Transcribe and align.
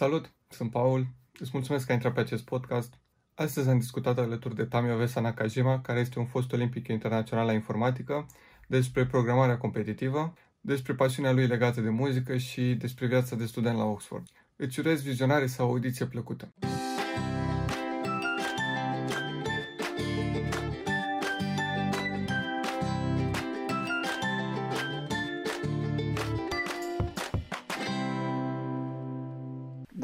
Salut, 0.00 0.32
sunt 0.48 0.70
Paul. 0.70 1.06
Îți 1.38 1.50
mulțumesc 1.52 1.84
că 1.84 1.90
ai 1.90 1.96
intrat 1.96 2.14
pe 2.14 2.20
acest 2.20 2.44
podcast. 2.44 2.94
Astăzi 3.34 3.68
am 3.68 3.78
discutat 3.78 4.18
alături 4.18 4.54
de 4.54 4.64
Tamio 4.64 4.96
Vesa 4.96 5.20
Nakajima, 5.20 5.80
care 5.80 6.00
este 6.00 6.18
un 6.18 6.24
fost 6.24 6.52
olimpic 6.52 6.88
internațional 6.88 7.46
la 7.46 7.52
informatică, 7.52 8.26
despre 8.66 9.06
programarea 9.06 9.58
competitivă, 9.58 10.34
despre 10.60 10.94
pasiunea 10.94 11.32
lui 11.32 11.46
legată 11.46 11.80
de 11.80 11.88
muzică 11.88 12.36
și 12.36 12.74
despre 12.74 13.06
viața 13.06 13.36
de 13.36 13.46
student 13.46 13.76
la 13.76 13.84
Oxford. 13.84 14.26
Îți 14.56 14.80
urez 14.80 15.02
vizionare 15.02 15.46
sau 15.46 15.66
audiție 15.66 16.06
plăcută. 16.06 16.52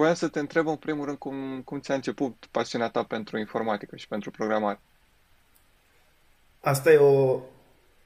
Voiam 0.06 0.20
să 0.20 0.28
te 0.28 0.38
întreb 0.38 0.68
în 0.68 0.76
primul 0.76 1.04
rând 1.04 1.18
cum, 1.18 1.62
cum 1.64 1.80
ți-a 1.80 1.94
început 1.94 2.46
pasiunea 2.50 2.88
ta 2.88 3.02
pentru 3.02 3.38
informatică 3.38 3.96
și 3.96 4.08
pentru 4.08 4.30
programare. 4.30 4.80
Asta 6.60 6.92
e 6.92 6.96
o 6.96 7.40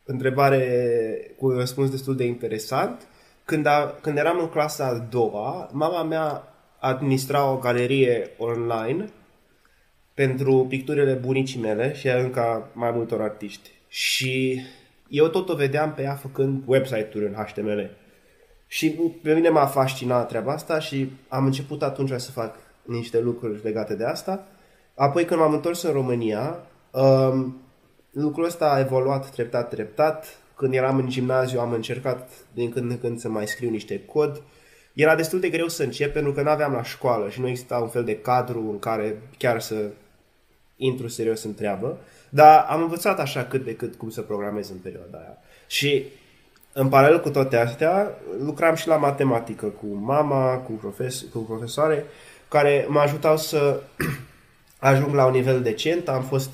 întrebare 0.05 1.35
cu 1.39 1.47
un 1.47 1.57
răspuns 1.57 1.91
destul 1.91 2.17
de 2.17 2.25
interesant. 2.25 3.07
Când, 3.45 3.67
a, 3.67 3.99
când 4.01 4.19
eram 4.19 4.39
în 4.39 4.49
clasa 4.49 4.87
a 4.87 4.99
doua, 4.99 5.71
mama 5.73 6.03
mea 6.03 6.55
administra 6.79 7.51
o 7.51 7.59
galerie 7.59 8.31
online 8.39 9.09
pentru 10.15 10.67
picturile 10.69 11.13
bunicii 11.13 11.61
mele 11.61 11.95
și 11.95 12.09
încă 12.09 12.69
mai 12.73 12.91
multor 12.91 13.21
artiști. 13.21 13.71
Și 13.89 14.63
eu 15.09 15.29
tot 15.29 15.49
o 15.49 15.55
vedeam 15.55 15.93
pe 15.95 16.03
ea 16.03 16.15
făcând 16.15 16.63
website-uri 16.67 17.27
în 17.27 17.35
HTML. 17.35 17.91
Și 18.73 18.91
pe 19.23 19.35
mine 19.35 19.49
m-a 19.49 19.67
fascinat 19.67 20.29
treaba 20.29 20.53
asta 20.53 20.79
și 20.79 21.11
am 21.29 21.45
început 21.45 21.83
atunci 21.83 22.21
să 22.21 22.31
fac 22.31 22.57
niște 22.83 23.21
lucruri 23.21 23.61
legate 23.63 23.95
de 23.95 24.05
asta. 24.05 24.47
Apoi 24.95 25.25
când 25.25 25.41
m-am 25.41 25.53
întors 25.53 25.83
în 25.83 25.93
România, 25.93 26.59
um, 26.91 27.61
lucrul 28.11 28.45
ăsta 28.45 28.71
a 28.71 28.79
evoluat 28.79 29.31
treptat, 29.31 29.69
treptat. 29.69 30.39
Când 30.55 30.75
eram 30.75 30.99
în 30.99 31.09
gimnaziu 31.09 31.61
am 31.61 31.73
încercat 31.73 32.31
din 32.53 32.71
când 32.71 32.91
în 32.91 32.99
când 32.99 33.19
să 33.19 33.29
mai 33.29 33.47
scriu 33.47 33.71
niște 33.71 34.05
cod. 34.05 34.43
Era 34.93 35.15
destul 35.15 35.41
de 35.41 35.49
greu 35.49 35.69
să 35.69 35.83
încep 35.83 36.13
pentru 36.13 36.33
că 36.33 36.43
nu 36.43 36.51
aveam 36.51 36.73
la 36.73 36.83
școală 36.83 37.29
și 37.29 37.41
nu 37.41 37.49
exista 37.49 37.79
un 37.79 37.89
fel 37.89 38.05
de 38.05 38.19
cadru 38.19 38.69
în 38.71 38.79
care 38.79 39.23
chiar 39.39 39.61
să 39.61 39.91
intru 40.77 41.09
serios 41.09 41.43
în 41.43 41.55
treabă. 41.55 41.99
Dar 42.29 42.67
am 42.69 42.83
învățat 42.83 43.21
așa 43.21 43.45
cât 43.45 43.65
de 43.65 43.75
cât 43.75 43.95
cum 43.95 44.11
să 44.11 44.23
programez 44.23 44.71
în 44.71 44.77
perioada 44.77 45.19
aia. 45.19 45.39
Și 45.67 46.05
în 46.73 46.89
paralel 46.89 47.21
cu 47.21 47.31
toate 47.31 47.57
astea, 47.57 48.11
lucram 48.39 48.75
și 48.75 48.89
la 48.89 48.97
matematică 48.97 49.67
cu 49.67 49.87
mama, 49.87 50.57
cu, 50.57 50.73
profes- 50.73 51.25
cu 51.33 51.39
profesoare, 51.39 52.05
care 52.49 52.87
mă 52.89 53.01
ajutau 53.01 53.37
să 53.37 53.81
ajung 54.79 55.15
la 55.15 55.27
un 55.27 55.33
nivel 55.33 55.63
decent. 55.63 56.09
Am 56.09 56.23
fost 56.23 56.51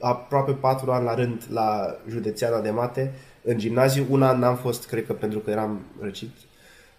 aproape 0.00 0.52
patru 0.52 0.90
ani 0.90 1.04
la 1.04 1.14
rând 1.14 1.42
la 1.50 1.96
județeana 2.08 2.60
de 2.60 2.70
mate 2.70 3.14
în 3.42 3.58
gimnaziu. 3.58 4.06
Un 4.10 4.22
an 4.22 4.38
n-am 4.38 4.56
fost, 4.56 4.86
cred 4.86 5.06
că 5.06 5.12
pentru 5.12 5.38
că 5.38 5.50
eram 5.50 5.80
răcit. 6.00 6.30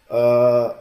Uh, 0.10 0.72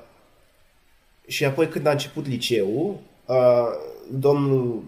și 1.26 1.44
apoi 1.44 1.68
când 1.68 1.86
a 1.86 1.90
început 1.90 2.26
liceul, 2.26 2.98
uh, 3.26 3.68
domnul 4.10 4.82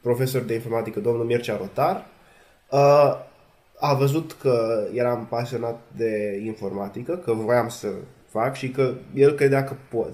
profesor 0.00 0.42
de 0.42 0.54
informatică, 0.54 1.00
domnul 1.00 1.24
Mircea 1.24 1.56
Rotar, 1.56 2.06
uh, 2.70 3.28
a 3.80 3.94
văzut 3.94 4.32
că 4.32 4.86
eram 4.92 5.26
pasionat 5.30 5.80
de 5.96 6.42
informatică, 6.44 7.16
că 7.16 7.32
voiam 7.32 7.68
să 7.68 7.88
fac 8.28 8.54
și 8.54 8.70
că 8.70 8.94
el 9.14 9.32
credea 9.32 9.64
că 9.64 9.74
pot. 9.90 10.12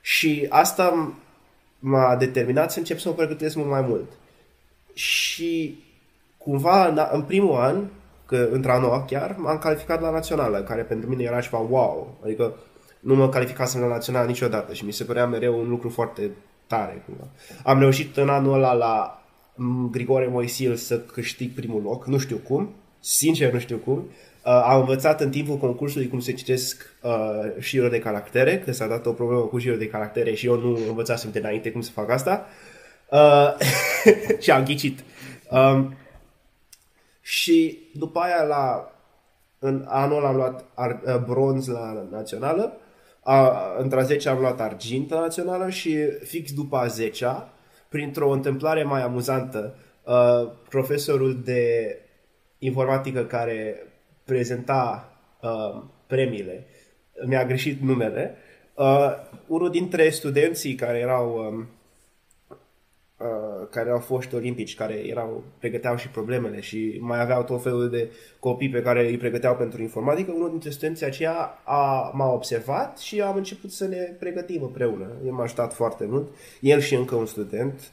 Și 0.00 0.46
asta 0.48 1.14
m-a 1.78 2.16
determinat 2.16 2.72
să 2.72 2.78
încep 2.78 2.98
să 2.98 3.08
mă 3.08 3.14
pregătesc 3.14 3.56
mult 3.56 3.68
mai 3.68 3.80
mult. 3.80 4.12
Și 4.92 5.82
cumva 6.38 7.08
în 7.12 7.22
primul 7.22 7.56
an, 7.56 7.84
că 8.26 8.48
într-a 8.50 8.78
noua 8.78 9.04
chiar, 9.04 9.36
m-am 9.38 9.58
calificat 9.58 10.00
la 10.00 10.10
națională, 10.10 10.62
care 10.62 10.82
pentru 10.82 11.08
mine 11.08 11.22
era 11.22 11.40
ceva 11.40 11.58
wow. 11.58 12.18
Adică 12.24 12.54
nu 13.00 13.14
mă 13.14 13.28
calificasem 13.28 13.80
la 13.80 13.86
națională 13.86 14.26
niciodată 14.26 14.72
și 14.72 14.84
mi 14.84 14.92
se 14.92 15.04
părea 15.04 15.26
mereu 15.26 15.58
un 15.58 15.68
lucru 15.68 15.88
foarte 15.88 16.30
tare. 16.66 17.02
Cumva. 17.06 17.24
Am 17.64 17.78
reușit 17.78 18.16
în 18.16 18.28
anul 18.28 18.54
ăla 18.54 18.72
la 18.72 19.22
Grigore 19.90 20.26
Moisil 20.26 20.74
să 20.74 21.00
câștig 21.00 21.54
primul 21.54 21.82
loc, 21.82 22.06
nu 22.06 22.18
știu 22.18 22.36
cum, 22.36 22.74
sincer 23.00 23.52
nu 23.52 23.58
știu 23.58 23.76
cum. 23.76 24.10
Uh, 24.44 24.62
am 24.64 24.80
învățat 24.80 25.20
în 25.20 25.30
timpul 25.30 25.56
concursului 25.56 26.08
cum 26.08 26.20
se 26.20 26.32
citesc 26.32 26.96
uh, 27.02 27.62
șiruri 27.62 27.90
de 27.90 27.98
caractere, 27.98 28.58
că 28.58 28.72
s-a 28.72 28.86
dat 28.86 29.06
o 29.06 29.12
problemă 29.12 29.40
cu 29.40 29.58
șiruri 29.58 29.78
de 29.78 29.88
caractere 29.88 30.34
și 30.34 30.46
eu 30.46 30.56
nu 30.56 30.78
învățasem 30.88 31.30
de 31.30 31.38
înainte 31.38 31.70
cum 31.70 31.80
să 31.80 31.90
fac 31.90 32.10
asta. 32.10 32.46
Uh, 33.10 33.54
și 34.42 34.50
am 34.50 34.64
ghicit. 34.64 35.04
Um, 35.50 35.94
și 37.20 37.78
după 37.94 38.18
aia 38.18 38.42
la 38.42 38.90
în 39.58 39.84
anul 39.88 40.24
am 40.24 40.36
luat 40.36 40.64
ar, 40.74 41.00
uh, 41.06 41.18
bronz 41.26 41.66
la 41.66 42.06
națională, 42.10 42.76
a, 43.20 43.62
între 43.78 44.00
a 44.00 44.02
10 44.02 44.28
am 44.28 44.38
luat 44.38 44.60
argint 44.60 45.10
la 45.10 45.20
națională 45.20 45.68
și 45.68 45.96
fix 46.24 46.52
după 46.52 46.76
a 46.76 46.86
10 46.86 47.26
printr-o 47.88 48.30
întâmplare 48.30 48.82
mai 48.82 49.02
amuzantă, 49.02 49.74
uh, 50.04 50.50
profesorul 50.68 51.40
de 51.44 51.96
informatică 52.60 53.24
care 53.24 53.86
prezenta 54.24 55.12
uh, 55.42 55.82
premiile 56.06 56.66
mi-a 57.26 57.44
greșit 57.44 57.80
numele. 57.80 58.36
Uh, 58.74 59.12
unul 59.46 59.70
dintre 59.70 60.10
studenții 60.10 60.74
care 60.74 60.98
erau 60.98 61.36
um, 61.36 61.68
uh, 63.18 63.68
care 63.70 63.90
au 63.90 63.98
fost 63.98 64.32
olimpici, 64.32 64.74
care 64.74 64.94
erau, 64.94 65.44
pregăteau 65.58 65.96
și 65.96 66.08
problemele 66.08 66.60
și 66.60 66.96
mai 67.00 67.20
aveau 67.20 67.42
tot 67.42 67.62
felul 67.62 67.90
de 67.90 68.10
copii 68.38 68.70
pe 68.70 68.82
care 68.82 69.08
îi 69.08 69.16
pregăteau 69.16 69.56
pentru 69.56 69.82
informatică, 69.82 70.32
unul 70.32 70.50
dintre 70.50 70.70
studenții 70.70 71.06
aceia 71.06 71.60
a, 71.64 72.10
m-a 72.14 72.32
observat 72.32 72.98
și 72.98 73.20
am 73.20 73.36
început 73.36 73.72
să 73.72 73.86
ne 73.86 74.16
pregătim 74.18 74.62
împreună. 74.62 75.10
El 75.26 75.32
m-a 75.32 75.42
ajutat 75.42 75.74
foarte 75.74 76.04
mult, 76.08 76.28
el 76.60 76.80
și 76.80 76.94
încă 76.94 77.14
un 77.14 77.26
student. 77.26 77.90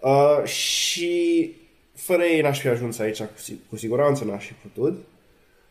Uh, 0.00 0.44
și 0.44 1.54
fără 2.00 2.22
ei 2.22 2.40
n-aș 2.40 2.60
fi 2.60 2.68
ajuns 2.68 2.98
aici, 2.98 3.18
cu, 3.18 3.32
cu 3.68 3.76
siguranță 3.76 4.24
n-aș 4.24 4.46
fi 4.46 4.52
putut. 4.52 5.04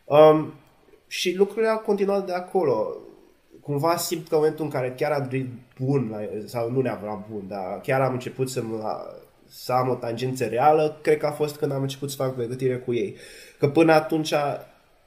Um, 0.04 0.54
și 1.06 1.34
lucrurile 1.36 1.68
au 1.68 1.78
continuat 1.78 2.26
de 2.26 2.32
acolo. 2.32 2.96
Cumva 3.60 3.96
simt 3.96 4.28
că 4.28 4.34
în 4.34 4.40
momentul 4.40 4.64
în 4.64 4.70
care 4.70 4.94
chiar 4.96 5.12
am 5.12 5.22
devenit 5.22 5.48
bun, 5.78 6.28
sau 6.46 6.70
nu 6.70 6.80
neapărat 6.80 7.28
bun, 7.30 7.42
dar 7.48 7.80
chiar 7.80 8.00
am 8.00 8.12
început 8.12 8.50
să, 8.50 8.62
mă, 8.62 9.14
să 9.48 9.72
am 9.72 9.88
o 9.88 9.94
tangență 9.94 10.44
reală, 10.44 10.98
cred 11.02 11.18
că 11.18 11.26
a 11.26 11.30
fost 11.30 11.56
când 11.56 11.72
am 11.72 11.82
început 11.82 12.10
să 12.10 12.16
fac 12.16 12.34
pregătire 12.34 12.76
cu 12.76 12.94
ei. 12.94 13.16
Că 13.58 13.68
până 13.68 13.92
atunci, 13.92 14.34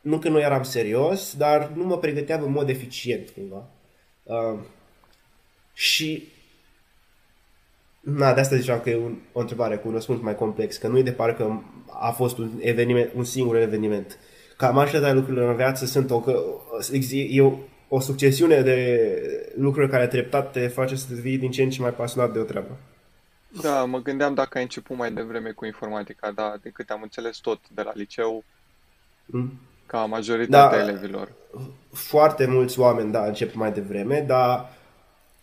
nu 0.01 0.19
că 0.19 0.29
nu 0.29 0.39
eram 0.39 0.63
serios, 0.63 1.35
dar 1.37 1.71
nu 1.75 1.83
mă 1.83 1.97
pregăteam 1.97 2.43
în 2.43 2.51
mod 2.51 2.69
eficient, 2.69 3.29
cumva. 3.29 3.69
Um, 4.23 4.65
și 5.73 6.27
Na, 8.03 8.33
de 8.33 8.39
asta 8.39 8.55
ziceam 8.55 8.79
că 8.79 8.89
e 8.89 8.97
un, 8.97 9.17
o 9.31 9.39
întrebare 9.39 9.77
cu 9.77 9.87
un 9.87 9.93
răspuns 9.93 10.21
mai 10.21 10.35
complex, 10.35 10.77
că 10.77 10.87
nu 10.87 10.97
e 10.97 11.03
de 11.03 11.11
parcă 11.11 11.63
a 11.99 12.11
fost 12.11 12.37
un 12.37 12.51
eveniment, 12.59 13.09
un 13.15 13.23
singur 13.23 13.55
eveniment. 13.55 14.19
Cam 14.57 14.77
așa 14.77 14.99
de 14.99 15.11
lucrurile 15.11 15.45
în 15.45 15.55
viață 15.55 15.85
sunt 15.85 16.11
o, 16.11 16.19
că, 16.19 16.43
e 17.29 17.41
o, 17.41 17.53
o 17.87 17.99
succesiune 17.99 18.61
de 18.61 18.99
lucruri 19.55 19.89
care 19.89 20.07
treptat 20.07 20.51
te 20.51 20.67
face 20.67 20.95
să 20.95 21.13
devii 21.13 21.37
din 21.37 21.51
ce 21.51 21.63
în 21.63 21.69
ce 21.69 21.81
mai 21.81 21.93
pasionat 21.93 22.33
de 22.33 22.39
o 22.39 22.43
treabă. 22.43 22.77
Da, 23.61 23.85
mă 23.85 24.01
gândeam 24.01 24.33
dacă 24.33 24.57
ai 24.57 24.63
început 24.63 24.97
mai 24.97 25.11
devreme 25.11 25.49
cu 25.49 25.65
informatica, 25.65 26.31
dar 26.31 26.59
de 26.61 26.69
câte 26.69 26.93
am 26.93 27.01
înțeles 27.01 27.37
tot 27.37 27.59
de 27.69 27.81
la 27.81 27.91
liceu, 27.93 28.43
mm. 29.25 29.59
ca 29.85 30.05
majoritatea 30.05 30.77
da, 30.77 30.89
elevilor. 30.89 31.31
Foarte 31.91 32.45
mulți 32.45 32.79
oameni, 32.79 33.11
da, 33.11 33.25
încep 33.25 33.53
mai 33.53 33.71
devreme, 33.71 34.23
dar 34.27 34.69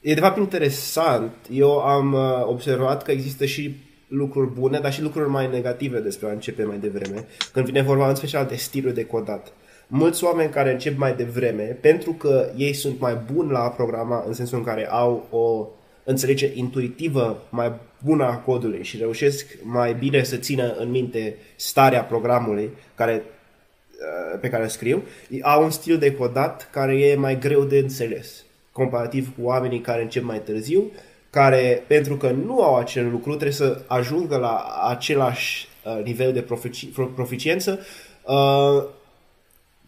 E 0.02 0.14
de 0.14 0.20
fapt 0.20 0.38
interesant. 0.38 1.32
Eu 1.50 1.78
am 1.78 2.12
uh, 2.12 2.46
observat 2.46 3.02
că 3.02 3.10
există 3.10 3.44
și 3.44 3.76
lucruri 4.08 4.50
bune, 4.50 4.78
dar 4.78 4.92
și 4.92 5.02
lucruri 5.02 5.28
mai 5.28 5.48
negative 5.48 5.98
despre 5.98 6.28
a 6.28 6.32
începe 6.32 6.62
mai 6.62 6.78
devreme, 6.78 7.26
când 7.52 7.66
vine 7.66 7.82
vorba 7.82 8.08
în 8.08 8.14
special 8.14 8.46
de 8.46 8.54
stilul 8.54 8.92
de 8.92 9.04
codat. 9.04 9.52
Mulți 9.86 10.24
oameni 10.24 10.50
care 10.50 10.72
încep 10.72 10.98
mai 10.98 11.14
devreme, 11.14 11.62
pentru 11.62 12.12
că 12.12 12.50
ei 12.56 12.72
sunt 12.72 13.00
mai 13.00 13.18
buni 13.32 13.50
la 13.50 13.58
a 13.58 13.68
programa, 13.68 14.24
în 14.26 14.32
sensul 14.32 14.58
în 14.58 14.64
care 14.64 14.90
au 14.90 15.26
o 15.30 15.66
înțelegere 16.04 16.52
intuitivă 16.54 17.42
mai 17.50 17.72
bună 18.04 18.24
a 18.24 18.36
codului 18.36 18.82
și 18.82 18.96
reușesc 18.96 19.46
mai 19.62 19.94
bine 19.94 20.22
să 20.22 20.36
țină 20.36 20.74
în 20.78 20.90
minte 20.90 21.36
starea 21.56 22.02
programului 22.04 22.70
care, 22.94 23.22
uh, 23.24 24.38
pe 24.40 24.48
care 24.48 24.66
scriu, 24.66 25.02
au 25.42 25.62
un 25.62 25.70
stil 25.70 25.98
de 25.98 26.14
codat 26.14 26.68
care 26.72 26.98
e 26.98 27.14
mai 27.14 27.38
greu 27.38 27.64
de 27.64 27.78
înțeles 27.78 28.44
comparativ 28.72 29.34
cu 29.34 29.42
oamenii 29.42 29.80
care 29.80 30.02
încep 30.02 30.22
mai 30.22 30.40
târziu, 30.40 30.90
care, 31.30 31.84
pentru 31.86 32.16
că 32.16 32.30
nu 32.30 32.62
au 32.62 32.76
acel 32.76 33.10
lucru, 33.10 33.30
trebuie 33.30 33.52
să 33.52 33.82
ajungă 33.86 34.36
la 34.36 34.64
același 34.88 35.68
uh, 35.84 36.04
nivel 36.04 36.32
de 36.32 36.44
profici- 36.44 37.14
proficiență 37.14 37.78
uh, 38.26 38.84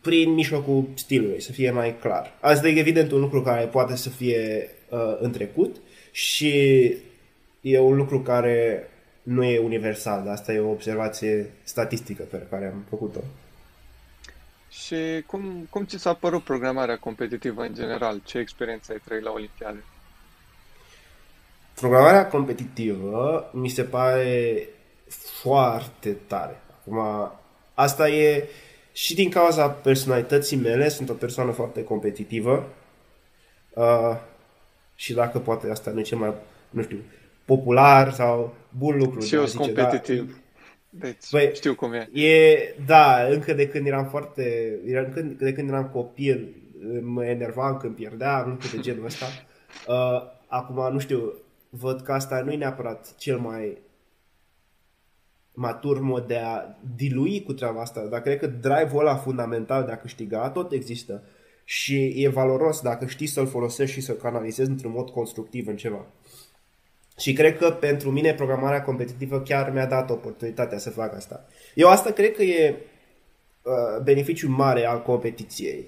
prin 0.01 0.31
mijlocul 0.31 0.89
stilului, 0.95 1.41
să 1.41 1.53
fie 1.53 1.71
mai 1.71 1.99
clar. 1.99 2.39
Asta 2.41 2.69
e 2.69 2.79
evident 2.79 3.11
un 3.13 3.21
lucru 3.21 3.43
care 3.43 3.65
poate 3.65 3.97
să 3.97 4.09
fie 4.09 4.71
uh, 4.89 5.17
în 5.21 5.31
trecut 5.31 5.77
și 6.11 6.83
e 7.61 7.79
un 7.79 7.97
lucru 7.97 8.21
care 8.21 8.89
nu 9.23 9.45
e 9.45 9.59
universal, 9.59 10.29
asta 10.29 10.53
e 10.53 10.59
o 10.59 10.71
observație 10.71 11.51
statistică 11.63 12.23
pe 12.23 12.47
care 12.51 12.67
am 12.67 12.85
făcut-o. 12.89 13.21
Și 14.73 15.23
cum, 15.27 15.67
cum 15.71 15.85
ți 15.85 15.99
s-a 15.99 16.15
părut 16.15 16.43
programarea 16.43 16.99
competitivă 16.99 17.63
în 17.63 17.75
general? 17.75 18.21
Ce 18.25 18.39
experiență 18.39 18.93
ai 18.93 19.01
trăit 19.05 19.23
la 19.23 19.31
Olimpiade? 19.31 19.85
Programarea 21.75 22.29
competitivă 22.29 23.51
mi 23.53 23.69
se 23.69 23.83
pare 23.83 24.69
foarte 25.43 26.17
tare. 26.27 26.61
Acum, 26.81 26.99
asta 27.75 28.09
e 28.09 28.49
și 28.93 29.15
din 29.15 29.31
cauza 29.31 29.69
personalității 29.69 30.57
mele, 30.57 30.89
sunt 30.89 31.09
o 31.09 31.15
persoană 31.15 31.51
foarte 31.51 31.85
competitivă 31.85 32.69
uh, 33.75 34.17
și 34.95 35.13
dacă 35.13 35.39
poate 35.39 35.71
asta 35.71 35.91
nu 35.91 36.01
e 36.01 36.03
cel 36.03 36.19
mai, 36.19 36.35
nu 36.71 36.83
știu, 36.83 36.99
popular 37.45 38.13
sau 38.13 38.55
bun 38.79 38.97
lucru. 38.97 39.21
Și 39.21 39.35
eu 39.35 39.47
sunt 39.47 39.73
da. 39.73 39.83
competitiv. 39.83 40.33
Da, 40.33 40.42
deci, 40.95 41.31
Băi, 41.31 41.51
știu 41.55 41.75
cum 41.75 41.93
e. 41.93 42.09
E, 42.13 42.57
da, 42.87 43.27
încă 43.31 43.53
de 43.53 43.69
când 43.69 43.87
eram 43.87 44.07
foarte, 44.07 44.79
încă 44.87 45.21
de 45.21 45.53
când 45.53 45.69
eram 45.69 45.89
copil, 45.89 46.55
mă 47.01 47.25
enervam 47.25 47.77
când 47.77 47.95
pierdeam, 47.95 48.49
lucruri 48.49 48.75
de 48.75 48.81
genul 48.81 49.05
ăsta. 49.05 49.27
Uh, 49.89 50.23
acum, 50.47 50.93
nu 50.93 50.99
știu, 50.99 51.33
văd 51.71 52.01
că 52.01 52.13
asta 52.13 52.41
nu 52.41 52.53
e 52.53 52.57
neapărat 52.57 53.15
cel 53.17 53.39
mai 53.39 53.79
matur 55.53 56.01
mod 56.01 56.27
de 56.27 56.37
a 56.37 56.63
dilui 56.97 57.43
cu 57.43 57.53
treaba 57.53 57.81
asta, 57.81 58.07
dar 58.07 58.21
cred 58.21 58.39
că 58.39 58.47
drive-ul 58.47 59.01
ăla 59.01 59.17
fundamental 59.17 59.85
de 59.85 59.93
a 59.93 59.99
câștiga 59.99 60.51
tot 60.51 60.73
există 60.73 61.23
și 61.65 62.13
e 62.17 62.29
valoros 62.29 62.81
dacă 62.81 63.07
știi 63.07 63.27
să-l 63.27 63.47
folosești 63.47 63.95
și 63.95 64.01
să-l 64.01 64.17
canalizezi 64.17 64.71
într-un 64.71 64.93
mod 64.93 65.11
constructiv 65.11 65.67
în 65.67 65.77
ceva. 65.77 66.07
Și 67.19 67.33
cred 67.33 67.59
că 67.59 67.71
pentru 67.71 68.11
mine 68.11 68.35
programarea 68.35 68.83
competitivă 68.83 69.41
chiar 69.41 69.71
mi-a 69.73 69.87
dat 69.87 70.11
oportunitatea 70.11 70.79
să 70.79 70.91
fac 70.91 71.15
asta. 71.15 71.47
Eu 71.75 71.89
asta 71.89 72.11
cred 72.11 72.33
că 72.33 72.43
e 72.43 72.77
uh, 73.63 74.03
beneficiul 74.03 74.51
mare 74.51 74.87
al 74.87 75.03
competiției. 75.03 75.87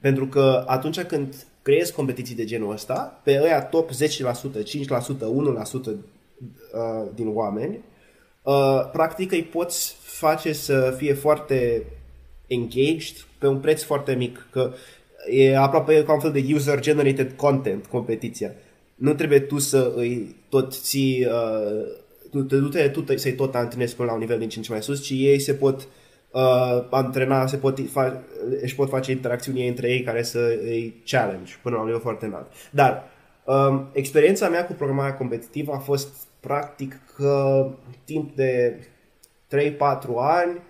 Pentru 0.00 0.26
că 0.26 0.64
atunci 0.66 1.00
când 1.00 1.34
creezi 1.62 1.92
competiții 1.92 2.34
de 2.34 2.44
genul 2.44 2.72
ăsta, 2.72 3.20
pe 3.24 3.40
ăia 3.42 3.62
top 3.62 3.90
10%, 3.90 3.94
5%, 3.94 3.96
1% 4.04 4.04
uh, 5.84 5.94
din 7.14 7.30
oameni, 7.34 7.84
uh, 8.42 8.88
practic 8.92 9.32
îi 9.32 9.42
poți 9.42 9.96
face 10.00 10.52
să 10.52 10.94
fie 10.96 11.12
foarte 11.12 11.82
engaged 12.46 13.16
pe 13.38 13.46
un 13.46 13.58
preț 13.58 13.82
foarte 13.82 14.14
mic. 14.14 14.48
Că 14.50 14.72
e 15.30 15.56
aproape 15.56 16.04
ca 16.04 16.12
un 16.12 16.20
fel 16.20 16.32
de 16.32 16.44
user-generated 16.54 17.32
content 17.32 17.86
competiția 17.86 18.52
nu 18.96 19.14
trebuie 19.14 19.40
tu 19.40 19.58
să 19.58 19.92
îi 19.96 20.36
tot 20.48 20.72
ții, 20.72 21.26
uh, 21.26 21.86
tu, 22.30 22.42
tu, 22.42 22.68
tu, 22.92 23.02
tu 23.02 23.16
să-i 23.16 23.32
tot 23.32 23.54
antrenezi 23.54 23.96
până 23.96 24.08
la 24.08 24.14
un 24.14 24.20
nivel 24.20 24.38
din 24.38 24.48
ce 24.48 24.58
în 24.58 24.64
ce 24.64 24.72
mai 24.72 24.82
sus, 24.82 25.02
ci 25.02 25.10
ei 25.10 25.38
se 25.38 25.54
pot 25.54 25.88
uh, 26.30 26.86
antrena, 26.90 27.46
se 27.46 27.56
pot 27.56 27.80
fa- 27.80 28.20
își 28.62 28.74
pot 28.74 28.88
face 28.88 29.10
interacțiuni 29.10 29.68
între 29.68 29.90
ei 29.90 30.02
care 30.02 30.22
să 30.22 30.58
îi 30.62 31.02
challenge 31.06 31.52
până 31.62 31.74
la 31.74 31.80
un 31.80 31.86
nivel 31.86 32.02
foarte 32.02 32.26
înalt. 32.26 32.46
Dar 32.70 33.04
um, 33.44 33.88
experiența 33.92 34.48
mea 34.48 34.66
cu 34.66 34.72
programarea 34.72 35.16
competitivă 35.16 35.72
a 35.72 35.78
fost 35.78 36.08
practic 36.40 37.00
că 37.16 37.66
timp 38.04 38.36
de 38.36 38.80
3-4 39.56 39.78
ani 40.16 40.60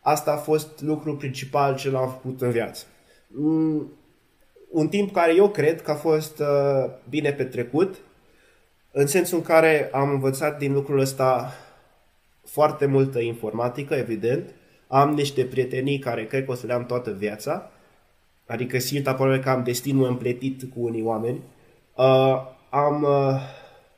asta 0.00 0.32
a 0.32 0.36
fost 0.36 0.80
lucrul 0.80 1.14
principal 1.14 1.76
ce 1.76 1.90
l-am 1.90 2.08
făcut 2.08 2.40
în 2.40 2.50
viață. 2.50 2.84
Mm, 3.28 3.92
un 4.74 4.88
timp 4.88 5.12
care 5.12 5.34
eu 5.34 5.48
cred 5.48 5.82
că 5.82 5.90
a 5.90 5.94
fost 5.94 6.38
uh, 6.38 6.90
bine 7.08 7.32
petrecut, 7.32 7.94
în 8.90 9.06
sensul 9.06 9.38
în 9.38 9.44
care 9.44 9.88
am 9.92 10.10
învățat 10.10 10.58
din 10.58 10.72
lucrul 10.72 10.98
ăsta 10.98 11.52
foarte 12.44 12.86
multă 12.86 13.18
informatică, 13.18 13.94
evident. 13.94 14.50
Am 14.86 15.14
niște 15.14 15.44
prietenii 15.44 15.98
care 15.98 16.26
cred 16.26 16.44
că 16.44 16.50
o 16.50 16.54
să 16.54 16.66
le 16.66 16.72
am 16.72 16.86
toată 16.86 17.10
viața, 17.10 17.70
adică 18.46 18.78
simt 18.78 19.06
aproape 19.06 19.40
că 19.40 19.50
am 19.50 19.62
destinul 19.62 20.08
împletit 20.08 20.62
cu 20.62 20.80
unii 20.84 21.02
oameni. 21.02 21.40
Uh, 21.94 22.36
am 22.70 23.02
uh, 23.02 23.40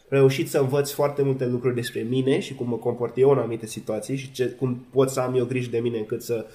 reușit 0.08 0.50
să 0.50 0.58
învăț 0.58 0.90
foarte 0.90 1.22
multe 1.22 1.46
lucruri 1.46 1.74
despre 1.74 2.00
mine 2.00 2.40
și 2.40 2.54
cum 2.54 2.68
mă 2.68 2.76
comport 2.76 3.18
eu 3.18 3.30
în 3.30 3.38
anumite 3.38 3.66
situații 3.66 4.16
și 4.16 4.32
ce, 4.32 4.46
cum 4.46 4.86
pot 4.90 5.10
să 5.10 5.20
am 5.20 5.36
eu 5.36 5.44
grijă 5.44 5.70
de 5.70 5.78
mine 5.78 5.98
încât 5.98 6.22
să 6.22 6.46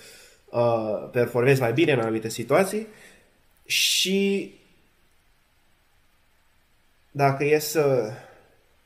uh, 0.50 1.10
performez 1.12 1.60
mai 1.60 1.74
bine 1.74 1.92
în 1.92 2.00
anumite 2.00 2.30
situații. 2.30 2.88
Și 3.72 4.52
dacă 7.12 7.46
e 7.46 7.60
să 7.60 8.12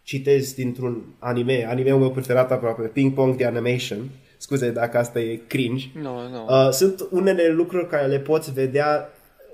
citezi 0.04 0.56
dintr-un 0.56 1.04
anime, 1.20 1.66
anime-ul 1.70 2.00
meu 2.00 2.12
preferat 2.12 2.52
aproape, 2.52 2.88
Ping 2.88 3.14
Pong 3.14 3.36
The 3.36 3.46
Animation, 3.46 4.10
scuze 4.38 4.72
dacă 4.72 4.98
asta 4.98 5.20
e 5.20 5.36
cringe, 5.48 5.88
no, 5.94 6.30
no. 6.30 6.46
Uh, 6.50 6.70
sunt 6.72 7.08
unele 7.12 7.48
lucruri 7.48 7.88
care 7.88 8.08
le 8.08 8.20
poți 8.20 8.54
vedea 8.54 9.10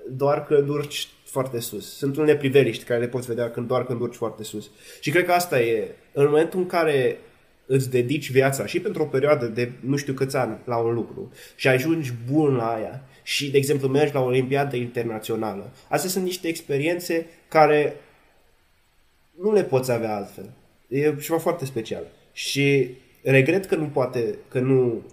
doar 0.10 0.46
când 0.46 0.70
urci 0.70 1.08
foarte 1.24 1.60
sus. 1.60 1.98
Sunt 1.98 2.18
unele 2.18 2.38
priveliști 2.38 2.84
care 2.84 3.00
le 3.00 3.08
poți 3.08 3.28
vedea 3.28 3.52
când, 3.52 3.68
doar 3.68 3.86
când 3.86 4.02
urci 4.02 4.16
foarte 4.16 4.44
sus. 4.44 4.70
Și 5.00 5.10
cred 5.10 5.26
că 5.26 5.32
asta 5.32 5.62
e, 5.62 5.96
în 6.14 6.26
momentul 6.26 6.60
în 6.60 6.68
care 6.68 7.18
îți 7.66 7.90
dedici 7.90 8.32
viața 8.32 8.66
și 8.66 8.80
pentru 8.80 9.02
o 9.02 9.06
perioadă 9.06 9.46
de 9.46 9.72
nu 9.80 9.96
știu 9.96 10.14
câți 10.14 10.36
ani 10.36 10.58
la 10.66 10.78
un 10.78 10.94
lucru 10.94 11.32
și 11.56 11.68
ajungi 11.68 12.14
bun 12.32 12.56
la 12.56 12.74
aia 12.74 13.04
și, 13.24 13.52
de 13.52 13.58
exemplu, 13.58 13.88
mergi 13.88 14.14
la 14.14 14.20
o 14.20 14.26
olimpiadă 14.26 14.76
internațională. 14.76 15.72
Astea 15.90 16.10
sunt 16.10 16.24
niște 16.24 16.48
experiențe 16.48 17.26
care 17.48 17.96
nu 19.40 19.54
le 19.54 19.64
poți 19.64 19.92
avea 19.92 20.16
altfel. 20.16 20.50
E 20.88 21.16
ceva 21.16 21.38
foarte 21.38 21.66
special. 21.66 22.04
Și 22.34 22.96
regret 23.24 23.66
că 23.66 23.76
nu 23.76 23.86
poate, 23.86 24.36
că 24.48 24.60
nu 24.60 25.04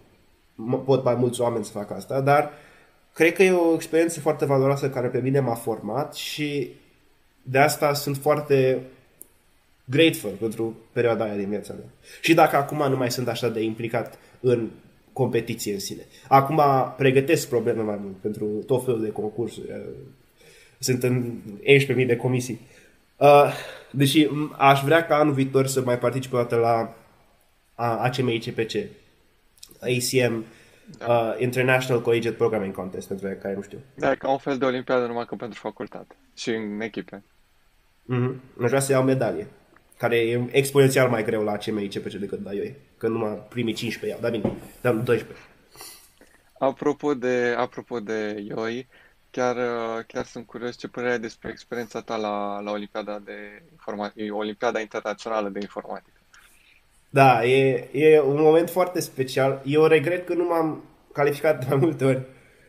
pot 0.84 1.04
mai 1.04 1.14
mulți 1.14 1.40
oameni 1.40 1.64
să 1.64 1.70
facă 1.70 1.94
asta, 1.94 2.20
dar 2.20 2.50
cred 3.14 3.32
că 3.32 3.42
e 3.42 3.52
o 3.52 3.74
experiență 3.74 4.20
foarte 4.20 4.44
valoroasă 4.44 4.90
care 4.90 5.08
pe 5.08 5.20
mine 5.20 5.40
m-a 5.40 5.54
format 5.54 6.14
și 6.14 6.70
de 7.42 7.58
asta 7.58 7.94
sunt 7.94 8.16
foarte 8.16 8.82
grateful 9.90 10.30
pentru 10.30 10.76
perioada 10.92 11.24
aia 11.24 11.36
din 11.36 11.48
viața 11.48 11.72
mea. 11.72 11.88
Și 12.20 12.34
dacă 12.34 12.56
acum 12.56 12.90
nu 12.90 12.96
mai 12.96 13.10
sunt 13.10 13.28
așa 13.28 13.48
de 13.48 13.62
implicat 13.62 14.18
în 14.40 14.68
competiție 15.12 15.72
în 15.72 15.78
sine. 15.78 16.02
Acum 16.28 16.60
pregătesc 16.96 17.48
probleme 17.48 17.82
mai 17.82 17.98
mult 18.02 18.16
pentru 18.16 18.44
tot 18.44 18.84
felul 18.84 19.02
de 19.02 19.10
concursuri. 19.10 19.66
Sunt 20.78 21.02
în 21.02 21.32
11.000 21.96 22.06
de 22.06 22.16
comisii. 22.16 22.60
Uh, 23.16 23.52
deși 23.90 24.28
aș 24.56 24.82
vrea 24.82 25.06
ca 25.06 25.16
anul 25.16 25.32
viitor 25.32 25.66
să 25.66 25.80
mai 25.80 25.98
particip 25.98 26.32
o 26.32 26.36
dată 26.36 26.56
la 26.56 26.94
ACMICPC, 27.74 28.74
ACM, 29.80 30.44
da. 30.98 31.06
uh, 31.12 31.40
International 31.40 32.02
Collegiate 32.02 32.36
Programming 32.36 32.74
Contest, 32.74 33.08
pentru 33.08 33.28
care 33.42 33.54
nu 33.54 33.62
știu. 33.62 33.78
Da, 33.94 34.14
ca 34.14 34.30
un 34.30 34.38
fel 34.38 34.58
de 34.58 34.64
olimpiadă 34.64 35.06
numai 35.06 35.24
că 35.24 35.34
pentru 35.34 35.58
facultate 35.60 36.14
și 36.36 36.50
în 36.50 36.80
echipe. 36.80 37.22
Mm-hmm. 38.12 38.62
Aș 38.62 38.68
vrea 38.68 38.80
să 38.80 38.92
iau 38.92 39.02
medalie 39.02 39.46
care 39.98 40.16
e 40.16 40.48
exponențial 40.50 41.08
mai 41.08 41.24
greu 41.24 41.42
la 41.42 41.56
CMI 41.56 41.88
CPC 41.88 42.12
decât 42.12 42.44
la 42.44 42.52
IOE, 42.52 42.74
că 42.96 43.08
numai 43.08 43.42
primii 43.48 43.74
15 43.74 44.06
iau, 44.10 44.30
dar 44.30 44.40
bine, 44.40 44.52
dar 44.80 44.94
12. 44.94 45.38
Apropo 46.58 47.14
de, 47.14 47.54
apropo 47.56 48.00
de 48.00 48.44
IOI, 48.48 48.88
chiar, 49.30 49.56
chiar 50.06 50.24
sunt 50.24 50.46
curios 50.46 50.76
ce 50.76 50.88
părere 50.88 51.12
ai 51.12 51.18
despre 51.18 51.50
experiența 51.50 52.00
ta 52.00 52.16
la, 52.16 52.60
la 52.60 52.70
Olimpiada, 52.70 53.18
de 53.24 53.62
informatică, 53.72 54.34
Olimpiada 54.34 54.80
Internațională 54.80 55.48
de 55.48 55.58
Informatică. 55.62 56.20
Da, 57.10 57.44
e, 57.44 57.88
e 57.92 58.20
un 58.20 58.40
moment 58.40 58.70
foarte 58.70 59.00
special. 59.00 59.62
Eu 59.64 59.86
regret 59.86 60.26
că 60.26 60.34
nu 60.34 60.44
m-am 60.44 60.84
calificat 61.12 61.58
de 61.58 61.66
mai 61.68 61.78
multe 61.78 62.04
ori. 62.04 62.22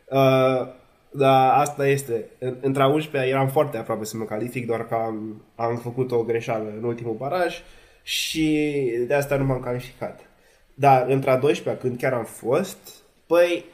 Uh, 0.05 0.67
da, 1.11 1.53
asta 1.53 1.87
este. 1.87 2.29
Între 2.61 2.81
a 2.81 2.87
11 2.87 3.31
eram 3.31 3.49
foarte 3.49 3.77
aproape 3.77 4.03
să 4.03 4.17
mă 4.17 4.25
calific, 4.25 4.65
doar 4.65 4.87
că 4.87 4.93
am, 4.95 5.43
am 5.55 5.77
făcut 5.77 6.11
o 6.11 6.23
greșeală 6.23 6.69
în 6.69 6.83
ultimul 6.83 7.13
baraj 7.13 7.61
și 8.03 8.67
de 9.07 9.13
asta 9.13 9.37
nu 9.37 9.45
m-am 9.45 9.59
calificat. 9.59 10.29
Dar 10.73 11.07
între 11.07 11.29
a 11.29 11.37
12 11.37 11.83
când 11.83 11.97
chiar 11.99 12.13
am 12.13 12.25
fost, 12.25 12.77
păi... 13.25 13.65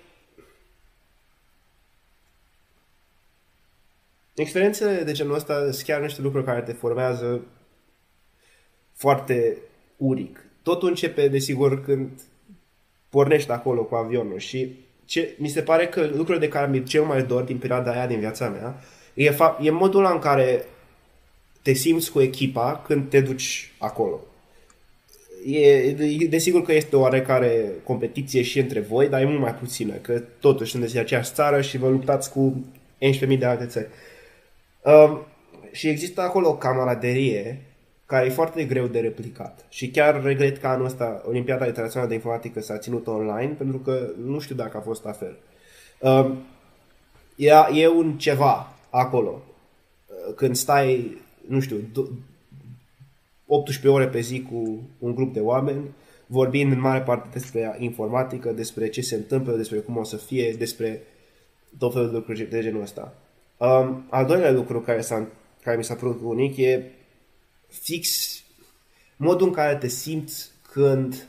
Experiențele 4.36 5.04
de 5.04 5.12
genul 5.12 5.36
ăsta 5.36 5.72
sunt 5.72 5.86
chiar 5.86 6.01
niște 6.01 6.22
lucruri 6.22 6.46
care 6.46 6.62
te 6.62 6.72
formează 6.72 7.42
foarte 8.94 9.58
uric. 9.98 10.46
Totul 10.63 10.88
începe, 10.88 11.27
desigur, 11.27 11.84
când 11.84 12.22
pornești 13.10 13.51
acolo 13.51 13.84
cu 13.84 13.96
avionul 13.96 14.38
și 14.38 14.85
ce, 15.06 15.36
mi 15.38 15.48
se 15.48 15.62
pare 15.62 15.88
că 15.88 16.02
lucrurile 16.02 16.46
de 16.46 16.48
care 16.48 16.72
mi 16.72 16.84
cel 16.84 17.04
mai 17.04 17.24
dor 17.24 17.44
din 17.44 17.58
perioada 17.58 17.92
aia 17.92 18.08
din 18.08 18.20
viața 18.20 18.50
mea 18.50 18.76
e, 19.14 19.32
fa- 19.32 19.58
e 19.62 19.70
modul 19.70 20.06
în 20.14 20.20
care 20.20 20.66
te 21.62 21.74
simți 21.74 22.12
cu 22.12 22.22
echipa 22.22 22.82
când 22.86 23.10
te 23.10 23.22
duci 23.22 23.72
acolo. 23.78 24.20
E, 25.46 25.92
desigur 26.30 26.62
că 26.62 26.74
este 26.74 26.96
o 26.96 27.00
oarecare 27.00 27.66
competiție 27.84 28.42
și 28.42 28.60
între 28.60 28.80
voi, 28.80 29.10
dar 29.10 29.22
e 29.22 29.26
mult 29.26 29.40
mai 29.40 29.56
puțină, 29.56 29.94
că 29.94 30.22
totuși 30.40 30.72
sunteți 30.72 30.96
în 30.96 31.02
aceeași 31.02 31.34
țară 31.34 31.62
și 31.62 31.78
vă 31.78 31.90
luptați 31.90 32.32
cu 32.32 32.66
11.000 33.28 33.38
de 33.38 33.46
alte 33.46 33.66
țări. 33.66 33.88
Um, 34.82 35.26
și 35.72 35.88
există 35.88 36.22
acolo 36.22 36.48
o 36.48 36.56
camaraderie 36.56 37.62
care 38.06 38.26
e 38.26 38.30
foarte 38.30 38.64
greu 38.64 38.88
de 38.88 39.00
replicat. 39.00 39.66
Și 39.70 39.90
chiar 39.90 40.24
regret 40.24 40.58
că 40.58 40.68
anul 40.68 40.86
ăsta 40.86 41.24
Olimpiada 41.28 41.66
Internațională 41.66 42.10
de 42.10 42.16
Informatică 42.16 42.62
s-a 42.62 42.78
ținut 42.78 43.08
online, 43.08 43.54
pentru 43.58 43.78
că 43.78 44.10
nu 44.26 44.40
știu 44.40 44.56
dacă 44.56 44.78
a 44.78 44.82
fost 44.82 45.04
la 45.04 45.12
fel. 45.12 45.38
Um, 46.00 46.38
e, 47.36 47.52
e 47.74 47.88
un 47.88 48.18
ceva 48.18 48.74
acolo. 48.90 49.42
Uh, 50.08 50.34
când 50.36 50.56
stai, 50.56 51.18
nu 51.48 51.60
știu, 51.60 51.78
18 53.46 53.88
ore 53.88 54.08
pe 54.08 54.20
zi 54.20 54.42
cu 54.42 54.90
un 55.00 55.16
grup 55.16 55.34
de 55.34 55.40
oameni, 55.40 55.84
vorbind 56.28 56.72
în 56.72 56.80
mare 56.80 57.02
parte 57.02 57.28
despre 57.32 57.76
informatică, 57.80 58.52
despre 58.52 58.90
ce 58.90 59.02
se 59.02 59.16
întâmplă, 59.16 59.56
despre 59.56 59.78
cum 59.78 59.98
o 59.98 60.04
să 60.04 60.18
fie, 60.18 60.56
despre 60.58 61.02
tot 61.78 61.94
felul 61.94 62.10
de 62.10 62.16
lucruri 62.16 62.50
de 62.50 62.62
genul 62.62 62.82
ăsta. 62.82 63.14
Um, 63.58 64.06
al 64.10 64.26
doilea 64.26 64.52
lucru 64.52 64.82
care, 64.82 65.02
s-a, 65.02 65.28
care 65.64 65.78
mi 65.78 65.84
s-a 65.84 65.96
părut 65.96 66.20
unic 66.24 66.58
e 66.58 66.92
fix 67.82 68.34
modul 69.17 69.48
în 69.48 69.53
care 69.53 69.75
te 69.75 69.88
simți 69.88 70.51
când 70.72 71.27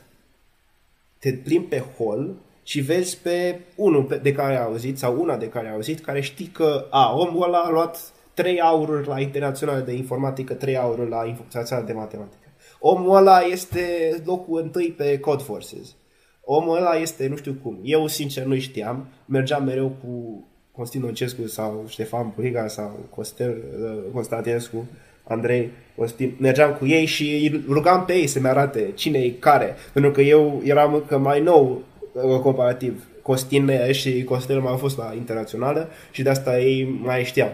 te 1.19 1.33
plimbi 1.33 1.67
pe 1.67 1.79
hol 1.79 2.35
și 2.63 2.79
vezi 2.79 3.17
pe 3.17 3.59
unul 3.75 4.19
de 4.21 4.31
care 4.31 4.57
ai 4.57 4.63
auzit 4.63 4.97
sau 4.97 5.21
una 5.21 5.37
de 5.37 5.49
care 5.49 5.67
ai 5.67 5.73
auzit 5.73 5.99
care 5.99 6.21
știi 6.21 6.47
că 6.47 6.87
a, 6.89 7.13
omul 7.15 7.43
ăla 7.43 7.57
a 7.57 7.69
luat 7.69 8.11
3 8.33 8.61
aururi 8.61 9.07
la 9.07 9.19
internaționale 9.19 9.81
de 9.81 9.93
informatică, 9.93 10.53
3 10.53 10.77
aururi 10.77 11.09
la 11.09 11.25
internaționale 11.25 11.87
de 11.87 11.93
matematică. 11.93 12.47
Omul 12.79 13.15
ăla 13.15 13.39
este 13.39 14.15
locul 14.25 14.61
întâi 14.61 14.91
pe 14.97 15.19
Code 15.19 15.43
Forces. 15.43 15.95
Omul 16.43 16.77
ăla 16.77 16.93
este 16.93 17.27
nu 17.27 17.35
știu 17.35 17.53
cum. 17.63 17.79
Eu 17.83 18.07
sincer 18.07 18.43
nu 18.43 18.57
știam. 18.57 19.07
Mergeam 19.25 19.63
mereu 19.63 19.89
cu 19.89 20.43
Costin 20.71 21.03
Oncescu 21.03 21.47
sau 21.47 21.85
Ștefan 21.87 22.29
Puriga 22.29 22.67
sau 22.67 23.07
Costel 23.15 23.63
uh, 23.81 24.11
Constantinescu, 24.13 24.85
Andrei 25.27 25.71
Costin. 25.95 26.35
Mergeam 26.39 26.73
cu 26.73 26.85
ei 26.85 27.05
și 27.05 27.23
îi 27.23 27.63
rugam 27.67 28.05
pe 28.05 28.13
ei 28.13 28.27
să-mi 28.27 28.47
arate 28.47 28.91
cine 28.95 29.19
e 29.19 29.29
care. 29.29 29.75
Pentru 29.93 30.11
că 30.11 30.21
eu 30.21 30.61
eram 30.63 30.93
încă 30.93 31.17
mai 31.17 31.41
nou 31.41 31.83
uh, 32.11 32.39
comparativ. 32.39 33.03
Costin 33.21 33.71
și 33.91 34.23
Costel 34.23 34.59
mai 34.59 34.71
au 34.71 34.77
fost 34.77 34.97
la 34.97 35.13
internațională 35.15 35.89
și 36.11 36.21
de 36.21 36.29
asta 36.29 36.59
ei 36.59 36.99
mai 37.01 37.23
știau. 37.23 37.51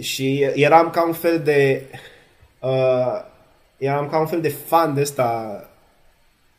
Și 0.00 0.46
eram 0.54 0.90
ca 0.90 1.06
un 1.06 1.12
fel 1.12 1.40
de 1.44 1.84
uh, 2.60 3.26
eram 3.78 4.08
ca 4.08 4.18
un 4.18 4.26
fel 4.26 4.40
de 4.40 4.48
fan 4.48 4.94
de 4.94 5.00
ăsta 5.00 5.62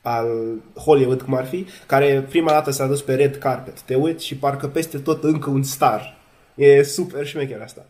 al 0.02 0.28
Hollywood, 0.76 1.22
cum 1.22 1.34
ar 1.34 1.46
fi, 1.46 1.66
care 1.86 2.26
prima 2.30 2.52
dată 2.52 2.72
s-a 2.72 2.88
dus 2.88 3.02
pe 3.02 3.16
red 3.16 3.38
carpet. 3.38 3.82
Te 3.82 3.96
uiți 3.96 4.26
și 4.26 4.36
parcă 4.36 4.68
peste 4.68 4.98
tot 4.98 5.24
încă 5.24 5.50
un 5.50 5.64
star. 5.64 6.18
E 6.56 6.84
super 6.84 7.26
șmecher 7.26 7.62
asta. 7.62 7.86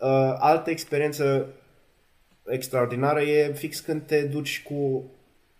Uh, 0.00 0.34
altă 0.38 0.70
experiență 0.70 1.46
extraordinară 2.48 3.20
e 3.20 3.52
fix 3.52 3.80
când 3.80 4.02
te 4.02 4.22
duci 4.22 4.62
cu 4.62 5.04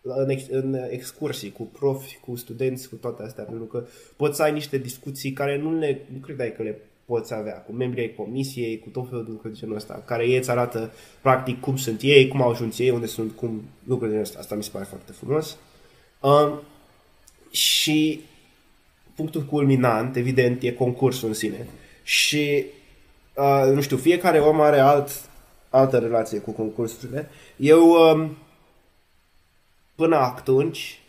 în, 0.03 0.29
ex, 0.29 0.43
în 0.51 0.75
excursii 0.91 1.53
cu 1.53 1.63
profi, 1.63 2.17
cu 2.17 2.37
studenți, 2.37 2.89
cu 2.89 2.95
toate 2.95 3.23
astea, 3.23 3.45
pentru 3.45 3.65
că 3.65 3.85
poți 4.17 4.37
să 4.37 4.43
ai 4.43 4.53
niște 4.53 4.79
discuții 4.79 5.33
care 5.33 5.59
nu 5.59 5.79
le, 5.79 6.01
nu 6.13 6.19
credeai 6.19 6.53
că 6.53 6.63
le 6.63 6.79
poți 7.05 7.35
avea 7.35 7.55
cu 7.55 7.73
membrii 7.73 8.03
ai 8.03 8.15
comisiei, 8.17 8.79
cu 8.79 8.89
tot 8.89 9.09
felul 9.09 9.25
de 9.25 9.31
lucruri 9.31 9.53
de 9.53 9.59
genul 9.61 9.77
ăsta, 9.77 10.03
care 10.07 10.27
ei 10.27 10.37
îți 10.37 10.51
arată 10.51 10.93
practic 11.21 11.61
cum 11.61 11.77
sunt 11.77 12.01
ei, 12.03 12.29
cum 12.29 12.43
au 12.43 12.51
ajuns 12.51 12.79
ei, 12.79 12.91
unde 12.91 13.07
sunt, 13.07 13.33
cum 13.33 13.63
lucruri 13.85 14.13
de 14.13 14.21
ăsta. 14.21 14.39
Asta 14.39 14.55
mi 14.55 14.63
se 14.63 14.71
pare 14.73 14.85
foarte 14.85 15.13
frumos. 15.13 15.57
Um, 16.21 16.63
și 17.51 18.21
punctul 19.15 19.43
culminant, 19.43 20.17
evident, 20.17 20.63
e 20.63 20.73
concursul 20.73 21.29
în 21.29 21.35
sine. 21.35 21.67
Și, 22.03 22.65
uh, 23.37 23.73
nu 23.73 23.81
știu, 23.81 23.97
fiecare 23.97 24.39
om 24.39 24.61
are 24.61 24.79
alt, 24.79 25.11
altă 25.71 25.99
relație 25.99 26.39
cu 26.39 26.51
concursurile. 26.51 27.29
Eu, 27.57 27.91
um, 27.91 28.37
până 29.95 30.17
atunci, 30.17 31.01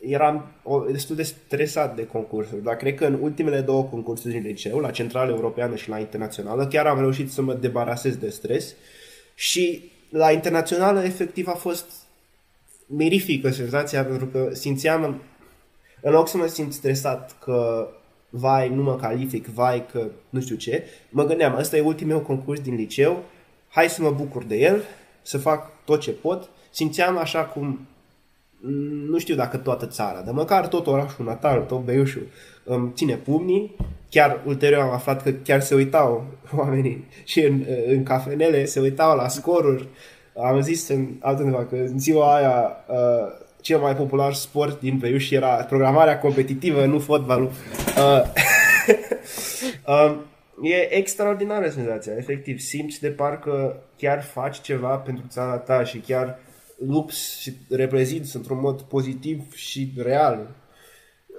eram 0.00 0.52
destul 0.90 1.16
de 1.16 1.22
stresat 1.22 1.96
de 1.96 2.06
concursuri, 2.06 2.62
dar 2.62 2.76
cred 2.76 2.94
că 2.94 3.06
în 3.06 3.18
ultimele 3.20 3.60
două 3.60 3.82
concursuri 3.82 4.32
din 4.32 4.42
liceu, 4.42 4.78
la 4.78 4.90
Centrală 4.90 5.30
Europeană 5.30 5.76
și 5.76 5.88
la 5.88 5.98
Internațională, 5.98 6.66
chiar 6.66 6.86
am 6.86 6.98
reușit 6.98 7.32
să 7.32 7.42
mă 7.42 7.54
debarasez 7.54 8.16
de 8.16 8.30
stres 8.30 8.74
și 9.34 9.90
la 10.10 10.32
Internațională 10.32 11.02
efectiv 11.02 11.48
a 11.48 11.54
fost 11.54 11.84
mirifică 12.86 13.50
senzația 13.50 14.04
pentru 14.04 14.26
că 14.26 14.48
simțeam, 14.52 15.22
în 16.00 16.12
loc 16.12 16.28
să 16.28 16.36
mă 16.36 16.46
simt 16.46 16.72
stresat 16.72 17.36
că 17.38 17.88
vai, 18.30 18.68
nu 18.68 18.82
mă 18.82 18.96
calific, 18.96 19.46
vai 19.46 19.86
că 19.86 20.06
nu 20.30 20.40
știu 20.40 20.56
ce, 20.56 20.84
mă 21.10 21.24
gândeam, 21.24 21.56
ăsta 21.56 21.76
e 21.76 21.80
ultimul 21.80 22.12
meu 22.12 22.22
concurs 22.22 22.60
din 22.60 22.74
liceu, 22.74 23.24
hai 23.70 23.88
să 23.88 24.02
mă 24.02 24.10
bucur 24.10 24.44
de 24.44 24.56
el, 24.56 24.82
să 25.22 25.38
fac 25.38 25.70
tot 25.84 26.00
ce 26.00 26.10
pot. 26.10 26.48
Simțeam 26.70 27.18
așa 27.18 27.44
cum 27.44 27.86
nu 29.08 29.18
știu 29.18 29.34
dacă 29.34 29.56
toată 29.56 29.86
țara, 29.86 30.20
dar 30.20 30.34
măcar 30.34 30.68
tot 30.68 30.86
orașul 30.86 31.24
natal, 31.24 31.60
tot 31.60 31.84
Beiușul, 31.84 32.26
îmi 32.64 32.90
ține 32.94 33.14
pumnii. 33.14 33.76
Chiar 34.10 34.40
ulterior 34.46 34.80
am 34.80 34.90
aflat 34.90 35.22
că 35.22 35.30
chiar 35.30 35.60
se 35.60 35.74
uitau 35.74 36.26
oamenii 36.56 37.08
și 37.24 37.40
în, 37.40 37.64
în 37.86 38.02
cafenele, 38.02 38.64
se 38.64 38.80
uitau 38.80 39.16
la 39.16 39.28
scoruri. 39.28 39.88
Am 40.36 40.60
zis 40.60 40.88
în 40.88 41.08
altundeva 41.20 41.64
că 41.64 41.74
în 41.74 41.98
ziua 41.98 42.34
aia 42.34 42.76
uh, 42.88 43.32
cel 43.60 43.78
mai 43.78 43.96
popular 43.96 44.34
sport 44.34 44.80
din 44.80 44.98
Beiuș 44.98 45.30
era 45.30 45.48
programarea 45.48 46.18
competitivă, 46.18 46.84
nu 46.84 46.98
fotbalul. 46.98 47.50
Uh, 47.96 48.22
uh, 49.86 50.16
e 50.62 50.96
extraordinară 50.96 51.68
senzația, 51.68 52.12
efectiv. 52.16 52.58
Simți 52.58 53.00
de 53.00 53.08
parcă 53.08 53.82
chiar 53.96 54.22
faci 54.22 54.60
ceva 54.60 54.96
pentru 54.96 55.24
țara 55.28 55.58
ta 55.58 55.84
și 55.84 55.98
chiar 55.98 56.38
lupți 56.86 57.40
și 57.40 57.52
reprezinți 57.68 58.36
într-un 58.36 58.60
mod 58.60 58.82
pozitiv 58.82 59.54
și 59.54 59.92
real. 59.96 60.54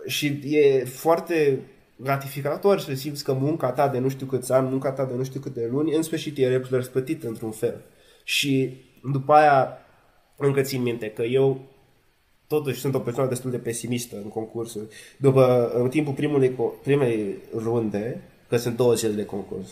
Și 0.05 0.39
e 0.43 0.85
foarte 0.85 1.59
gratificator 1.95 2.79
să 2.79 2.93
simți 2.93 3.23
că 3.23 3.33
munca 3.33 3.71
ta 3.71 3.87
de 3.87 3.97
nu 3.97 4.09
știu 4.09 4.25
câți 4.25 4.51
ani, 4.51 4.69
munca 4.69 4.91
ta 4.91 5.05
de 5.05 5.13
nu 5.13 5.23
știu 5.23 5.39
câte 5.39 5.67
luni, 5.71 5.95
în 5.95 6.01
sfârșit 6.01 6.37
e 6.37 6.61
răspătită 6.69 7.27
într-un 7.27 7.51
fel. 7.51 7.81
Și 8.23 8.81
după 9.11 9.33
aia 9.33 9.77
încă 10.37 10.61
țin 10.61 10.81
minte 10.81 11.09
că 11.09 11.21
eu 11.21 11.61
totuși 12.47 12.79
sunt 12.79 12.95
o 12.95 12.99
persoană 12.99 13.29
destul 13.29 13.51
de 13.51 13.57
pesimistă 13.57 14.15
în 14.15 14.29
concursuri. 14.29 14.85
După, 15.17 15.71
în 15.73 15.89
timpul 15.89 16.13
primului, 16.13 16.55
primei 16.83 17.37
runde, 17.55 18.21
că 18.51 18.57
sunt 18.57 18.75
două 18.75 18.93
zile 18.93 19.11
de 19.11 19.25
concurs, 19.25 19.69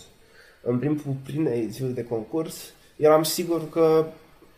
în 0.61 0.79
timpul 0.79 1.15
primei 1.23 1.67
zile 1.71 1.87
de 1.87 2.03
concurs, 2.03 2.73
eram 2.95 3.23
sigur 3.23 3.69
că 3.69 4.05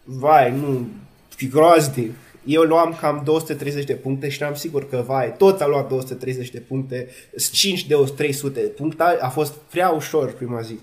vai, 0.04 0.52
nu, 0.52 0.88
fi 1.30 1.48
groaznic. 1.48 2.12
Eu 2.46 2.62
luam 2.62 2.98
cam 3.00 3.22
230 3.26 3.86
de 3.86 3.94
puncte 3.94 4.30
și 4.30 4.42
eram 4.42 4.54
sigur 4.54 4.90
că, 4.90 5.04
vai, 5.06 5.36
tot 5.38 5.62
a 5.62 5.68
luat 5.68 5.88
230 5.88 6.50
de 6.50 6.60
puncte, 6.60 7.08
5 7.52 7.86
de 7.86 7.96
300 8.16 8.62
de 8.62 8.68
puncte, 8.68 9.04
a 9.04 9.30
fost 9.30 9.54
prea 9.54 9.90
ușor 9.90 10.34
prima 10.34 10.62
zi. 10.62 10.80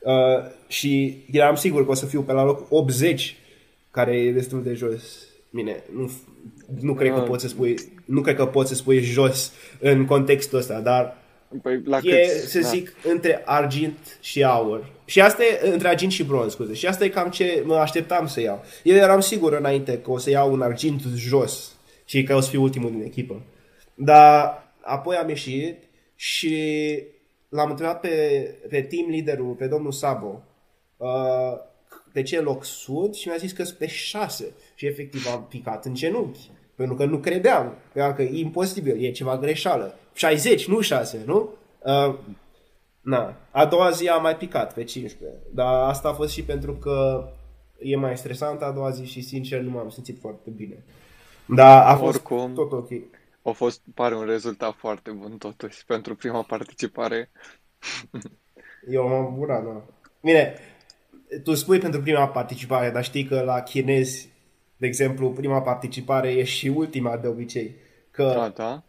Uh, 0.00 0.50
și 0.66 1.24
eram 1.30 1.54
sigur 1.54 1.84
că 1.84 1.90
o 1.90 1.94
să 1.94 2.06
fiu 2.06 2.22
pe 2.22 2.32
la 2.32 2.44
loc 2.44 2.66
80, 2.68 3.36
care 3.90 4.16
e 4.16 4.32
destul 4.32 4.62
de 4.62 4.74
jos. 4.74 5.02
Bine, 5.50 5.82
nu, 5.96 6.10
nu 6.80 6.94
cred 6.94 7.12
că 7.12 7.20
ah. 7.20 7.26
poți 7.26 7.42
să 7.42 7.48
spui, 7.48 7.74
nu 8.04 8.20
cred 8.20 8.36
că 8.36 8.46
poți 8.46 8.68
să 8.68 8.74
spui 8.74 9.00
jos 9.00 9.52
în 9.80 10.04
contextul 10.04 10.58
ăsta, 10.58 10.80
dar 10.80 11.19
Păi 11.62 11.82
la 11.84 11.98
e, 12.02 12.26
cât? 12.26 12.48
să 12.48 12.60
da. 12.60 12.68
zic, 12.68 12.92
între 13.04 13.42
argint 13.44 14.18
și 14.20 14.44
aur. 14.44 14.92
Și 15.04 15.20
asta 15.20 15.42
e 15.44 15.70
între 15.70 15.88
argint 15.88 16.12
și 16.12 16.24
bronz, 16.24 16.52
scuze. 16.52 16.74
Și 16.74 16.86
asta 16.86 17.04
e 17.04 17.08
cam 17.08 17.30
ce 17.30 17.62
mă 17.64 17.74
așteptam 17.74 18.26
să 18.26 18.40
iau. 18.40 18.64
Eu 18.82 18.96
eram 18.96 19.20
sigur 19.20 19.52
înainte 19.52 19.98
că 19.98 20.10
o 20.10 20.18
să 20.18 20.30
iau 20.30 20.52
un 20.52 20.62
argint 20.62 21.02
jos 21.14 21.76
și 22.04 22.22
că 22.22 22.34
o 22.34 22.40
să 22.40 22.50
fiu 22.50 22.62
ultimul 22.62 22.90
din 22.90 23.02
echipă. 23.02 23.42
Dar 23.94 24.62
apoi 24.80 25.16
am 25.16 25.28
ieșit 25.28 25.82
și 26.14 26.56
l-am 27.48 27.70
întrebat 27.70 28.00
pe, 28.00 28.08
pe 28.68 28.82
team 28.82 29.10
leaderul, 29.10 29.54
pe 29.54 29.66
domnul 29.66 29.92
Sabo, 29.92 30.42
uh, 30.96 31.58
pe 32.12 32.22
ce 32.22 32.40
loc 32.40 32.64
sud 32.64 33.14
și 33.14 33.28
mi-a 33.28 33.36
zis 33.36 33.52
că 33.52 33.64
sunt 33.64 33.78
pe 33.78 33.86
șase. 33.86 34.52
Și 34.74 34.86
efectiv 34.86 35.26
am 35.32 35.46
picat 35.48 35.84
în 35.84 35.94
genunchi. 35.94 36.50
Pentru 36.80 36.98
că 36.98 37.04
nu 37.04 37.18
credeam. 37.18 37.74
Că 37.92 38.22
e 38.22 38.38
imposibil, 38.38 39.04
e 39.04 39.10
ceva 39.10 39.38
greșeală. 39.38 39.94
60, 40.14 40.68
nu 40.68 40.80
6, 40.80 41.22
nu? 41.26 41.48
Uh, 41.78 42.14
na. 43.00 43.36
A 43.50 43.66
doua 43.66 43.90
zi 43.90 44.08
am 44.08 44.22
mai 44.22 44.36
picat 44.36 44.74
pe 44.74 44.84
15. 44.84 45.38
Dar 45.54 45.88
asta 45.88 46.08
a 46.08 46.12
fost 46.12 46.32
și 46.32 46.42
pentru 46.42 46.72
că 46.72 47.28
e 47.78 47.96
mai 47.96 48.16
stresant 48.16 48.62
a 48.62 48.70
doua 48.70 48.90
zi 48.90 49.04
și 49.04 49.20
sincer 49.20 49.60
nu 49.60 49.70
m-am 49.70 49.88
simțit 49.88 50.18
foarte 50.20 50.50
bine. 50.50 50.84
Dar 51.46 51.86
a 51.86 51.96
fost 51.96 52.14
Oricum, 52.14 52.54
tot 52.54 52.72
ok. 52.72 52.88
A 53.42 53.50
fost, 53.50 53.82
pare 53.94 54.14
un 54.14 54.24
rezultat 54.24 54.74
foarte 54.76 55.10
bun 55.10 55.36
totuși 55.38 55.84
pentru 55.84 56.14
prima 56.14 56.42
participare. 56.42 57.30
Eu 58.90 59.08
m-am 59.08 59.34
bucurat, 59.34 59.64
da. 59.64 59.84
Bine, 60.20 60.54
tu 61.44 61.54
spui 61.54 61.78
pentru 61.78 62.00
prima 62.00 62.28
participare, 62.28 62.90
dar 62.90 63.04
știi 63.04 63.24
că 63.24 63.40
la 63.40 63.60
chinezi, 63.60 64.28
de 64.80 64.86
exemplu, 64.86 65.30
prima 65.30 65.62
participare 65.62 66.30
e 66.30 66.44
și 66.44 66.68
ultima 66.68 67.16
de 67.16 67.26
obicei. 67.26 67.74
Că 68.10 68.32
da, 68.36 68.48
da. 68.48 68.82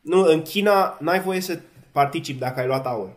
Nu, 0.00 0.22
în 0.22 0.42
China 0.42 0.96
n-ai 1.00 1.20
voie 1.20 1.40
să 1.40 1.60
participi 1.92 2.38
dacă 2.38 2.60
ai 2.60 2.66
luat 2.66 2.86
aur. 2.86 3.16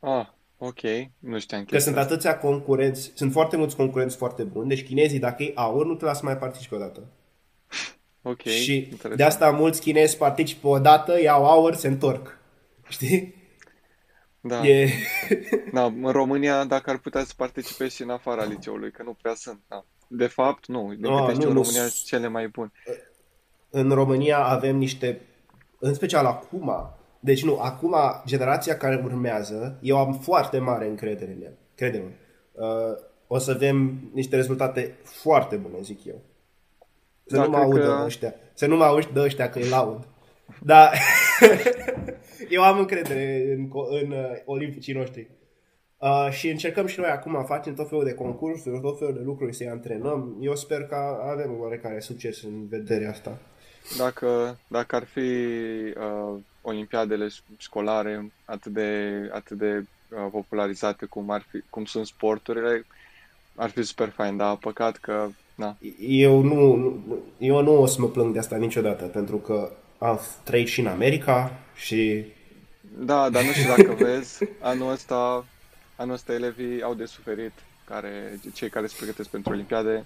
Ah. 0.00 0.26
Ok, 0.58 0.80
nu 1.18 1.38
știam 1.38 1.64
Că 1.64 1.78
sunt 1.78 1.96
atâția 1.96 2.38
concurenți, 2.38 3.12
sunt 3.14 3.32
foarte 3.32 3.56
mulți 3.56 3.76
concurenți 3.76 4.16
foarte 4.16 4.42
buni, 4.42 4.68
deci 4.68 4.84
chinezii, 4.84 5.18
dacă 5.18 5.42
ei 5.42 5.52
aur, 5.54 5.86
nu 5.86 5.94
te 5.94 6.04
lasă 6.04 6.20
mai 6.24 6.36
participe 6.38 6.74
odată. 6.74 7.02
Ok, 8.22 8.42
Și 8.42 8.76
interesant. 8.76 9.16
de 9.16 9.22
asta 9.22 9.50
mulți 9.50 9.80
chinezi 9.80 10.16
participă 10.16 10.68
odată, 10.68 11.20
iau 11.20 11.44
aur, 11.46 11.74
se 11.74 11.88
întorc. 11.88 12.38
Știi? 12.88 13.34
Da. 14.40 14.66
E... 14.66 14.88
Da, 15.72 15.84
în 16.02 16.10
România, 16.10 16.64
dacă 16.64 16.90
ar 16.90 16.98
putea 16.98 17.24
să 17.24 17.32
participe 17.36 17.88
și 17.88 18.02
în 18.02 18.10
afara 18.10 18.44
liceului, 18.44 18.90
că 18.90 19.02
nu 19.02 19.12
prea 19.12 19.34
sunt. 19.34 19.60
Da. 19.68 19.84
De 20.08 20.26
fapt, 20.26 20.66
nu. 20.66 20.94
Din 20.94 21.04
Ah, 21.06 21.20
câte 21.20 21.32
știu, 21.32 21.42
nu, 21.44 21.48
în 21.48 21.54
nu 21.56 21.62
România 21.62 21.82
s- 21.86 21.94
sunt 21.94 22.06
cele 22.06 22.28
mai 22.28 22.48
bune. 22.48 22.70
În 23.70 23.90
România 23.90 24.38
avem 24.44 24.76
niște, 24.76 25.20
în 25.78 25.94
special 25.94 26.26
acum, 26.26 26.90
deci 27.20 27.44
nu, 27.44 27.58
acum 27.58 27.94
generația 28.26 28.76
care 28.76 29.00
urmează, 29.04 29.78
eu 29.82 29.98
am 29.98 30.12
foarte 30.12 30.58
mare 30.58 30.86
încredere 30.88 31.32
în 31.32 31.42
ea, 31.42 31.52
crede-mă. 31.74 32.08
Uh, 32.52 32.96
o 33.26 33.38
să 33.38 33.50
avem 33.50 34.10
niște 34.12 34.36
rezultate 34.36 34.94
foarte 35.04 35.56
bune, 35.56 35.74
zic 35.82 36.04
eu. 36.04 36.20
Să 37.26 37.36
Da, 37.36 37.42
nu 37.42 37.48
mă 37.50 37.56
cred 37.58 37.66
audă 37.66 37.96
că- 37.96 38.02
ăștia, 38.04 38.34
să 38.54 38.66
nu 38.66 38.76
mă 38.76 38.84
auzi 38.84 39.12
de 39.12 39.20
ăștia 39.20 39.50
că 39.50 39.58
îi 39.58 39.68
laud. 39.68 40.06
Dar 40.62 40.92
eu 42.48 42.62
am 42.62 42.78
încredere 42.78 43.54
în, 43.56 43.66
co- 43.68 44.02
în 44.02 44.10
uh, 44.10 44.30
olimpicii 44.44 44.94
noștri. 44.94 45.30
Uh, 46.06 46.30
și 46.32 46.48
încercăm 46.48 46.86
și 46.86 47.00
noi 47.00 47.08
acum, 47.08 47.44
facem 47.44 47.74
tot 47.74 47.88
felul 47.88 48.04
de 48.04 48.14
concursuri, 48.14 48.80
tot 48.80 48.98
felul 48.98 49.14
de 49.14 49.20
lucruri 49.24 49.54
să-i 49.54 49.68
antrenăm. 49.68 50.36
Eu 50.40 50.56
sper 50.56 50.82
că 50.82 50.96
avem 51.32 51.56
oarecare 51.60 52.00
succes 52.00 52.42
în 52.42 52.66
vederea 52.68 53.10
asta. 53.10 53.38
Dacă, 53.98 54.58
dacă 54.68 54.96
ar 54.96 55.04
fi 55.04 55.20
uh, 55.20 56.38
olimpiadele 56.62 57.26
ș- 57.28 57.56
școlare 57.58 58.32
atât 58.44 58.72
de, 58.72 59.10
atât 59.32 59.58
de 59.58 59.76
uh, 59.76 60.26
popularizate 60.30 61.06
cum, 61.06 61.30
ar 61.30 61.44
fi, 61.50 61.62
cum 61.70 61.84
sunt 61.84 62.06
sporturile, 62.06 62.86
ar 63.54 63.70
fi 63.70 63.82
super 63.82 64.08
fain, 64.08 64.36
dar 64.36 64.56
păcat 64.56 64.96
că, 64.96 65.26
na, 65.54 65.76
Eu 66.00 66.40
nu, 66.42 66.74
nu- 66.74 67.02
eu 67.38 67.62
nu 67.62 67.80
o 67.82 67.86
să 67.86 68.00
mă 68.00 68.08
plâng 68.08 68.32
de 68.32 68.38
asta 68.38 68.56
niciodată, 68.56 69.04
pentru 69.04 69.36
că 69.36 69.70
am 69.98 70.20
trăit 70.44 70.66
și 70.68 70.80
în 70.80 70.86
America 70.86 71.52
și 71.74 72.24
Da, 72.98 73.30
dar 73.30 73.42
nu 73.44 73.50
știu 73.50 73.68
dacă 73.76 73.92
vezi, 74.04 74.44
anul 74.60 74.90
ăsta, 74.90 75.44
anul 75.96 76.14
ăsta 76.14 76.32
elevii 76.32 76.82
au 76.82 76.94
de 76.94 77.04
suferit, 77.04 77.52
care, 77.84 78.38
cei 78.54 78.70
care 78.70 78.86
se 78.86 78.94
pregătesc 78.96 79.28
pentru 79.28 79.52
Olimpiade. 79.52 80.04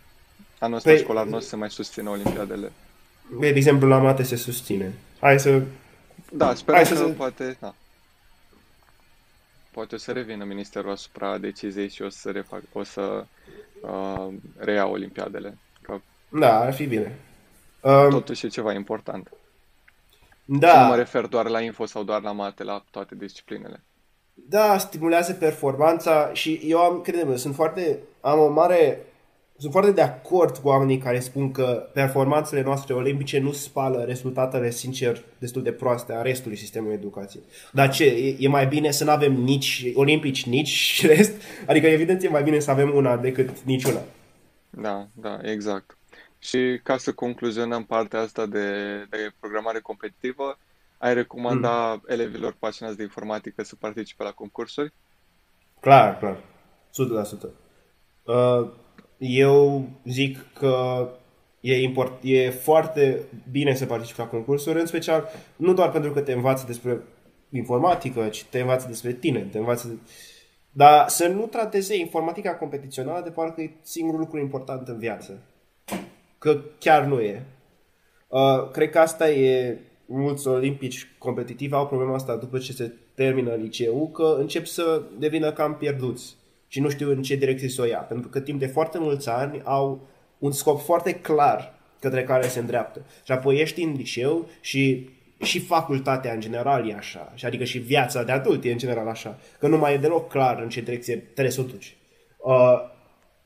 Anul 0.58 0.76
ăsta 0.76 0.90
Păi- 0.92 0.98
școlar 0.98 1.26
nu 1.26 1.36
o 1.36 1.40
să 1.40 1.48
se 1.48 1.56
mai 1.56 1.70
susțină 1.70 2.10
Olimpiadele. 2.10 2.72
de 3.40 3.46
exemplu 3.46 3.88
la 3.88 3.98
mate 3.98 4.22
se 4.22 4.36
susține. 4.36 4.92
Hai 5.20 5.40
să... 5.40 5.62
Da, 6.32 6.54
sper 6.54 6.74
Hai 6.74 6.82
că 6.82 6.88
să 6.88 7.04
se- 7.04 7.10
poate, 7.12 7.56
da. 7.60 7.74
Poate 9.70 9.94
o 9.94 9.98
să 9.98 10.12
revină 10.12 10.44
ministerul 10.44 10.90
asupra 10.90 11.38
deciziei 11.38 11.88
și 11.88 12.02
o 12.02 12.08
să 12.08 12.30
refac, 12.30 12.62
o 12.72 12.82
să 12.82 13.26
uh, 13.80 14.28
reia 14.56 14.86
Olimpiadele. 14.86 15.58
Că 15.82 16.00
Da, 16.28 16.60
ar 16.60 16.74
fi 16.74 16.86
bine. 16.86 17.18
Um, 17.80 18.10
totuși 18.10 18.46
e 18.46 18.48
ceva 18.48 18.72
important. 18.72 19.26
Și 19.26 19.32
nu 20.46 20.56
mă 20.56 20.66
da, 20.66 20.94
refer 20.94 21.26
doar 21.26 21.48
la 21.48 21.60
info 21.60 21.86
sau 21.86 22.02
doar 22.02 22.22
la 22.22 22.32
mate, 22.32 22.62
la 22.62 22.84
toate 22.90 23.14
disciplinele. 23.14 23.80
Da, 24.48 24.78
stimulează 24.78 25.32
performanța 25.32 26.30
și 26.32 26.60
eu 26.64 26.78
am, 26.78 27.00
crede 27.00 27.36
sunt 27.36 27.54
foarte, 27.54 27.98
am 28.20 28.38
o 28.38 28.48
mare, 28.48 29.06
sunt 29.58 29.72
foarte 29.72 29.90
de 29.90 30.00
acord 30.00 30.56
cu 30.56 30.68
oamenii 30.68 30.98
care 30.98 31.20
spun 31.20 31.50
că 31.50 31.88
performanțele 31.92 32.62
noastre 32.62 32.94
olimpice 32.94 33.38
nu 33.38 33.52
spală 33.52 34.04
rezultatele, 34.06 34.70
sincer, 34.70 35.24
destul 35.38 35.62
de 35.62 35.72
proaste 35.72 36.12
a 36.12 36.22
restului 36.22 36.56
sistemului 36.56 36.94
educației. 36.94 37.42
Dar 37.72 37.90
ce, 37.90 38.04
e, 38.04 38.36
e 38.38 38.48
mai 38.48 38.66
bine 38.66 38.90
să 38.90 39.04
nu 39.04 39.10
avem 39.10 39.32
nici 39.32 39.86
olimpici, 39.94 40.46
nici 40.46 41.06
rest? 41.06 41.32
Adică 41.66 41.86
evident 41.86 42.22
e 42.22 42.28
mai 42.28 42.42
bine 42.42 42.58
să 42.58 42.70
avem 42.70 42.94
una 42.94 43.16
decât 43.16 43.60
niciuna. 43.60 44.00
Da, 44.70 45.06
da, 45.12 45.38
exact. 45.42 45.98
Și 46.38 46.80
ca 46.82 46.96
să 46.96 47.12
concluzionăm 47.12 47.84
partea 47.84 48.20
asta 48.20 48.46
de, 48.46 48.68
de 49.10 49.30
programare 49.40 49.80
competitivă, 49.80 50.58
ai 51.00 51.14
recomanda 51.14 52.00
elevilor 52.06 52.56
pasionați 52.58 52.96
de 52.98 53.02
informatică 53.02 53.62
să 53.62 53.76
participe 53.76 54.22
la 54.22 54.30
concursuri? 54.30 54.92
Clar, 55.80 56.18
clar. 56.18 56.36
100%. 56.36 57.48
Uh, 58.24 58.70
Eu 59.18 59.88
zic 60.04 60.52
că 60.52 61.08
e, 61.60 61.82
import, 61.82 62.22
e 62.22 62.50
foarte 62.50 63.20
bine 63.50 63.74
să 63.74 63.86
participi 63.86 64.18
la 64.18 64.26
concursuri, 64.26 64.80
în 64.80 64.86
special 64.86 65.28
nu 65.56 65.74
doar 65.74 65.90
pentru 65.90 66.12
că 66.12 66.20
te 66.20 66.32
învață 66.32 66.64
despre 66.66 67.00
informatică, 67.50 68.28
ci 68.28 68.44
te 68.44 68.60
învață 68.60 68.86
despre 68.86 69.12
tine, 69.12 69.40
te 69.40 69.58
învață... 69.58 70.00
Dar 70.70 71.08
să 71.08 71.28
nu 71.28 71.46
trateze 71.46 71.96
informatica 71.96 72.54
competițională 72.54 73.24
de 73.24 73.30
parcă 73.30 73.60
e 73.60 73.70
singurul 73.82 74.20
lucru 74.20 74.38
important 74.38 74.88
în 74.88 74.98
viață. 74.98 75.42
Că 76.38 76.60
chiar 76.78 77.04
nu 77.04 77.20
e. 77.20 77.42
Uh, 78.28 78.70
cred 78.70 78.90
că 78.90 78.98
asta 78.98 79.30
e 79.30 79.78
mulți 80.18 80.48
olimpici 80.48 81.08
competitivi 81.18 81.74
au 81.74 81.86
problema 81.86 82.14
asta 82.14 82.36
după 82.36 82.58
ce 82.58 82.72
se 82.72 82.92
termină 83.14 83.54
liceul, 83.54 84.10
că 84.10 84.36
încep 84.38 84.66
să 84.66 85.02
devină 85.18 85.52
cam 85.52 85.74
pierduți 85.74 86.36
și 86.68 86.80
nu 86.80 86.88
știu 86.88 87.10
în 87.10 87.22
ce 87.22 87.36
direcție 87.36 87.68
să 87.68 87.82
o 87.82 87.84
ia. 87.84 87.98
Pentru 87.98 88.28
că 88.28 88.40
timp 88.40 88.58
de 88.58 88.66
foarte 88.66 88.98
mulți 88.98 89.28
ani 89.28 89.60
au 89.64 90.08
un 90.38 90.52
scop 90.52 90.80
foarte 90.80 91.12
clar 91.12 91.74
către 92.00 92.22
care 92.22 92.48
se 92.48 92.58
îndreaptă. 92.58 93.06
Și 93.24 93.32
apoi 93.32 93.60
ești 93.60 93.82
în 93.82 93.92
liceu 93.92 94.48
și 94.60 95.08
și 95.42 95.60
facultatea 95.60 96.32
în 96.32 96.40
general 96.40 96.88
e 96.88 96.94
așa, 96.94 97.32
și 97.34 97.46
adică 97.46 97.64
și 97.64 97.78
viața 97.78 98.22
de 98.22 98.32
adult 98.32 98.64
e 98.64 98.72
în 98.72 98.78
general 98.78 99.08
așa, 99.08 99.38
că 99.58 99.68
nu 99.68 99.78
mai 99.78 99.94
e 99.94 99.96
deloc 99.96 100.28
clar 100.28 100.60
în 100.62 100.68
ce 100.68 100.80
direcție 100.80 101.16
trebuie 101.16 101.50
să 101.50 101.60
o 101.60 101.64
duci. 101.64 101.96
Uh, 102.38 102.80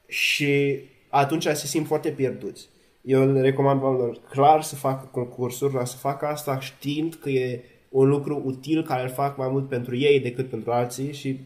și 0.07 0.81
atunci 1.09 1.43
se 1.43 1.67
simt 1.67 1.87
foarte 1.87 2.11
pierduți. 2.11 2.69
Eu 3.05 3.33
le 3.33 3.41
recomand 3.41 3.83
oamenilor 3.83 4.19
clar 4.31 4.63
să 4.63 4.75
facă 4.75 5.09
concursuri, 5.11 5.73
dar 5.73 5.87
să 5.87 5.97
facă 5.97 6.27
asta 6.27 6.61
știind 6.61 7.15
că 7.15 7.29
e 7.29 7.65
un 7.89 8.09
lucru 8.09 8.43
util 8.45 8.85
care 8.85 9.03
îl 9.03 9.09
fac 9.09 9.37
mai 9.37 9.49
mult 9.49 9.69
pentru 9.69 9.97
ei 9.97 10.21
decât 10.21 10.49
pentru 10.49 10.73
alții 10.73 11.13
și 11.13 11.41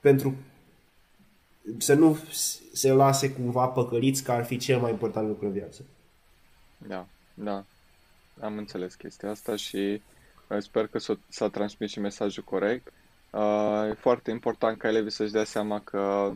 pentru 0.00 0.34
să 1.78 1.94
nu 1.94 2.18
se 2.72 2.92
lase 2.92 3.32
cumva 3.32 3.66
păcăliți 3.66 4.24
că 4.24 4.32
ar 4.32 4.44
fi 4.44 4.56
cel 4.56 4.80
mai 4.80 4.90
important 4.90 5.28
lucru 5.28 5.46
în 5.46 5.52
viață. 5.52 5.84
Da, 6.78 7.06
da. 7.34 7.64
Am 8.40 8.56
înțeles 8.56 8.94
chestia 8.94 9.30
asta 9.30 9.56
și 9.56 10.02
uh, 10.48 10.58
sper 10.58 10.86
că 10.86 10.98
s-a, 10.98 11.18
s-a 11.28 11.48
transmis 11.48 11.90
și 11.90 12.00
mesajul 12.00 12.42
corect. 12.42 12.92
Uh, 13.30 13.88
e 13.90 13.94
foarte 13.94 14.30
important 14.30 14.78
ca 14.78 14.88
elevii 14.88 15.10
să-și 15.10 15.32
dea 15.32 15.44
seama 15.44 15.80
că 15.80 16.32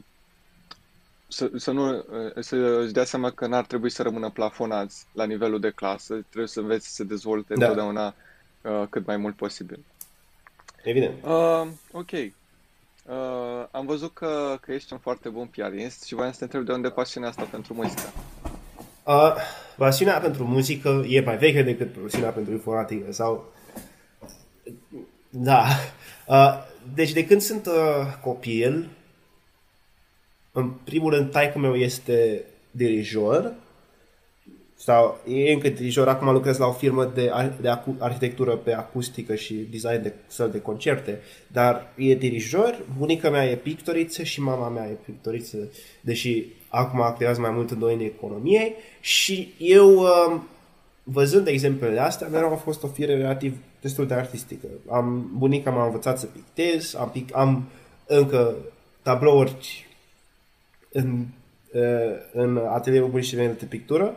să, 1.29 1.51
să 1.57 1.71
nu, 1.71 1.97
uh, 1.97 2.03
să-și 2.41 2.93
dea 2.93 3.05
seama 3.05 3.31
că 3.31 3.47
n-ar 3.47 3.65
trebui 3.67 3.91
să 3.91 4.03
rămână 4.03 4.31
plafonați 4.31 5.07
la 5.13 5.25
nivelul 5.25 5.61
de 5.61 5.71
clasă, 5.71 6.15
trebuie 6.15 6.47
să 6.49 6.61
învețe 6.61 6.89
să 6.89 6.95
se 6.95 7.05
dezvolte 7.05 7.55
Da. 7.55 7.65
întotdeauna 7.65 8.15
uh, 8.63 8.87
cât 8.91 9.07
mai 9.07 9.17
mult 9.17 9.37
posibil. 9.37 9.85
Evident. 10.83 11.15
Uh, 11.25 11.67
ok. 11.93 12.11
Uh, 12.11 13.67
am 13.71 13.87
văzut 13.87 14.15
că, 14.15 14.59
că 14.61 14.73
ești 14.73 14.93
un 14.93 14.99
foarte 14.99 15.29
bun 15.29 15.47
pianist 15.47 16.05
și 16.05 16.15
voiam 16.15 16.33
să 16.33 16.39
te 16.39 16.45
întreb 16.45 16.65
de 16.65 16.73
unde 16.73 16.91
pasiunea 16.91 17.29
asta 17.29 17.43
pentru 17.43 17.75
muzică. 17.75 18.13
Uh, 19.05 19.35
pasiunea 19.77 20.19
pentru 20.19 20.45
muzică 20.45 21.05
e 21.09 21.21
mai 21.21 21.37
veche 21.37 21.63
decât 21.63 22.03
pasiunea 22.03 22.31
pentru 22.31 22.53
informatică 22.53 23.13
sau... 23.13 23.53
Da. 25.31 25.65
Uh, 26.27 26.55
deci 26.95 27.13
de 27.13 27.27
când 27.27 27.41
sunt 27.41 27.67
uh, 27.67 27.73
copil, 28.23 28.89
în 30.59 30.71
primul 30.85 31.13
rând, 31.13 31.31
taică 31.31 31.59
meu 31.59 31.75
este 31.75 32.45
dirijor. 32.71 33.53
Sau 34.75 35.19
e 35.29 35.53
încă 35.53 35.69
dirijor, 35.69 36.09
acum 36.09 36.33
lucrez 36.33 36.59
la 36.59 36.67
o 36.67 36.73
firmă 36.73 37.05
de, 37.15 37.31
ar- 37.33 37.57
de 37.61 37.69
acu- 37.69 37.97
arhitectură 37.99 38.57
pe 38.57 38.75
acustică 38.75 39.35
și 39.35 39.55
design 39.55 40.03
de 40.03 40.13
săli 40.27 40.53
de 40.53 40.61
concerte, 40.61 41.21
dar 41.47 41.93
e 41.97 42.15
dirijor, 42.15 42.79
bunica 42.99 43.31
mea 43.31 43.45
e 43.45 43.57
pictoriță 43.57 44.23
și 44.23 44.41
mama 44.41 44.69
mea 44.69 44.89
e 44.89 44.97
pictoriță, 45.05 45.57
deși 46.01 46.45
acum 46.69 47.01
activează 47.01 47.41
mai 47.41 47.51
mult 47.51 47.71
în 47.71 47.79
domeniul 47.79 48.13
economiei. 48.17 48.75
Și 49.01 49.55
eu, 49.59 49.99
um, 49.99 50.49
văzând 51.03 51.47
exemplele 51.47 52.01
astea, 52.01 52.29
mereu 52.29 52.49
am 52.49 52.59
fost 52.59 52.83
o 52.83 52.89
fire 52.89 53.17
relativ 53.17 53.57
destul 53.81 54.07
de 54.07 54.15
artistică. 54.15 54.67
Am, 54.91 55.31
bunica 55.37 55.71
m-a 55.71 55.85
învățat 55.85 56.19
să 56.19 56.27
pictez, 56.27 56.95
am, 56.95 57.11
pic, 57.11 57.37
am 57.37 57.69
încă 58.07 58.55
tablouri 59.03 59.87
în, 60.93 61.27
uh, 61.73 62.17
în 62.33 62.57
atelierul 62.57 63.09
bunicii 63.09 63.37
mele 63.37 63.53
de 63.53 63.65
pictură 63.65 64.15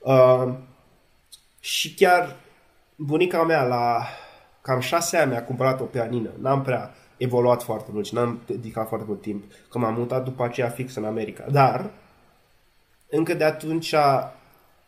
uh, 0.00 0.52
și 1.60 1.94
chiar 1.94 2.36
bunica 2.96 3.42
mea 3.42 3.62
la 3.62 4.06
cam 4.60 4.80
șase 4.80 5.16
ani 5.16 5.30
mi-a 5.30 5.44
cumpărat 5.44 5.80
o 5.80 5.84
pianină. 5.84 6.30
N-am 6.40 6.62
prea 6.62 6.94
evoluat 7.16 7.62
foarte 7.62 7.90
mult 7.92 8.06
și 8.06 8.14
n-am 8.14 8.40
dedicat 8.46 8.88
foarte 8.88 9.06
mult 9.08 9.20
timp, 9.20 9.44
că 9.70 9.78
m-am 9.78 9.94
mutat 9.94 10.24
după 10.24 10.44
aceea 10.44 10.68
fix 10.68 10.94
în 10.94 11.04
America. 11.04 11.44
Dar, 11.50 11.90
încă 13.08 13.34
de 13.34 13.44
atunci, 13.44 13.94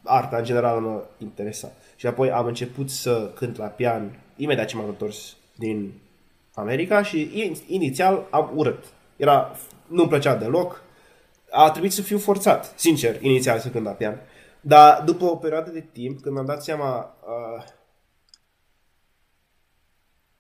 arta 0.02 0.36
în 0.36 0.44
general 0.44 0.80
mă 0.80 1.04
interesa. 1.18 1.72
Și 1.96 2.06
apoi 2.06 2.30
am 2.30 2.46
început 2.46 2.90
să 2.90 3.30
cânt 3.34 3.56
la 3.56 3.66
pian 3.66 4.18
imediat 4.36 4.66
ce 4.66 4.76
m-am 4.76 4.88
întors 4.88 5.36
din 5.54 5.92
America 6.54 7.02
și 7.02 7.50
inițial 7.66 8.26
am 8.30 8.50
urât. 8.54 8.84
Era, 9.16 9.56
nu-mi 9.86 10.08
plăcea 10.08 10.36
deloc. 10.36 10.82
A 11.50 11.70
trebuit 11.70 11.92
să 11.92 12.02
fiu 12.02 12.18
forțat, 12.18 12.72
sincer, 12.76 13.22
inițial 13.22 13.58
să 13.58 13.68
cânt 13.68 13.84
la 13.84 13.90
pian. 13.90 14.20
Dar 14.60 15.02
după 15.02 15.24
o 15.24 15.36
perioadă 15.36 15.70
de 15.70 15.84
timp, 15.92 16.20
când 16.20 16.34
mi-am 16.34 16.46
dat 16.46 16.62
seama, 16.62 17.16
uh, 17.26 17.64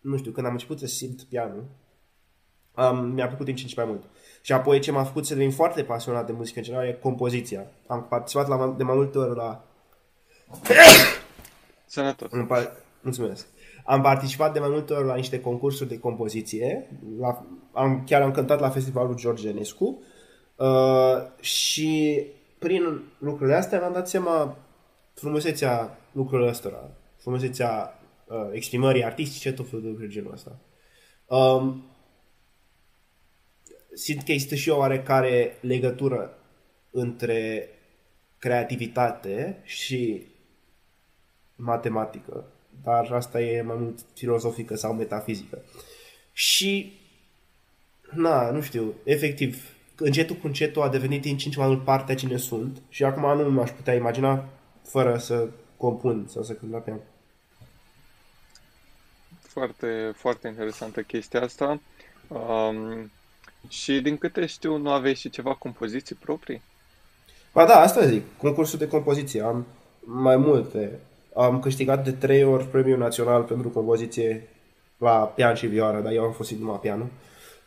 nu 0.00 0.16
știu, 0.16 0.30
când 0.30 0.46
am 0.46 0.52
început 0.52 0.78
să 0.78 0.86
simt 0.86 1.22
pianul, 1.22 1.64
um, 2.76 3.06
mi-a 3.06 3.26
plăcut 3.26 3.44
din 3.44 3.54
ce 3.54 3.62
în 3.62 3.68
ce 3.68 3.80
mai 3.80 3.90
mult. 3.90 4.02
Și 4.40 4.52
apoi 4.52 4.80
ce 4.80 4.90
m-a 4.90 5.04
făcut 5.04 5.26
să 5.26 5.34
devin 5.34 5.50
foarte 5.50 5.84
pasionat 5.84 6.26
de 6.26 6.32
muzică 6.32 6.58
în 6.58 6.64
general 6.64 6.86
e 6.86 6.92
compoziția. 6.92 7.66
Am 7.86 8.06
participat 8.08 8.48
la, 8.48 8.74
de 8.76 8.82
mai 8.82 8.96
multe 8.96 9.18
ori 9.18 9.36
la... 9.36 9.64
Sănătos. 11.86 12.28
Mulțumesc. 13.00 13.46
Am 13.84 14.02
participat 14.02 14.52
de 14.52 14.58
mai 14.58 14.68
multe 14.68 14.92
ori 14.92 15.06
la 15.06 15.14
niște 15.14 15.40
concursuri 15.40 15.88
de 15.88 15.98
compoziție. 15.98 16.90
La, 17.18 17.46
am, 17.72 18.04
chiar 18.06 18.22
am 18.22 18.30
cântat 18.30 18.60
la 18.60 18.70
festivalul 18.70 19.14
George 19.14 19.48
Enescu. 19.48 20.02
Uh, 20.56 21.40
și 21.40 22.22
prin 22.58 23.02
lucrurile 23.18 23.56
astea 23.56 23.78
mi-am 23.78 23.92
dat 23.92 24.08
seama 24.08 24.58
frumusețea 25.14 25.98
lucrurilor 26.12 26.50
ăstora. 26.50 26.90
Frumusețea 27.16 28.00
uh, 28.26 28.48
exprimării 28.52 29.04
artistice, 29.04 29.52
tot 29.52 29.68
felul 29.68 29.82
de 29.82 29.88
lucruri 29.88 30.12
genul 30.12 30.32
ăsta. 30.32 30.58
Um, 31.26 31.84
simt 33.94 34.22
că 34.22 34.32
există 34.32 34.54
și 34.54 34.68
o 34.68 34.76
oarecare 34.76 35.56
legătură 35.60 36.38
între 36.90 37.68
creativitate 38.38 39.60
și 39.64 40.26
matematică, 41.56 42.44
dar 42.82 43.12
asta 43.12 43.40
e 43.40 43.62
mai 43.62 43.76
mult 43.78 43.98
filozofică 44.14 44.76
sau 44.76 44.94
metafizică. 44.94 45.62
Și, 46.32 46.92
na, 48.10 48.50
nu 48.50 48.60
știu, 48.60 48.94
efectiv, 49.04 49.75
încetul 49.98 50.36
cu 50.36 50.46
încetul 50.46 50.82
a 50.82 50.88
devenit 50.88 51.22
din 51.22 51.36
ce 51.36 51.46
în 51.46 51.52
ce 51.52 51.58
mai 51.58 51.68
mult 51.68 51.84
partea 51.84 52.14
cine 52.14 52.36
sunt 52.36 52.82
și 52.88 53.04
acum 53.04 53.42
nu 53.42 53.50
m-aș 53.50 53.70
putea 53.70 53.94
imagina 53.94 54.44
fără 54.82 55.18
să 55.18 55.48
compun 55.76 56.26
sau 56.28 56.42
să 56.42 56.52
cânt 56.52 56.72
la 56.72 56.78
pian. 56.78 57.00
Foarte, 59.40 60.12
foarte 60.14 60.48
interesantă 60.48 61.02
chestia 61.02 61.42
asta. 61.42 61.80
Um, 62.28 63.10
și 63.68 64.00
din 64.00 64.16
câte 64.16 64.46
știu, 64.46 64.76
nu 64.76 64.90
aveți 64.90 65.20
și 65.20 65.30
ceva 65.30 65.54
compoziții 65.54 66.14
proprii? 66.14 66.62
Ba 67.52 67.64
da, 67.64 67.80
asta 67.80 68.06
zic. 68.06 68.22
Concursul 68.36 68.78
de 68.78 68.88
compoziție. 68.88 69.42
Am 69.42 69.66
mai 70.00 70.36
multe. 70.36 70.98
Am 71.34 71.60
câștigat 71.60 72.04
de 72.04 72.12
trei 72.12 72.44
ori 72.44 72.64
premiul 72.64 72.98
național 72.98 73.42
pentru 73.42 73.68
compoziție 73.68 74.48
la 74.98 75.10
pian 75.10 75.54
și 75.54 75.66
vioară, 75.66 76.00
dar 76.00 76.12
eu 76.12 76.22
am 76.22 76.32
fost 76.32 76.50
numai 76.50 76.78
pianul. 76.78 77.08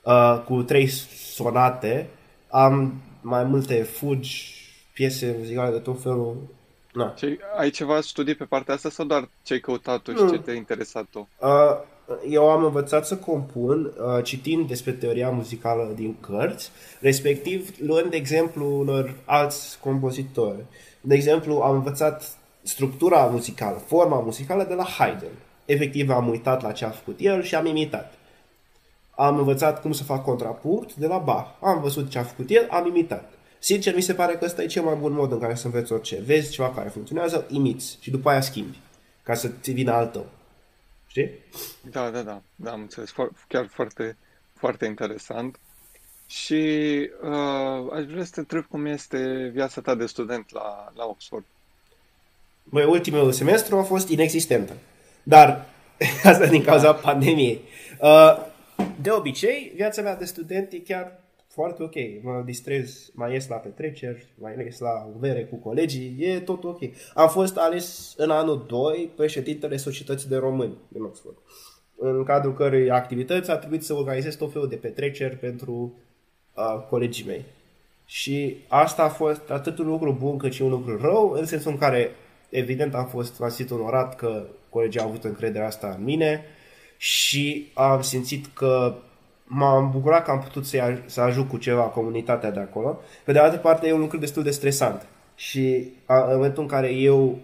Uh, 0.04 0.42
cu 0.46 0.64
trei 0.64 0.88
sonate. 1.34 2.10
Am 2.50 3.02
mai 3.22 3.44
multe 3.44 3.84
fugi, 3.84 4.54
piese 4.94 5.36
muzicale 5.38 5.72
de 5.72 5.80
tot 5.80 6.02
felul. 6.02 6.38
Na. 6.94 7.14
Ce, 7.18 7.40
ai 7.58 7.70
ceva 7.70 8.02
studii 8.02 8.36
pe 8.36 8.44
partea 8.44 8.74
asta 8.74 8.90
sau 8.90 9.06
doar 9.06 9.30
ce 9.44 9.54
ai 9.54 9.60
căutat 9.60 10.02
tu 10.02 10.12
și 10.12 10.30
ce 10.30 10.40
te-a 10.40 10.54
interesat 10.54 11.06
tu? 11.12 11.30
Uh, 11.40 11.50
eu 12.30 12.50
am 12.50 12.64
învățat 12.64 13.06
să 13.06 13.16
compun 13.18 13.86
uh, 13.86 14.24
citind 14.24 14.68
despre 14.68 14.92
teoria 14.92 15.30
muzicală 15.30 15.92
din 15.96 16.16
cărți, 16.20 16.72
respectiv 17.00 17.70
luând 17.80 18.14
exemplu 18.14 18.80
unor 18.80 19.16
alți 19.26 19.80
compozitori. 19.80 20.64
De 21.02 21.16
exemplu, 21.16 21.56
am 21.56 21.76
învățat 21.76 22.38
structura 22.62 23.26
muzicală, 23.26 23.78
forma 23.78 24.20
muzicală 24.20 24.64
de 24.64 24.74
la 24.74 24.84
Haydn. 24.84 25.32
Efectiv, 25.66 26.10
am 26.10 26.30
uitat 26.30 26.62
la 26.62 26.72
ce 26.72 26.86
a 26.86 26.90
făcut 26.90 27.20
el 27.20 27.44
și 27.44 27.56
am 27.56 27.66
imitat. 27.66 28.14
Am 29.20 29.38
învățat 29.38 29.82
cum 29.82 29.92
să 29.92 30.04
fac 30.04 30.24
contrapunct 30.24 30.94
de 30.94 31.08
la 31.08 31.18
Bach. 31.18 31.58
Am 31.62 31.82
văzut 31.82 32.10
ce 32.10 32.20
a 32.20 32.24
făcut 32.24 32.50
el, 32.50 32.68
am 32.70 32.88
imitat. 32.88 33.32
Sincer, 33.60 33.96
mi 33.96 34.02
se 34.02 34.14
pare 34.14 34.34
că 34.34 34.46
ăsta 34.46 34.64
e 34.64 34.66
cel 34.66 34.84
mai 34.84 34.96
bun 34.96 35.14
mod 35.14 35.32
în 35.32 35.40
care 35.40 35.56
să 35.56 35.66
înveți 35.66 35.92
orice. 35.92 36.22
Vezi 36.26 36.52
ceva 36.52 36.72
care 36.72 36.90
funcționează, 36.90 37.46
imiți 37.50 37.98
și 38.02 38.12
după 38.12 38.30
aia 38.30 38.42
schimbi, 38.42 38.80
ca 39.24 39.34
să 39.34 39.52
ți 39.62 39.72
vină 39.72 39.92
al 39.92 40.08
tău. 40.08 40.26
Știi? 41.08 41.30
Da, 41.82 42.10
da, 42.10 42.22
da, 42.22 42.42
da, 42.56 42.72
am 42.72 42.80
înțeles. 42.80 43.14
Chiar 43.48 43.68
foarte, 43.68 44.18
foarte 44.54 44.86
interesant. 44.86 45.60
Și 46.26 46.64
uh, 47.22 47.92
aș 47.94 48.04
vrea 48.04 48.24
să 48.24 48.32
te 48.34 48.40
întreb 48.40 48.66
cum 48.66 48.86
este 48.86 49.50
viața 49.54 49.82
ta 49.82 49.96
de 49.96 50.06
student 50.06 50.52
la, 50.52 50.92
la 50.96 51.06
Oxford. 51.06 51.46
Băi, 52.64 52.86
ultimul 52.86 53.32
semestru 53.32 53.78
a 53.78 53.84
fost 53.84 54.10
inexistentă. 54.10 54.74
Dar 55.24 55.66
asta 56.24 56.46
din 56.46 56.64
cauza 56.64 56.92
da. 56.92 56.94
pandemiei. 56.94 57.62
Uh, 58.00 58.48
de 59.02 59.12
obicei, 59.12 59.72
viața 59.76 60.02
mea 60.02 60.16
de 60.16 60.26
student 60.26 60.72
e 60.72 60.80
chiar 60.80 61.20
foarte 61.48 61.84
ok. 61.84 61.96
Mă 62.22 62.42
distrez, 62.46 63.10
mai 63.14 63.34
ies 63.34 63.48
la 63.48 63.56
petreceri, 63.56 64.28
mai 64.36 64.56
ies 64.64 64.80
la 64.80 65.10
bere 65.20 65.46
cu 65.46 65.56
colegii, 65.56 66.16
e 66.20 66.40
tot 66.40 66.64
ok. 66.64 66.80
Am 67.14 67.30
fost 67.30 67.58
ales 67.58 68.14
în 68.18 68.30
anul 68.30 68.66
2 68.68 69.10
președintele 69.16 69.78
Societății 69.78 70.30
de 70.30 70.38
Români 70.38 70.78
din 70.88 71.02
Oxford, 71.02 71.38
în 71.98 72.24
cadrul 72.24 72.54
cărei 72.54 72.90
activități 72.90 73.52
a 73.52 73.58
trebuit 73.58 73.84
să 73.84 73.94
organizez 73.94 74.36
tot 74.36 74.52
felul 74.52 74.68
de 74.68 74.76
petreceri 74.76 75.36
pentru 75.36 75.94
uh, 76.56 76.86
colegii 76.90 77.26
mei. 77.26 77.46
Și 78.06 78.58
asta 78.68 79.04
a 79.04 79.10
fost 79.10 79.50
atât 79.50 79.78
un 79.78 79.88
lucru 79.88 80.18
bun 80.20 80.38
cât 80.38 80.54
și 80.54 80.62
un 80.62 80.70
lucru 80.70 80.98
rău, 81.02 81.32
în 81.32 81.46
sensul 81.46 81.72
în 81.72 81.78
care, 81.78 82.12
evident, 82.50 82.96
am 82.96 83.08
fost 83.08 83.40
am 83.40 83.72
onorat 83.72 84.16
că 84.16 84.46
colegii 84.70 85.00
au 85.00 85.08
avut 85.08 85.24
încrederea 85.24 85.68
asta 85.68 85.96
în 85.98 86.04
mine 86.04 86.44
și 87.02 87.72
am 87.74 88.02
simțit 88.02 88.46
că 88.54 88.96
m-am 89.44 89.92
bucurat 89.92 90.24
că 90.24 90.32
am 90.32 90.40
putut 90.40 90.66
să, 90.66 90.98
să 91.06 91.22
ajut 91.22 91.50
cu 91.50 91.58
ceva 91.58 91.82
comunitatea 91.82 92.52
de 92.52 92.60
acolo. 92.60 93.00
Pe 93.26 93.32
de 93.32 93.40
altă 93.40 93.58
parte, 93.58 93.88
e 93.88 93.94
un 93.94 94.00
lucru 94.00 94.18
destul 94.18 94.44
de 94.44 94.52
stresant. 94.52 95.08
Și 95.36 95.92
a, 96.06 96.24
în 96.24 96.36
momentul 96.36 96.64
în 96.64 96.70
care 96.70 96.92
eu, 96.92 97.38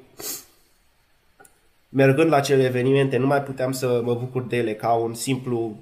mergând 1.90 2.30
la 2.30 2.36
acele 2.36 2.64
evenimente, 2.64 3.18
nu 3.18 3.28
mai 3.28 3.42
puteam 3.42 3.72
să 3.72 4.02
mă 4.04 4.14
bucur 4.14 4.44
de 4.44 4.58
ele 4.58 4.74
ca 4.74 4.94
un 4.94 5.14
simplu 5.14 5.76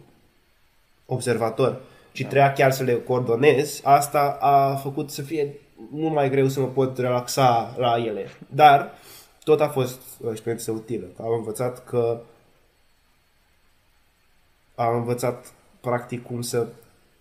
observator, 1.06 1.82
ci 2.12 2.22
da. 2.22 2.28
trebuia 2.28 2.54
chiar 2.54 2.72
să 2.72 2.84
le 2.84 2.94
coordonez, 2.94 3.82
asta 3.84 4.38
a 4.40 4.76
făcut 4.76 5.10
să 5.10 5.22
fie 5.22 5.54
mult 5.90 6.14
mai 6.14 6.30
greu 6.30 6.48
să 6.48 6.60
mă 6.60 6.68
pot 6.68 6.98
relaxa 6.98 7.76
la 7.78 8.04
ele. 8.06 8.30
Dar 8.48 8.92
tot 9.44 9.62
a 9.62 9.68
fost 9.68 10.02
o 10.24 10.30
experiență 10.30 10.72
utilă. 10.72 11.06
Am 11.20 11.34
învățat 11.38 11.84
că 11.84 12.22
am 14.84 14.96
învățat 14.96 15.54
practic 15.82 16.24
cum 16.24 16.42
să 16.42 16.68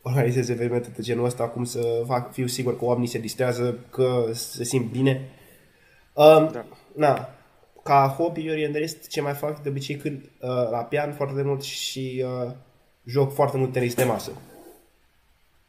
organizez 0.03 0.49
evenimente 0.49 0.89
de 0.97 1.03
genul 1.03 1.25
ăsta, 1.25 1.49
cum 1.49 1.65
să 1.65 2.03
fac, 2.07 2.33
fiu 2.33 2.47
sigur 2.47 2.79
că 2.79 2.85
oamenii 2.85 3.09
se 3.09 3.19
distrează, 3.19 3.79
că 3.91 4.27
se 4.33 4.65
simt 4.65 4.91
bine. 4.91 5.29
Um, 6.15 6.51
da. 6.53 6.65
Na, 6.95 7.29
ca 7.83 8.15
hobby 8.19 8.47
în 8.47 8.73
rest, 8.73 9.09
ce 9.09 9.21
mai 9.21 9.33
fac 9.33 9.63
de 9.63 9.69
obicei 9.69 9.97
când 9.97 10.23
uh, 10.23 10.71
la 10.71 10.79
pian 10.79 11.13
foarte 11.13 11.35
de 11.35 11.43
mult 11.43 11.63
și 11.63 12.25
uh, 12.27 12.53
joc 13.05 13.33
foarte 13.35 13.57
mult 13.57 13.73
tenis 13.73 13.95
de 13.95 14.05
masă. 14.05 14.31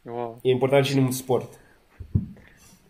Wow. 0.01 0.39
E 0.41 0.49
important 0.49 0.85
și 0.85 0.97
în 0.97 1.11
sport. 1.11 1.59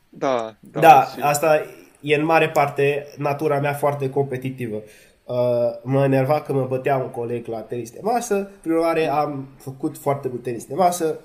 Da, 0.09 0.55
da. 0.59 0.79
Da, 0.79 1.05
și... 1.15 1.21
asta 1.21 1.61
e 2.01 2.15
în 2.15 2.25
mare 2.25 2.49
parte 2.49 3.07
natura 3.17 3.59
mea 3.59 3.73
foarte 3.73 4.09
competitivă. 4.09 4.81
Uh, 5.23 5.79
mă 5.81 6.03
enerva 6.03 6.41
că 6.41 6.53
mă 6.53 6.65
bătea 6.65 6.97
un 6.97 7.09
coleg 7.09 7.47
la 7.47 7.59
tenis 7.59 7.91
de 7.91 7.99
masă, 8.01 8.49
prin 8.61 8.73
urmare 8.73 9.07
am 9.07 9.47
făcut 9.57 9.97
foarte 9.97 10.27
mult 10.27 10.43
tenis 10.43 10.65
de 10.65 10.73
masă 10.73 11.19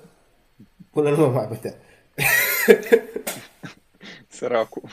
până 0.91 1.09
nu 1.09 1.17
mă 1.17 1.27
mai 1.27 1.47
bătea. 1.47 1.73
Săracul. 4.27 4.83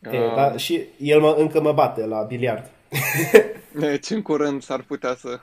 E, 0.00 0.18
uh... 0.18 0.34
da, 0.34 0.56
și 0.56 0.84
el 0.98 1.20
mă, 1.20 1.34
încă 1.38 1.60
mă 1.60 1.72
bate 1.72 2.06
la 2.06 2.22
biliard. 2.22 2.70
deci 3.80 4.10
în 4.10 4.22
curând 4.22 4.62
s-ar 4.62 4.82
putea 4.82 5.14
să 5.14 5.40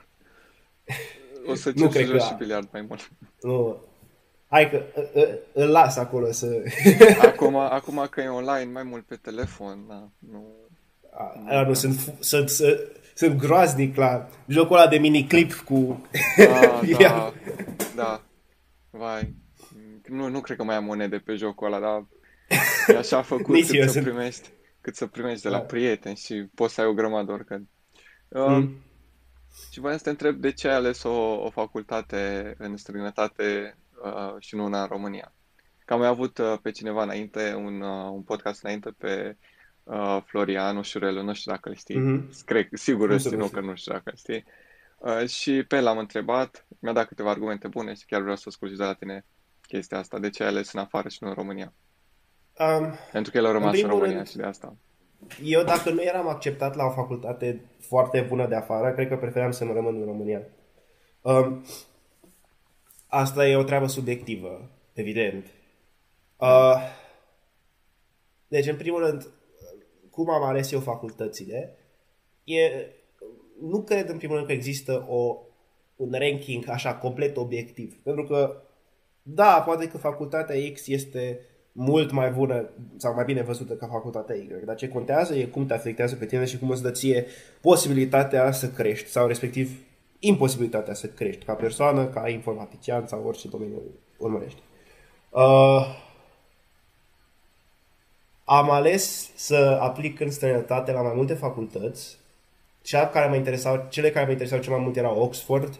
o 1.46 1.54
să 1.54 1.72
nu 1.74 1.88
cred 1.88 2.10
că... 2.10 2.18
și 2.18 2.34
biliard 2.38 2.68
mai 2.72 2.84
mult. 2.88 3.10
Nu. 3.40 3.76
Hai 4.48 4.70
că 4.70 4.82
îl 5.52 5.68
las 5.68 5.96
acolo 5.96 6.32
să... 6.32 6.62
acum, 7.22 7.56
acum 7.56 8.06
că 8.10 8.20
e 8.20 8.28
online 8.28 8.72
mai 8.72 8.82
mult 8.82 9.04
pe 9.04 9.16
telefon, 9.16 9.84
da, 9.88 10.08
nu 10.18 10.61
a, 11.48 11.62
nu, 11.66 11.72
sunt, 11.72 12.14
sunt, 12.20 12.48
sunt, 12.48 12.78
sunt 13.14 13.38
groaznic 13.38 13.96
la 13.96 14.28
jocul 14.46 14.76
ăla 14.76 14.88
de 14.88 14.98
miniclip 14.98 15.52
cu... 15.52 16.06
Ah, 16.36 16.88
da, 16.98 17.32
da, 17.96 18.22
vai. 18.90 19.34
Nu, 20.08 20.28
nu 20.28 20.40
cred 20.40 20.56
că 20.56 20.64
mai 20.64 20.76
am 20.76 20.84
monede 20.84 21.18
pe 21.18 21.34
jocul 21.34 21.66
ăla, 21.66 21.80
dar 21.80 22.06
e 22.86 22.98
așa 22.98 23.22
făcut 23.32 23.54
cât 23.54 23.64
să, 23.64 23.90
sunt... 23.90 24.04
primești, 24.04 24.48
cât 24.80 24.96
să 24.96 25.06
primești 25.06 25.42
de 25.42 25.48
la 25.48 25.58
da. 25.58 25.64
prieteni 25.64 26.16
și 26.16 26.44
poți 26.54 26.74
să 26.74 26.80
ai 26.80 26.86
o 26.86 26.94
grămadă 26.94 27.32
oricând. 27.32 27.66
Uh, 28.28 28.46
mm. 28.46 28.82
Și 29.70 29.80
voiam 29.80 29.96
să 29.96 30.02
te 30.02 30.10
întreb 30.10 30.36
de 30.36 30.52
ce 30.52 30.68
ai 30.68 30.74
ales 30.74 31.02
o, 31.02 31.44
o 31.44 31.50
facultate 31.50 32.54
în 32.58 32.76
străinătate 32.76 33.76
uh, 34.04 34.34
și 34.38 34.54
nu 34.54 34.64
una 34.64 34.80
în 34.82 34.88
România. 34.88 35.32
Că 35.84 35.92
am 35.92 35.98
mai 35.98 36.08
avut 36.08 36.38
uh, 36.38 36.58
pe 36.62 36.70
cineva 36.70 37.02
înainte, 37.02 37.54
un, 37.54 37.80
uh, 37.80 38.10
un 38.12 38.22
podcast 38.22 38.62
înainte 38.64 38.90
pe 38.90 39.36
uh, 39.84 40.22
Florian 40.26 40.76
Ușurelu, 40.76 41.22
nu 41.22 41.34
știu 41.34 41.52
dacă 41.52 41.68
îl 41.68 41.74
știi, 41.74 42.00
mm-hmm. 42.00 42.44
cred, 42.44 42.68
sigur 42.72 43.10
îl 43.10 43.18
știu, 43.18 43.36
nu 43.36 43.48
că 43.48 43.60
nu 43.60 43.74
știu 43.74 43.92
dacă 43.92 44.10
îl 44.10 44.16
știi. 44.16 44.44
Uh, 44.98 45.28
și 45.28 45.62
pe 45.62 45.76
el 45.76 45.86
am 45.86 45.98
întrebat, 45.98 46.66
mi-a 46.78 46.92
dat 46.92 47.06
câteva 47.06 47.30
argumente 47.30 47.68
bune 47.68 47.94
și 47.94 48.06
chiar 48.06 48.20
vreau 48.20 48.36
să 48.36 48.44
ascult 48.46 48.76
de 48.76 48.84
la 48.84 48.94
tine 48.94 49.24
chestia 49.66 49.98
asta. 49.98 50.18
De 50.18 50.30
ce 50.30 50.42
ai 50.42 50.48
ales 50.48 50.72
în 50.72 50.80
afară 50.80 51.08
și 51.08 51.18
nu 51.20 51.28
în 51.28 51.34
România? 51.34 51.72
Um, 52.58 52.94
Pentru 53.12 53.32
că 53.32 53.38
el 53.38 53.46
a 53.46 53.52
rămas 53.52 53.76
în, 53.76 53.82
în 53.82 53.90
România 53.90 54.14
rând, 54.14 54.28
și 54.28 54.36
de 54.36 54.42
asta. 54.42 54.76
Eu 55.42 55.62
dacă 55.62 55.90
nu 55.90 56.02
eram 56.02 56.28
acceptat 56.28 56.74
la 56.74 56.84
o 56.84 56.90
facultate 56.90 57.64
foarte 57.80 58.20
bună 58.28 58.46
de 58.46 58.54
afară, 58.54 58.92
cred 58.92 59.08
că 59.08 59.16
preferam 59.16 59.50
să 59.50 59.64
mă 59.64 59.72
rămân 59.72 60.00
în 60.00 60.04
România. 60.04 60.42
Um, 61.20 61.64
asta 63.06 63.46
e 63.46 63.56
o 63.56 63.62
treabă 63.62 63.86
subiectivă, 63.86 64.70
evident. 64.92 65.46
Uh, 66.36 66.76
deci, 68.48 68.66
în 68.66 68.76
primul 68.76 69.04
rând, 69.06 69.28
cum 70.12 70.30
am 70.30 70.42
ales 70.42 70.72
eu 70.72 70.80
facultățile, 70.80 71.76
e, 72.44 72.60
nu 73.60 73.82
cred 73.82 74.08
în 74.08 74.16
primul 74.16 74.34
rând 74.34 74.48
că 74.48 74.54
există 74.54 75.06
o, 75.08 75.38
un 75.96 76.14
ranking 76.18 76.68
așa 76.68 76.94
complet 76.94 77.36
obiectiv. 77.36 78.00
Pentru 78.02 78.24
că, 78.24 78.62
da, 79.22 79.62
poate 79.66 79.88
că 79.88 79.98
facultatea 79.98 80.56
X 80.72 80.86
este 80.86 81.40
mult 81.72 82.10
mai 82.10 82.30
bună 82.30 82.70
sau 82.96 83.14
mai 83.14 83.24
bine 83.24 83.42
văzută 83.42 83.74
ca 83.74 83.86
facultatea 83.86 84.34
Y. 84.34 84.48
Dar 84.64 84.76
ce 84.76 84.88
contează 84.88 85.34
e 85.34 85.44
cum 85.44 85.66
te 85.66 85.74
afectează 85.74 86.14
pe 86.14 86.26
tine 86.26 86.44
și 86.44 86.58
cum 86.58 86.70
îți 86.70 86.82
dă 86.82 86.90
ție 86.90 87.26
posibilitatea 87.60 88.52
să 88.52 88.68
crești 88.68 89.08
sau 89.08 89.26
respectiv 89.26 89.70
imposibilitatea 90.18 90.94
să 90.94 91.06
crești 91.06 91.44
ca 91.44 91.54
persoană, 91.54 92.06
ca 92.06 92.28
informatician 92.28 93.06
sau 93.06 93.24
orice 93.26 93.48
domeniu 93.48 93.82
urmărești. 94.18 94.62
Uh, 95.30 95.86
am 98.58 98.70
ales 98.70 99.30
să 99.34 99.78
aplic 99.80 100.20
în 100.20 100.30
străinătate 100.30 100.92
la 100.92 101.02
mai 101.02 101.12
multe 101.14 101.34
facultăți. 101.34 102.18
Cea 102.82 103.08
care 103.08 103.28
mă 103.28 103.36
interesau, 103.36 103.86
cele 103.88 104.10
care 104.10 104.24
mă 104.24 104.30
interesau 104.30 104.58
cel 104.58 104.72
mai 104.72 104.82
mult 104.82 104.96
erau 104.96 105.20
Oxford, 105.20 105.78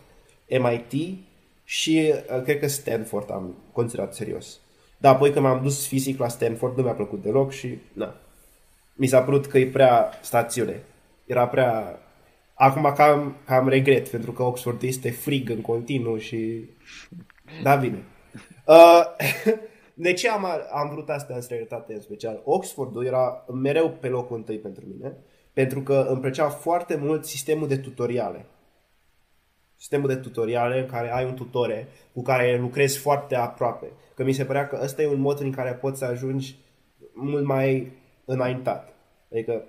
MIT 0.49 1.19
și 1.65 2.13
uh, 2.13 2.43
cred 2.43 2.59
că 2.59 2.67
Stanford 2.67 3.31
am 3.31 3.55
considerat 3.73 4.15
serios. 4.15 4.59
Dar 4.99 5.15
apoi 5.15 5.31
când 5.31 5.45
m-am 5.45 5.63
dus 5.63 5.87
fizic 5.87 6.19
la 6.19 6.29
Stanford 6.29 6.77
nu 6.77 6.83
mi-a 6.83 6.93
plăcut 6.93 7.23
deloc 7.23 7.53
și 7.53 7.79
na. 7.93 8.15
Mi 8.95 9.07
s-a 9.07 9.23
părut 9.23 9.47
că 9.47 9.59
e 9.59 9.67
prea 9.67 10.11
stațiune. 10.21 10.83
Era 11.27 11.47
prea... 11.47 11.99
Acum 12.55 12.93
cam, 12.97 13.37
cam 13.45 13.69
regret, 13.69 14.09
pentru 14.09 14.33
că 14.33 14.43
Oxford 14.43 14.83
este 14.83 15.11
frig 15.11 15.51
în 15.51 15.61
continuu 15.61 16.19
și... 16.19 16.65
Da, 17.63 17.75
bine. 17.75 18.05
Uh, 18.67 19.03
de 20.03 20.12
ce 20.12 20.29
am, 20.29 20.47
am 20.73 20.88
vrut 20.88 21.09
asta 21.09 21.35
în 21.35 21.41
străinătate 21.41 21.95
în 21.95 22.01
special? 22.01 22.41
Oxfordul 22.45 23.05
era 23.05 23.45
mereu 23.53 23.91
pe 23.91 24.09
locul 24.09 24.37
întâi 24.37 24.59
pentru 24.59 24.85
mine, 24.87 25.17
pentru 25.53 25.81
că 25.83 26.07
îmi 26.09 26.21
plăcea 26.21 26.49
foarte 26.49 26.97
mult 26.97 27.25
sistemul 27.25 27.69
de 27.69 27.77
tutoriale. 27.77 28.47
Sistemul 29.77 30.09
de 30.09 30.17
tutoriale 30.17 30.81
în 30.81 30.87
care 30.87 31.12
ai 31.12 31.25
un 31.25 31.35
tutore 31.35 31.88
cu 32.12 32.23
care 32.23 32.59
lucrezi 32.59 32.99
foarte 32.99 33.35
aproape. 33.35 33.87
Că 34.15 34.25
mi 34.25 34.33
se 34.33 34.45
părea 34.45 34.67
că 34.67 34.79
ăsta 34.83 35.03
e 35.03 35.07
un 35.07 35.21
mod 35.21 35.41
în 35.41 35.51
care 35.51 35.73
poți 35.73 35.99
să 35.99 36.05
ajungi 36.05 36.57
mult 37.12 37.45
mai 37.45 37.93
înaintat. 38.25 38.95
Adică 39.33 39.65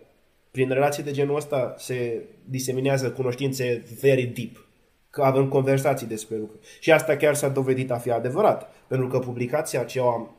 prin 0.52 0.70
relații 0.70 1.04
de 1.04 1.12
genul 1.12 1.36
ăsta 1.36 1.76
se 1.78 2.24
diseminează 2.46 3.12
cunoștințe 3.12 3.84
very 4.02 4.26
deep 4.26 4.68
că 5.14 5.22
avem 5.22 5.48
conversații 5.48 6.08
despre 6.08 6.38
lucruri. 6.38 6.68
Și 6.80 6.92
asta 6.92 7.16
chiar 7.16 7.36
s-a 7.36 7.50
dovedit 7.50 7.92
a 7.92 7.98
fi 7.98 8.12
adevărat, 8.12 8.74
pentru 8.88 9.08
că 9.08 9.20
publicația 9.20 9.84
ce 9.84 10.00
am, 10.00 10.36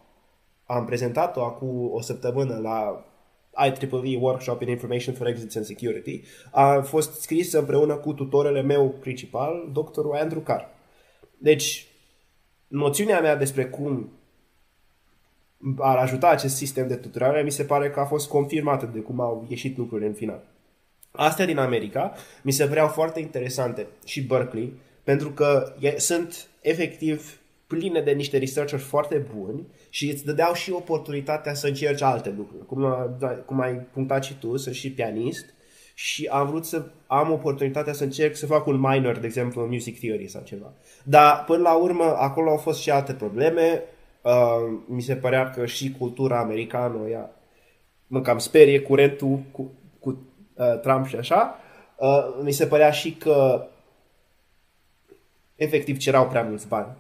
am 0.66 0.84
prezentat-o 0.84 1.44
acum 1.44 1.92
o 1.92 2.00
săptămână 2.00 2.58
la 2.62 3.04
IEEE 3.64 4.18
Workshop 4.18 4.62
in 4.62 4.68
Information 4.68 5.14
for 5.14 5.26
Exits 5.26 5.56
and 5.56 5.64
Security 5.64 6.22
a 6.50 6.80
fost 6.80 7.20
scrisă 7.20 7.58
împreună 7.58 7.94
cu 7.94 8.12
tutorele 8.12 8.62
meu 8.62 8.88
principal, 8.88 9.68
doctorul 9.72 10.16
Andrew 10.16 10.40
Carr. 10.40 10.64
Deci, 11.38 11.86
noțiunea 12.66 13.20
mea 13.20 13.36
despre 13.36 13.64
cum 13.64 14.12
ar 15.78 15.96
ajuta 15.96 16.28
acest 16.28 16.56
sistem 16.56 16.88
de 16.88 16.96
tutorare 16.96 17.42
mi 17.42 17.50
se 17.50 17.64
pare 17.64 17.90
că 17.90 18.00
a 18.00 18.04
fost 18.04 18.28
confirmată 18.28 18.90
de 18.92 18.98
cum 18.98 19.20
au 19.20 19.46
ieșit 19.48 19.76
lucrurile 19.76 20.08
în 20.08 20.14
final. 20.14 20.53
Astea 21.16 21.46
din 21.46 21.58
America 21.58 22.12
mi 22.42 22.52
se 22.52 22.66
păreau 22.66 22.88
foarte 22.88 23.20
interesante 23.20 23.86
și 24.04 24.22
Berkeley, 24.22 24.72
pentru 25.04 25.30
că 25.30 25.74
e, 25.80 25.98
sunt 25.98 26.48
efectiv 26.60 27.38
pline 27.66 28.00
de 28.00 28.10
niște 28.10 28.38
researcheri 28.38 28.82
foarte 28.82 29.26
buni 29.34 29.66
și 29.88 30.10
îți 30.10 30.24
dădeau 30.24 30.52
și 30.52 30.70
oportunitatea 30.70 31.54
să 31.54 31.66
încerci 31.66 32.02
alte 32.02 32.34
lucruri. 32.36 32.66
Cum, 32.66 32.80
da, 33.18 33.28
cum 33.28 33.60
ai 33.60 33.74
punctat 33.74 34.24
și 34.24 34.34
tu, 34.38 34.56
sunt 34.56 34.74
și 34.74 34.92
pianist 34.92 35.54
și 35.94 36.26
am 36.26 36.46
vrut 36.46 36.64
să 36.64 36.84
am 37.06 37.32
oportunitatea 37.32 37.92
să 37.92 38.04
încerc 38.04 38.36
să 38.36 38.46
fac 38.46 38.66
un 38.66 38.80
minor, 38.80 39.18
de 39.18 39.26
exemplu, 39.26 39.62
în 39.62 39.68
music 39.68 39.98
theory 39.98 40.28
sau 40.28 40.42
ceva. 40.42 40.72
Dar 41.04 41.44
până 41.44 41.62
la 41.62 41.74
urmă 41.74 42.04
acolo 42.04 42.50
au 42.50 42.56
fost 42.56 42.80
și 42.80 42.90
alte 42.90 43.12
probleme. 43.12 43.82
Uh, 44.22 44.78
mi 44.86 45.02
se 45.02 45.16
părea 45.16 45.50
că 45.50 45.66
și 45.66 45.94
cultura 45.98 46.38
americană 46.38 47.08
ea 47.08 47.30
mă 48.06 48.20
cam 48.20 48.38
sperie 48.38 48.80
curentul 48.80 49.28
cu, 49.28 49.62
cu 49.62 49.70
uh, 50.54 50.80
Trump 50.80 51.06
și 51.06 51.16
așa, 51.16 51.58
uh, 51.96 52.38
mi 52.42 52.52
se 52.52 52.66
părea 52.66 52.90
și 52.90 53.12
că 53.12 53.66
efectiv 55.56 55.98
cerau 55.98 56.28
prea 56.28 56.42
mulți 56.42 56.68
bani. 56.68 56.92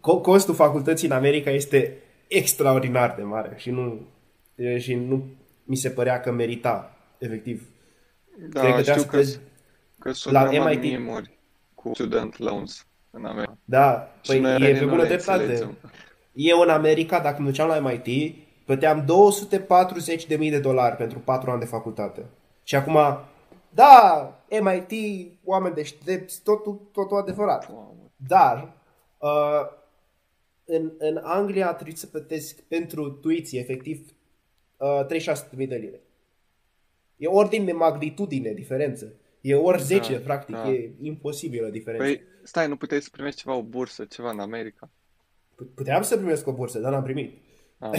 Costul 0.00 0.54
facultății 0.54 1.08
în 1.08 1.14
America 1.14 1.50
este 1.50 1.98
extraordinar 2.28 3.14
de 3.16 3.22
mare 3.22 3.54
și 3.56 3.70
nu, 3.70 4.00
și 4.78 4.94
nu 4.94 5.24
mi 5.64 5.76
se 5.76 5.90
părea 5.90 6.20
că 6.20 6.32
merita, 6.32 6.96
efectiv. 7.18 7.68
Da, 8.52 8.60
Cred 8.60 8.74
că 8.74 8.82
știu 8.82 9.02
că, 9.02 9.20
că 9.98 10.12
sunt 10.12 10.34
la 10.34 10.50
MIT 10.50 10.98
cu 11.74 11.90
student 11.94 12.38
loans 12.38 12.86
în 13.10 13.24
America. 13.24 13.56
Da, 13.64 14.10
păi 14.26 14.42
e 14.58 14.78
pe 14.78 14.84
bună 14.84 15.04
dreptate. 15.04 15.76
Eu 16.32 16.60
în 16.60 16.68
America, 16.68 17.20
dacă 17.20 17.42
mă 17.42 17.48
duceam 17.48 17.68
la 17.68 17.78
MIT, 17.78 18.34
plăteam 18.64 19.04
240.000 20.28 20.38
de 20.38 20.58
dolari 20.58 20.96
pentru 20.96 21.18
4 21.18 21.50
ani 21.50 21.60
de 21.60 21.66
facultate. 21.66 22.24
Și 22.68 22.74
acum, 22.74 22.98
da, 23.68 24.32
MIT, 24.60 24.92
oameni 25.44 25.74
deștepți, 25.74 26.42
totul, 26.42 26.88
totul 26.92 27.16
adevărat. 27.16 27.70
Dar, 28.16 28.76
uh, 29.18 29.60
în, 30.64 30.92
în 30.98 31.20
Anglia 31.22 31.74
trebuie 31.74 31.96
să 31.96 32.06
plătesc 32.06 32.60
pentru 32.60 33.10
tuiție, 33.10 33.60
efectiv, 33.60 34.14
uh, 34.76 35.06
36.000 35.06 35.68
de 35.68 35.76
lire. 35.76 36.00
E 37.16 37.26
ordin 37.26 37.64
de 37.64 37.72
magnitudine 37.72 38.52
diferență. 38.52 39.12
E 39.40 39.54
ori 39.54 39.82
10, 39.82 40.12
da, 40.12 40.18
practic. 40.18 40.54
Da. 40.54 40.70
E 40.70 40.90
imposibilă 41.00 41.68
diferență. 41.68 42.04
Păi, 42.04 42.22
stai, 42.42 42.68
nu 42.68 42.76
puteai 42.76 43.02
să 43.02 43.08
primești 43.12 43.40
ceva, 43.40 43.56
o 43.56 43.62
bursă, 43.62 44.04
ceva 44.04 44.30
în 44.30 44.40
America? 44.40 44.90
Puteam 45.74 46.02
să 46.02 46.16
primesc 46.16 46.46
o 46.46 46.52
bursă, 46.52 46.78
dar 46.78 46.92
n-am 46.92 47.02
primit. 47.02 47.38
Ah. 47.78 47.98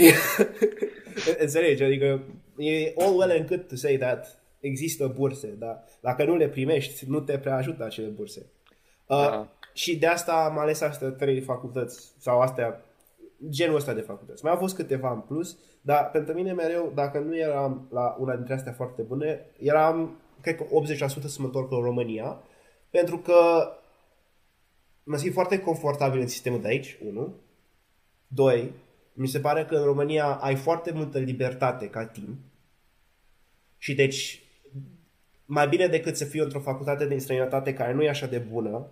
Înțelegi? 1.44 1.84
Adică 1.84 2.24
e 2.58 2.94
all 2.98 3.18
well 3.18 3.32
and 3.32 3.48
good 3.48 3.68
to 3.68 3.76
say 3.76 3.98
that 3.98 4.39
există 4.60 5.08
burse, 5.08 5.48
dar 5.48 5.84
dacă 6.02 6.24
nu 6.24 6.36
le 6.36 6.50
primești, 6.50 7.10
nu 7.10 7.20
te 7.20 7.38
prea 7.38 7.56
ajută 7.56 7.84
acele 7.84 8.08
burse. 8.08 8.46
Uh, 9.06 9.30
da. 9.30 9.48
Și 9.74 9.98
de 9.98 10.08
asta 10.08 10.34
am 10.34 10.58
ales 10.58 10.82
astea 10.82 11.10
trei 11.10 11.42
facultăți, 11.42 12.14
sau 12.18 12.40
astea, 12.40 12.84
genul 13.50 13.76
ăsta 13.76 13.94
de 13.94 14.02
facultăți. 14.02 14.44
Mai 14.44 14.54
au 14.54 14.60
fost 14.60 14.76
câteva 14.76 15.12
în 15.12 15.20
plus, 15.20 15.58
dar 15.82 16.10
pentru 16.12 16.34
mine 16.34 16.54
mereu, 16.54 16.92
dacă 16.96 17.20
nu 17.20 17.38
eram 17.38 17.88
la 17.92 18.16
una 18.20 18.36
dintre 18.36 18.54
astea 18.54 18.74
foarte 18.74 19.02
bune, 19.02 19.46
eram, 19.60 20.18
cred 20.42 20.56
că 20.56 20.64
80% 20.64 20.98
să 21.08 21.36
mă 21.40 21.46
întorc 21.46 21.72
în 21.72 21.82
România, 21.82 22.44
pentru 22.90 23.18
că 23.18 23.72
mă 25.04 25.18
simt 25.18 25.34
foarte 25.34 25.60
confortabil 25.60 26.20
în 26.20 26.28
sistemul 26.28 26.62
de 26.62 26.68
aici, 26.68 26.98
unu. 27.06 27.36
Doi, 28.28 28.72
mi 29.14 29.28
se 29.28 29.40
pare 29.40 29.66
că 29.66 29.76
în 29.76 29.84
România 29.84 30.26
ai 30.26 30.56
foarte 30.56 30.92
multă 30.92 31.20
libertate 31.20 31.90
ca 31.90 32.06
timp. 32.06 32.38
Și 33.78 33.96
deci 33.96 34.44
mai 35.52 35.68
bine 35.68 35.88
decât 35.88 36.16
să 36.16 36.26
fiu 36.26 36.44
într-o 36.44 36.60
facultate 36.60 37.08
din 37.08 37.20
străinătate 37.20 37.74
care 37.74 37.94
nu 37.94 38.04
e 38.04 38.10
așa 38.10 38.26
de 38.26 38.38
bună 38.38 38.88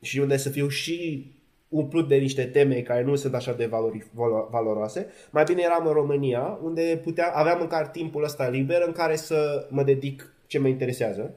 și 0.00 0.18
unde 0.18 0.36
să 0.36 0.48
fiu 0.48 0.68
și 0.68 1.26
umplut 1.68 2.08
de 2.08 2.16
niște 2.16 2.44
teme 2.44 2.80
care 2.80 3.02
nu 3.02 3.14
sunt 3.14 3.34
așa 3.34 3.52
de 3.52 3.66
valori, 3.66 4.06
valoroase, 4.50 5.06
mai 5.30 5.44
bine 5.44 5.62
eram 5.64 5.86
în 5.86 5.92
România, 5.92 6.58
unde 6.62 7.00
putea, 7.02 7.30
aveam 7.34 7.58
măcar 7.58 7.86
timpul 7.86 8.24
ăsta 8.24 8.48
liber 8.48 8.82
în 8.86 8.92
care 8.92 9.16
să 9.16 9.66
mă 9.70 9.82
dedic 9.82 10.34
ce 10.46 10.58
mă 10.58 10.68
interesează. 10.68 11.34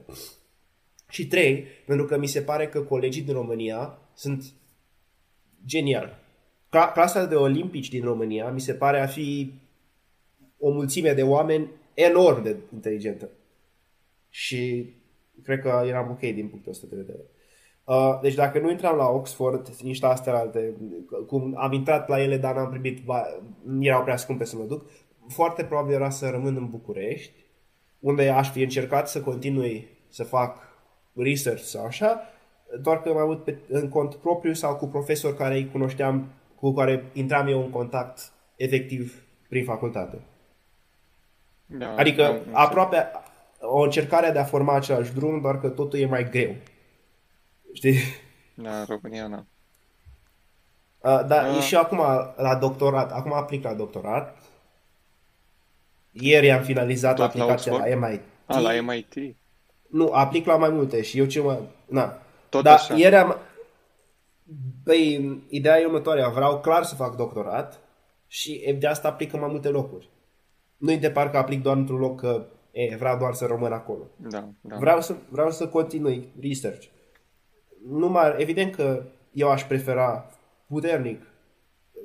Și 1.08 1.26
trei, 1.26 1.66
pentru 1.86 2.06
că 2.06 2.18
mi 2.18 2.26
se 2.26 2.40
pare 2.40 2.68
că 2.68 2.80
colegii 2.80 3.22
din 3.22 3.34
România 3.34 3.98
sunt 4.14 4.44
geniali. 5.66 6.12
Clasa 6.68 7.24
de 7.24 7.34
olimpici 7.34 7.88
din 7.88 8.04
România 8.04 8.50
mi 8.50 8.60
se 8.60 8.74
pare 8.74 9.00
a 9.00 9.06
fi 9.06 9.52
o 10.58 10.70
mulțime 10.70 11.12
de 11.12 11.22
oameni 11.22 11.70
enorm 11.94 12.42
de 12.42 12.56
inteligentă. 12.72 13.28
Și 14.36 14.94
cred 15.42 15.60
că 15.60 15.82
eram 15.86 16.10
ok 16.10 16.18
din 16.18 16.48
punctul 16.48 16.72
ăsta 16.72 16.86
de 16.90 16.96
vedere. 16.96 17.22
Uh, 17.84 18.18
deci 18.22 18.34
dacă 18.34 18.58
nu 18.58 18.70
intram 18.70 18.96
la 18.96 19.08
Oxford, 19.08 19.68
niște 19.82 20.06
astea 20.06 20.34
alte, 20.34 20.74
cum 21.26 21.54
am 21.56 21.72
intrat 21.72 22.08
la 22.08 22.22
ele, 22.22 22.36
dar 22.36 22.54
n-am 22.54 22.70
primit, 22.70 23.04
ba, 23.04 23.22
erau 23.80 24.02
prea 24.02 24.16
scumpe 24.16 24.44
să 24.44 24.56
mă 24.56 24.64
duc, 24.64 24.86
foarte 25.28 25.64
probabil 25.64 25.94
era 25.94 26.10
să 26.10 26.28
rămân 26.28 26.56
în 26.56 26.70
București, 26.70 27.32
unde 28.00 28.28
aș 28.28 28.50
fi 28.50 28.62
încercat 28.62 29.08
să 29.08 29.20
continui 29.20 29.88
să 30.08 30.24
fac 30.24 30.58
research 31.14 31.62
sau 31.62 31.84
așa, 31.84 32.20
doar 32.82 33.02
că 33.02 33.12
mai 33.12 33.24
mult 33.24 33.44
pe, 33.44 33.58
în 33.68 33.88
cont 33.88 34.14
propriu 34.14 34.52
sau 34.52 34.76
cu 34.76 34.86
profesori 34.86 35.36
care 35.36 35.54
îi 35.54 35.70
cunoșteam, 35.70 36.28
cu 36.54 36.72
care 36.72 37.04
intram 37.12 37.46
eu 37.46 37.62
în 37.62 37.70
contact 37.70 38.32
efectiv 38.56 39.24
prin 39.48 39.64
facultate. 39.64 40.20
Da, 41.66 41.94
adică 41.94 42.22
da, 42.22 42.58
aproape 42.58 43.10
o 43.60 43.80
încercare 43.80 44.30
de 44.30 44.38
a 44.38 44.44
forma 44.44 44.74
același 44.74 45.12
drum, 45.12 45.40
doar 45.40 45.60
că 45.60 45.68
totul 45.68 45.98
e 45.98 46.06
mai 46.06 46.30
greu. 46.30 46.54
Știi? 47.72 47.98
Da, 48.54 48.84
România, 48.84 49.28
da. 49.28 49.44
Uh, 51.10 51.26
dar 51.26 51.50
uh. 51.50 51.56
e 51.56 51.60
și 51.60 51.76
acum 51.76 51.98
la 52.36 52.54
doctorat. 52.60 53.12
Acum 53.12 53.32
aplic 53.32 53.64
la 53.64 53.74
doctorat. 53.74 54.36
Ieri 56.12 56.50
am 56.50 56.62
finalizat 56.62 57.16
Tot 57.16 57.24
aplicația 57.24 57.72
la, 57.72 57.86
la 57.86 58.08
MIT. 58.08 58.20
Ah, 58.46 58.60
la 58.60 58.80
MIT? 58.80 59.36
Nu, 59.90 60.10
aplic 60.12 60.46
la 60.46 60.56
mai 60.56 60.70
multe 60.70 61.02
și 61.02 61.18
eu 61.18 61.26
ce 61.26 61.40
mă... 61.40 61.60
Na. 61.86 62.18
Tot 62.48 62.62
Dar 62.62 62.74
așa. 62.74 62.94
ieri 62.94 63.16
am... 63.16 63.36
Păi, 64.84 65.42
ideea 65.48 65.80
e 65.80 65.84
următoarea. 65.84 66.28
Vreau 66.28 66.60
clar 66.60 66.84
să 66.84 66.94
fac 66.94 67.16
doctorat 67.16 67.80
și 68.26 68.76
de 68.78 68.86
asta 68.86 69.08
aplic 69.08 69.32
în 69.32 69.40
mai 69.40 69.48
multe 69.50 69.68
locuri. 69.68 70.08
Nu-i 70.76 70.98
de 70.98 71.10
parcă 71.10 71.36
aplic 71.36 71.62
doar 71.62 71.76
într-un 71.76 71.98
loc 71.98 72.20
că 72.20 72.46
e, 72.76 72.96
vreau 72.96 73.18
doar 73.18 73.34
să 73.34 73.46
rămân 73.46 73.72
acolo. 73.72 74.06
Da, 74.16 74.48
da. 74.60 74.76
Vreau, 74.76 75.00
să, 75.00 75.14
vreau 75.28 75.50
să 75.50 75.68
continui 75.68 76.28
research. 76.40 76.86
Numai, 77.88 78.34
evident 78.36 78.74
că 78.74 79.02
eu 79.32 79.50
aș 79.50 79.64
prefera 79.64 80.30
puternic. 80.66 81.22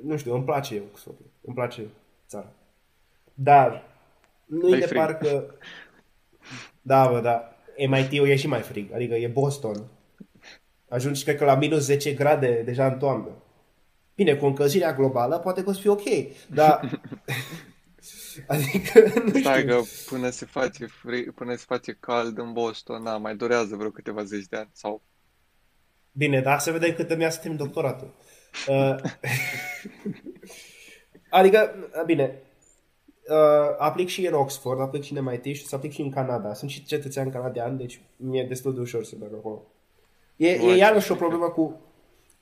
Nu 0.04 0.16
știu, 0.16 0.34
îmi 0.34 0.44
place 0.44 0.82
Oxford. 0.90 1.16
Îmi 1.40 1.54
place 1.54 1.86
țara. 2.28 2.52
Dar 3.34 3.84
nu-i 4.46 4.78
de 4.78 4.86
frig. 4.86 4.98
parcă... 4.98 5.54
Da, 6.82 7.08
bă, 7.08 7.20
da. 7.20 7.56
MIT-ul 7.88 8.28
e 8.28 8.36
și 8.36 8.46
mai 8.46 8.60
frig. 8.60 8.92
Adică 8.92 9.14
e 9.14 9.26
Boston. 9.26 9.82
Ajungi, 10.88 11.24
cred 11.24 11.36
că, 11.36 11.44
la 11.44 11.54
minus 11.54 11.84
10 11.84 12.12
grade 12.12 12.62
deja 12.64 12.86
în 12.86 12.98
toamnă. 12.98 13.30
Bine, 14.14 14.34
cu 14.34 14.46
încălzirea 14.46 14.92
globală 14.92 15.38
poate 15.38 15.62
că 15.62 15.70
o 15.70 15.72
să 15.72 15.80
fie 15.80 15.90
ok, 15.90 16.02
dar... 16.54 16.80
adică, 18.46 19.12
nu 19.24 19.38
Stai 19.38 19.60
știu. 19.60 19.74
că 19.74 19.82
până 20.08 20.30
se 20.30 20.46
face 20.46 20.86
frig, 20.86 21.34
până 21.34 21.54
se 21.54 21.64
face 21.66 21.96
cald 22.00 22.38
în 22.38 22.52
Boston, 22.52 23.02
na, 23.02 23.16
mai 23.16 23.36
durează 23.36 23.76
vreo 23.76 23.90
câteva 23.90 24.22
zeci 24.22 24.46
de 24.46 24.56
ani 24.56 24.70
sau... 24.72 25.02
Bine, 26.12 26.40
dar 26.40 26.58
să 26.58 26.70
vedem 26.70 26.94
cât 26.94 27.10
îmi 27.10 27.22
ia 27.22 27.30
să 27.30 27.40
termin 27.40 27.56
doctoratul. 27.56 28.14
Uh, 28.68 28.96
adică, 31.30 31.74
bine, 32.06 32.42
uh, 33.28 33.76
aplic 33.78 34.08
și 34.08 34.26
în 34.26 34.34
Oxford, 34.34 34.80
aplic 34.80 35.02
și 35.02 35.16
în 35.16 35.24
MIT 35.24 35.56
și 35.56 35.66
să 35.66 35.74
aplic 35.74 35.92
și 35.92 36.00
în 36.00 36.10
Canada. 36.10 36.54
Sunt 36.54 36.70
și 36.70 36.84
cetățean 36.84 37.30
canadian, 37.30 37.76
deci 37.76 38.00
mi-e 38.16 38.44
destul 38.44 38.74
de 38.74 38.80
ușor 38.80 39.04
să 39.04 39.14
merg 39.20 39.34
acolo. 39.34 39.62
E, 40.36 40.48
e 40.48 40.76
iarăși 40.76 41.12
o 41.12 41.14
problemă 41.14 41.48
cu 41.48 41.80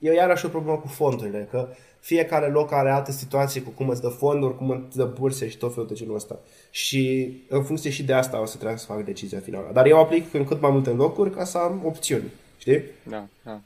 e 0.01 0.13
iarăși 0.13 0.47
o 0.47 0.49
problemă 0.49 0.79
cu 0.79 0.87
fondurile, 0.87 1.49
că 1.51 1.69
fiecare 2.01 2.47
loc 2.47 2.73
are 2.73 2.91
altă 2.91 3.13
situație 3.13 3.63
cu 3.63 3.71
cum 3.71 3.89
îți 3.89 4.01
dă 4.01 4.09
fonduri, 4.09 4.57
cum 4.57 4.71
îți 4.71 4.97
dă 4.97 5.05
burse 5.05 5.49
și 5.49 5.57
tot 5.57 5.73
felul 5.73 5.89
de 5.89 5.95
genul 5.95 6.15
ăsta. 6.15 6.39
Și 6.71 7.33
în 7.49 7.63
funcție 7.63 7.91
și 7.91 8.03
de 8.03 8.13
asta 8.13 8.41
o 8.41 8.45
să 8.45 8.57
trebuie 8.57 8.79
să 8.79 8.87
fac 8.87 9.05
decizia 9.05 9.41
finală. 9.41 9.71
Dar 9.73 9.87
eu 9.87 10.01
aplic 10.01 10.35
în 10.35 10.45
cât 10.45 10.61
mai 10.61 10.71
multe 10.71 10.91
locuri 10.91 11.31
ca 11.31 11.45
să 11.45 11.59
am 11.59 11.83
opțiuni, 11.85 12.33
știi? 12.59 12.83
Da, 13.03 13.27
da. 13.45 13.61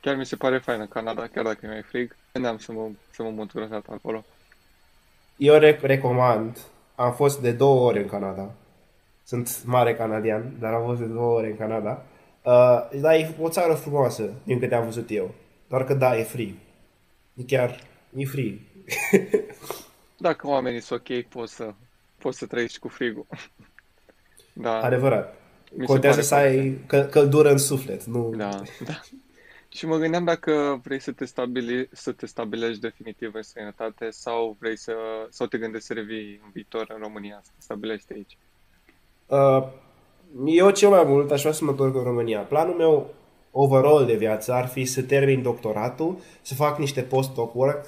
Chiar 0.00 0.16
mi 0.16 0.26
se 0.26 0.36
pare 0.36 0.58
faină 0.58 0.86
Canada, 0.86 1.26
chiar 1.34 1.44
dacă 1.44 1.58
e 1.62 1.68
mai 1.68 1.82
frig. 1.82 2.16
Gândeam 2.32 2.58
să 2.58 2.72
mă, 2.72 2.88
să 3.10 3.22
mă 3.22 3.30
mut 3.30 3.50
acolo. 3.88 4.24
Eu 5.36 5.58
rec- 5.58 5.80
recomand. 5.80 6.58
Am 6.94 7.12
fost 7.12 7.40
de 7.40 7.52
două 7.52 7.86
ori 7.86 7.98
în 7.98 8.08
Canada. 8.08 8.50
Sunt 9.24 9.64
mare 9.64 9.94
canadian, 9.94 10.52
dar 10.60 10.72
am 10.72 10.84
fost 10.84 11.00
de 11.00 11.06
două 11.06 11.36
ori 11.38 11.50
în 11.50 11.56
Canada. 11.56 12.02
Uh, 12.42 13.00
dar 13.00 13.14
e 13.14 13.34
o 13.40 13.48
țară 13.48 13.74
frumoasă, 13.74 14.30
din 14.44 14.58
câte 14.58 14.74
am 14.74 14.84
văzut 14.84 15.10
eu. 15.10 15.34
Doar 15.72 15.84
că 15.84 15.94
da, 15.94 16.16
e 16.16 16.22
free. 16.22 16.54
E 17.34 17.42
chiar, 17.42 17.80
e 18.16 18.24
free. 18.24 18.58
Dacă 20.26 20.46
oamenii 20.46 20.80
sunt 20.80 21.00
ok, 21.00 21.22
poți 21.22 21.54
să, 21.54 21.74
poți 22.18 22.38
să 22.38 22.46
trăiești 22.46 22.78
cu 22.78 22.88
frigul. 22.88 23.26
da. 24.52 24.80
Adevărat. 24.80 25.34
Mi 25.76 25.86
Contează 25.86 26.20
să 26.20 26.34
ai 26.34 26.78
că, 26.86 27.00
căldură 27.00 27.50
în 27.50 27.58
suflet, 27.58 28.04
nu... 28.04 28.32
Da, 28.36 28.62
da. 28.84 29.00
Și 29.76 29.86
mă 29.86 29.96
gândeam 29.96 30.24
dacă 30.24 30.80
vrei 30.84 31.00
să 31.00 31.12
te, 31.12 31.24
stabili, 31.24 31.88
să 31.92 32.12
te 32.12 32.26
stabilești 32.26 32.80
definitiv 32.80 33.34
în 33.34 33.42
străinătate 33.42 34.10
sau 34.10 34.56
vrei 34.58 34.76
să 34.76 34.94
sau 35.30 35.46
te 35.46 35.58
gândești 35.58 35.86
să 35.86 35.92
revii 35.92 36.40
în 36.44 36.50
viitor 36.52 36.86
în 36.94 37.02
România, 37.02 37.40
să 37.42 37.50
te 37.54 37.62
stabilești 37.62 38.12
aici. 38.12 38.38
Uh, 39.26 39.68
eu 40.46 40.70
cel 40.70 40.88
mai 40.88 41.04
mult 41.04 41.30
aș 41.30 41.40
vrea 41.40 41.52
să 41.52 41.64
mă 41.64 41.70
întorc 41.70 41.94
în 41.94 42.02
România. 42.02 42.40
Planul 42.40 42.74
meu 42.74 43.14
overall 43.52 44.06
de 44.06 44.14
viață 44.14 44.52
ar 44.52 44.66
fi 44.66 44.84
să 44.84 45.02
termin 45.02 45.42
doctoratul, 45.42 46.18
să 46.42 46.54
fac 46.54 46.78
niște 46.78 47.00
post-doc 47.00 47.54
work 47.54 47.86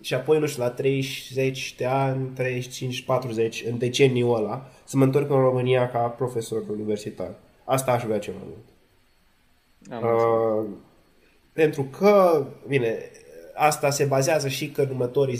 și 0.00 0.14
apoi, 0.14 0.38
nu 0.38 0.46
știu, 0.46 0.62
la 0.62 0.70
30 0.70 1.74
de 1.76 1.84
ani, 1.84 2.32
35-40, 2.38 3.68
în 3.70 3.78
deceniul 3.78 4.36
ăla, 4.36 4.66
să 4.84 4.96
mă 4.96 5.04
întorc 5.04 5.30
în 5.30 5.40
România 5.40 5.90
ca 5.90 5.98
profesor 5.98 6.62
universitar. 6.70 7.34
Asta 7.64 7.92
aș 7.92 8.02
vrea 8.02 8.18
cel 8.18 8.34
mai 8.34 8.44
mult. 8.46 8.64
Uh, 10.02 10.66
pentru 11.52 11.82
că, 11.82 12.46
bine, 12.68 12.98
asta 13.54 13.90
se 13.90 14.04
bazează 14.04 14.48
și 14.48 14.70
că 14.70 14.82
în 14.82 14.88
următorii 14.88 15.38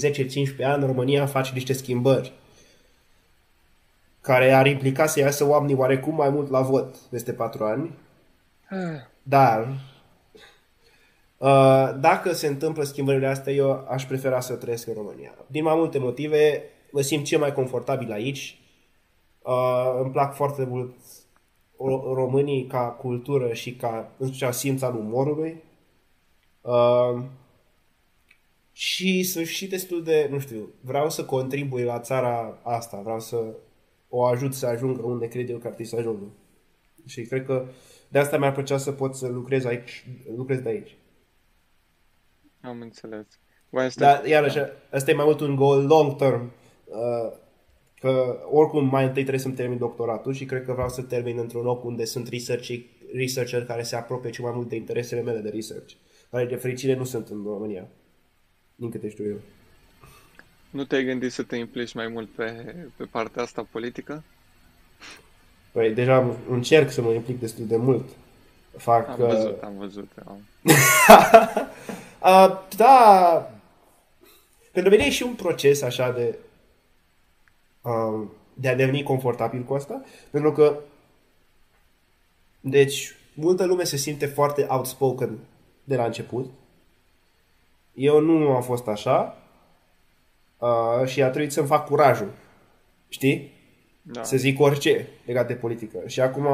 10-15 0.61 0.65
ani 0.65 0.87
România 0.87 1.27
face 1.27 1.51
niște 1.55 1.73
schimbări 1.73 2.33
care 4.21 4.53
ar 4.53 4.67
implica 4.67 5.07
să 5.07 5.19
iasă 5.19 5.49
oamenii 5.49 5.75
oarecum 5.75 6.15
mai 6.15 6.29
mult 6.29 6.51
la 6.51 6.61
vot 6.61 6.97
peste 6.97 7.33
4 7.33 7.65
ani. 7.65 7.91
Ah. 8.75 9.01
Dar, 9.23 9.69
uh, 11.39 12.01
dacă 12.01 12.33
se 12.33 12.47
întâmplă 12.47 12.83
schimbările 12.83 13.27
astea, 13.27 13.53
eu 13.53 13.87
aș 13.89 14.07
prefera 14.07 14.41
să 14.41 14.55
trăiesc 14.55 14.87
în 14.87 14.95
România. 14.95 15.35
Din 15.47 15.63
mai 15.63 15.75
multe 15.75 15.99
motive, 15.99 16.63
mă 16.91 17.01
simt 17.01 17.25
cel 17.25 17.39
mai 17.39 17.53
confortabil 17.53 18.13
aici. 18.13 18.59
Uh, 19.43 19.99
îmi 20.03 20.11
plac 20.11 20.35
foarte 20.35 20.65
mult 20.65 20.95
românii 22.15 22.67
ca 22.67 22.89
cultură 22.89 23.53
și 23.53 23.75
ca, 23.75 24.13
în 24.19 24.27
special, 24.27 24.53
simț 24.53 24.83
al 24.83 24.95
umorului. 24.97 25.63
Uh, 26.61 27.23
și 28.73 29.23
sunt 29.23 29.47
și 29.47 29.67
destul 29.67 30.03
de, 30.03 30.29
nu 30.31 30.39
știu, 30.39 30.69
vreau 30.81 31.11
să 31.11 31.25
contribui 31.25 31.83
la 31.83 32.01
țara 32.01 32.59
asta, 32.63 33.01
vreau 33.03 33.21
să 33.21 33.45
o 34.09 34.25
ajut 34.25 34.55
să 34.55 34.67
ajungă 34.67 35.03
unde 35.03 35.29
cred 35.29 35.51
eu 35.51 35.59
că 35.59 35.67
ar 35.67 35.73
trebui 35.73 35.91
să 35.91 35.97
ajungă. 35.97 36.27
Și 37.07 37.23
cred 37.23 37.45
că 37.45 37.67
de 38.15 38.21
asta 38.21 38.39
mi-ar 38.39 38.53
plăcea 38.53 38.77
să 38.77 38.93
pot 38.93 39.15
să 39.15 39.29
lucrez 39.29 39.65
aici, 39.65 40.07
lucrez 40.37 40.61
de 40.61 40.69
aici. 40.69 40.97
Am 42.61 42.81
înțeles. 42.81 43.27
Dar, 43.95 44.25
iarăși, 44.25 44.59
asta 44.91 45.11
e 45.11 45.15
mai 45.15 45.25
mult 45.25 45.41
un 45.41 45.57
goal 45.57 45.87
long 45.87 46.17
term. 46.17 46.53
Uh, 46.85 47.37
că 47.95 48.41
oricum 48.51 48.89
mai 48.89 49.05
întâi 49.05 49.21
trebuie 49.21 49.43
să-mi 49.43 49.55
termin 49.55 49.79
doctoratul 49.79 50.33
și 50.33 50.45
cred 50.45 50.65
că 50.65 50.73
vreau 50.73 50.89
să 50.89 51.03
termin 51.03 51.39
într-un 51.39 51.63
loc 51.63 51.85
unde 51.85 52.05
sunt 52.05 52.29
researcher, 52.29 52.79
researcher 53.15 53.65
care 53.65 53.83
se 53.83 53.97
apropie 53.97 54.31
cel 54.31 54.45
mai 54.45 54.53
mult 54.55 54.69
de 54.69 54.77
interesele 54.77 55.23
mele 55.23 55.39
de 55.39 55.49
research 55.49 55.93
care 56.31 56.47
de 56.47 56.57
fericire 56.57 56.95
nu 56.95 57.05
sunt 57.05 57.29
în 57.29 57.43
România, 57.45 57.89
din 58.75 58.91
câte 58.91 59.09
știu 59.09 59.29
eu. 59.29 59.41
Nu 60.71 60.85
te-ai 60.85 61.05
gândit 61.05 61.33
să 61.33 61.43
te 61.43 61.57
implici 61.57 61.95
mai 61.95 62.09
mult 62.09 62.31
pe, 62.31 62.75
pe 62.97 63.05
partea 63.05 63.43
asta 63.43 63.63
politică? 63.63 64.25
Păi 65.75 65.95
deja 65.95 66.37
încerc 66.49 66.91
să 66.91 67.03
mă 67.03 67.13
implic 67.13 67.41
destul 67.41 67.67
de 67.67 67.77
mult. 67.77 68.09
Fac, 68.77 69.09
am 69.09 69.17
văzut, 69.17 69.57
uh... 69.57 69.63
am 69.63 69.73
văzut. 69.79 70.11
Am. 70.27 70.39
uh, 72.23 72.59
da, 72.77 73.51
pentru 74.73 74.91
mine 74.91 75.05
e 75.05 75.11
și 75.11 75.23
un 75.23 75.35
proces 75.35 75.83
așa 75.83 76.11
de 76.11 76.39
uh, 77.83 78.27
de 78.55 78.69
a 78.69 78.75
deveni 78.75 79.03
confortabil 79.03 79.63
cu 79.63 79.75
asta, 79.75 80.03
pentru 80.31 80.53
că 80.53 80.79
deci 82.61 83.17
multă 83.35 83.65
lume 83.65 83.85
se 83.85 83.97
simte 83.97 84.27
foarte 84.27 84.67
outspoken 84.69 85.39
de 85.85 85.97
la 85.97 86.05
început. 86.05 86.51
Eu 87.95 88.21
nu 88.21 88.55
am 88.55 88.63
fost 88.63 88.87
așa 88.87 89.37
uh, 90.59 91.07
și 91.07 91.23
a 91.23 91.31
trebuit 91.31 91.53
să-mi 91.53 91.67
fac 91.67 91.87
curajul, 91.87 92.31
știi? 93.09 93.54
Da. 94.07 94.23
Să 94.23 94.37
zic 94.37 94.61
orice 94.61 95.09
legat 95.27 95.47
de 95.47 95.55
politică. 95.55 95.99
Și 96.07 96.21
acum 96.21 96.47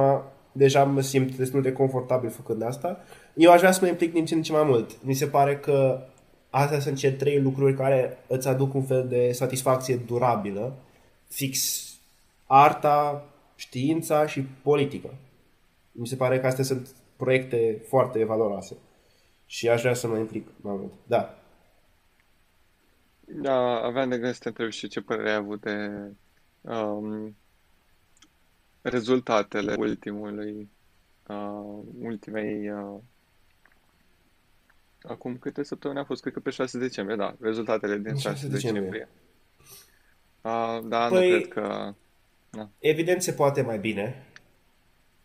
deja 0.53 0.84
mă 0.84 1.01
simt 1.01 1.36
destul 1.36 1.62
de 1.62 1.72
confortabil 1.72 2.30
făcând 2.30 2.62
asta. 2.62 3.01
Eu 3.34 3.53
aș 3.53 3.59
vrea 3.59 3.72
să 3.72 3.78
mă 3.82 3.88
implic 3.88 4.12
din 4.12 4.24
ce 4.24 4.34
în 4.34 4.42
ce 4.42 4.53
mai 4.53 4.64
mult. 4.64 5.03
Mi 5.03 5.14
se 5.14 5.26
pare 5.26 5.59
că 5.59 6.07
astea 6.51 6.80
sunt 6.80 6.96
cele 6.96 7.16
trei 7.16 7.40
lucruri 7.40 7.76
care 7.76 8.18
îți 8.26 8.48
aduc 8.48 8.74
un 8.74 8.82
fel 8.82 9.09
de 9.09 9.32
satisfacție 9.32 9.96
durabilă. 9.96 10.76
Fix 11.28 11.84
arta, 12.46 13.24
știința 13.57 14.26
și 14.26 14.42
politica. 14.42 15.14
Mi 15.92 16.07
se 16.07 16.16
pare 16.16 16.40
că 16.40 16.46
astea 16.46 16.64
sunt 16.64 16.88
proiecte 17.16 17.82
foarte 17.88 18.24
valoroase 18.24 18.76
și 19.46 19.68
aș 19.68 19.80
vrea 19.80 19.94
să 19.94 20.09
mă 20.09 20.18
implic 20.18 20.46
mai 20.61 20.74
mult. 20.78 20.92
Da. 21.07 21.34
Da, 23.26 23.80
aveam 23.82 24.09
de 24.09 24.18
gând 24.18 24.32
să 24.32 24.40
te 24.42 24.48
întreb 24.48 24.70
și 24.70 24.88
ce 24.88 25.01
părere 25.01 25.30
ai 25.30 25.36
avut 25.36 25.61
de 25.61 25.90
um, 26.61 27.36
rezultatele 28.82 29.74
ultimului, 29.78 30.70
uh, 31.26 31.78
ultimei 32.00 32.70
uh, 32.70 32.98
acum 35.02 35.36
câte 35.36 35.62
săptămâni 35.62 36.00
a 36.00 36.04
fost? 36.04 36.20
Cred 36.20 36.32
că 36.32 36.40
pe 36.40 36.50
6 36.50 36.78
decembrie, 36.78 37.16
da, 37.16 37.36
rezultatele 37.40 37.96
din 37.96 38.16
6, 38.16 38.28
6 38.28 38.48
decembrie. 38.48 38.82
decembrie. 38.82 39.08
Uh, 40.40 40.88
da, 40.88 41.06
păi, 41.08 41.30
nu 41.30 41.36
cred 41.36 41.48
că... 41.48 41.94
Da. 42.50 42.68
Evident 42.78 43.22
se 43.22 43.32
poate 43.32 43.62
mai 43.62 43.78
bine. 43.78 44.26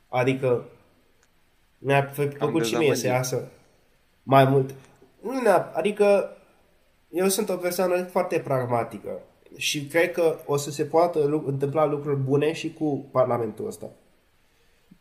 Adică 0.07 0.69
mi-a 1.77 2.03
plăcut 2.37 2.65
și 2.65 2.75
mie 2.75 2.95
să 2.95 3.07
iasă 3.07 3.51
mai 4.23 4.45
mult. 4.45 4.75
Nu 5.21 5.41
ne 5.41 5.49
adică 5.49 6.37
eu 7.09 7.27
sunt 7.27 7.49
o 7.49 7.57
persoană 7.57 8.03
foarte 8.03 8.39
pragmatică 8.39 9.21
și 9.57 9.85
cred 9.85 10.11
că 10.11 10.39
o 10.45 10.57
să 10.57 10.71
se 10.71 10.85
poată 10.85 11.43
întâmpla 11.45 11.85
lucruri 11.85 12.19
bune 12.19 12.53
și 12.53 12.73
cu 12.73 13.07
Parlamentul 13.11 13.67
ăsta. 13.67 13.91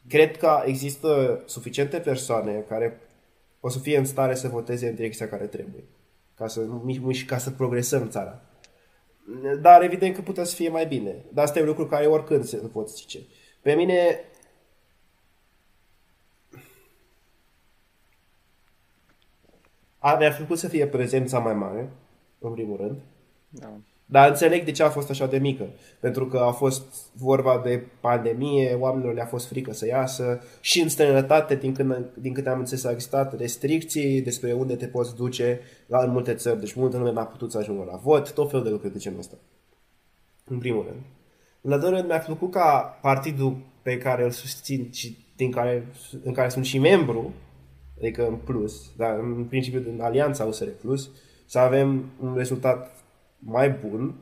Cred 0.09 0.36
că 0.36 0.62
există 0.64 1.42
suficiente 1.46 1.98
persoane 1.98 2.64
care 2.68 3.00
o 3.61 3.68
să 3.68 3.78
fie 3.78 3.98
în 3.98 4.05
stare 4.05 4.34
să 4.34 4.48
voteze 4.48 4.88
în 4.88 4.94
direcția 4.94 5.28
care 5.28 5.46
trebuie. 5.46 5.84
Ca 6.34 6.46
să, 6.46 6.66
și 7.11 7.24
ca 7.24 7.38
să 7.38 7.50
progresăm 7.50 8.09
țara. 8.09 8.40
Dar 9.61 9.82
evident 9.82 10.14
că 10.14 10.20
putea 10.20 10.44
să 10.44 10.55
fie 10.55 10.68
mai 10.68 10.86
bine. 10.86 11.24
Dar 11.32 11.44
asta 11.44 11.59
e 11.59 11.62
un 11.62 11.68
lucru 11.68 11.86
care 11.86 12.07
oricând 12.07 12.44
se 12.44 12.57
pot 12.57 12.90
zice. 12.90 13.18
Pe 13.62 13.74
mine 13.74 14.20
a, 19.98 20.16
mi-ar 20.16 20.32
fi 20.32 20.36
plăcut 20.36 20.59
să 20.59 20.68
fie 20.68 20.86
prezența 20.86 21.38
mai 21.38 21.55
mare, 21.55 21.90
în 22.38 22.52
primul 22.52 22.76
rând. 22.76 23.00
Da. 23.48 23.76
Dar 24.07 24.28
înțeleg 24.28 24.64
de 24.64 24.70
ce 24.70 24.82
a 24.82 24.88
fost 24.88 25.11
așa 25.11 25.26
de 25.26 25.38
mică. 25.38 25.68
Pentru 26.00 26.26
că 26.26 26.38
a 26.38 26.50
fost 26.50 27.12
vorba 27.12 27.61
de 27.64 27.86
pandemie, 28.00 28.74
oamenilor 28.74 29.14
le-a 29.14 29.26
fost 29.26 29.46
frică 29.46 29.72
să 29.72 29.86
iasă 29.86 30.40
și 30.61 30.80
în 30.80 30.88
străinătate, 30.88 31.55
din, 31.55 31.74
când, 31.74 32.11
din 32.14 32.32
câte 32.32 32.48
am 32.48 32.59
înțeles, 32.59 32.84
au 32.84 32.92
existat 32.92 33.38
restricții 33.38 34.22
despre 34.22 34.52
unde 34.52 34.76
te 34.76 34.86
poți 34.86 35.14
duce 35.14 35.61
la 35.86 36.02
în 36.02 36.11
multe 36.11 36.34
țări. 36.34 36.61
Deci 36.61 36.74
multă 36.74 36.96
lume 36.96 37.12
n-a 37.12 37.24
putut 37.24 37.50
să 37.50 37.59
ajungă 37.59 37.84
la 37.90 37.96
vot, 37.96 38.32
tot 38.32 38.50
felul 38.50 38.64
de 38.64 38.70
lucruri 38.70 38.92
de 38.92 38.98
genul 38.98 39.18
ăsta. 39.18 39.36
În 40.44 40.59
primul 40.59 40.84
rând. 40.88 41.00
În 41.61 41.72
al 41.72 41.80
doilea 41.80 41.98
rând, 41.98 42.11
mi-a 42.11 42.20
plăcut 42.20 42.50
ca 42.50 42.98
partidul 43.02 43.57
pe 43.82 43.98
care 43.98 44.24
îl 44.24 44.30
susțin 44.30 44.88
și 44.92 45.18
din 45.36 45.50
care, 45.50 45.86
în 46.22 46.32
care 46.32 46.48
sunt 46.48 46.64
și 46.64 46.78
membru, 46.78 47.32
adică 47.98 48.26
în 48.26 48.34
plus, 48.34 48.90
dar 48.96 49.18
în 49.18 49.44
principiu 49.44 49.80
din 49.80 50.00
Alianța 50.00 50.44
USR 50.44 50.68
Plus, 50.68 51.11
să 51.46 51.59
avem 51.59 52.05
un 52.20 52.34
rezultat 52.36 53.03
mai 53.45 53.70
bun, 53.70 54.14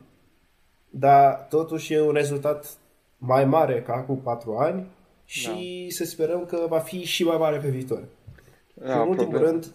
dar 0.89 1.45
totuși 1.49 1.93
e 1.93 2.01
un 2.01 2.13
rezultat 2.13 2.77
mai 3.17 3.45
mare 3.45 3.81
ca 3.81 3.93
acum 3.93 4.17
patru 4.17 4.55
ani 4.55 4.87
și 5.25 5.85
da. 5.89 5.95
să 5.95 6.03
sperăm 6.05 6.45
că 6.45 6.65
va 6.69 6.79
fi 6.79 7.03
și 7.03 7.23
mai 7.23 7.37
mare 7.37 7.57
pe 7.57 7.69
viitor. 7.69 8.03
Da, 8.73 9.01
în 9.01 9.07
ultimul 9.07 9.29
problem. 9.29 9.49
rând, 9.49 9.71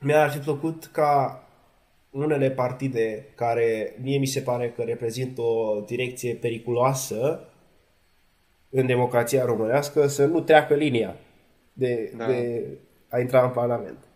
mi-ar 0.00 0.30
fi 0.30 0.38
plăcut 0.38 0.86
ca 0.92 1.42
unele 2.10 2.50
partide 2.50 3.26
care 3.34 3.96
mie 4.02 4.18
mi 4.18 4.26
se 4.26 4.40
pare 4.40 4.70
că 4.70 4.82
reprezintă 4.82 5.40
o 5.40 5.80
direcție 5.80 6.34
periculoasă 6.34 7.48
în 8.70 8.86
democrația 8.86 9.44
românească 9.44 10.06
să 10.06 10.26
nu 10.26 10.40
treacă 10.40 10.74
linia 10.74 11.16
de, 11.72 12.12
da. 12.16 12.26
de 12.26 12.64
a 13.08 13.18
intra 13.18 13.44
în 13.44 13.50
Parlament. 13.50 14.07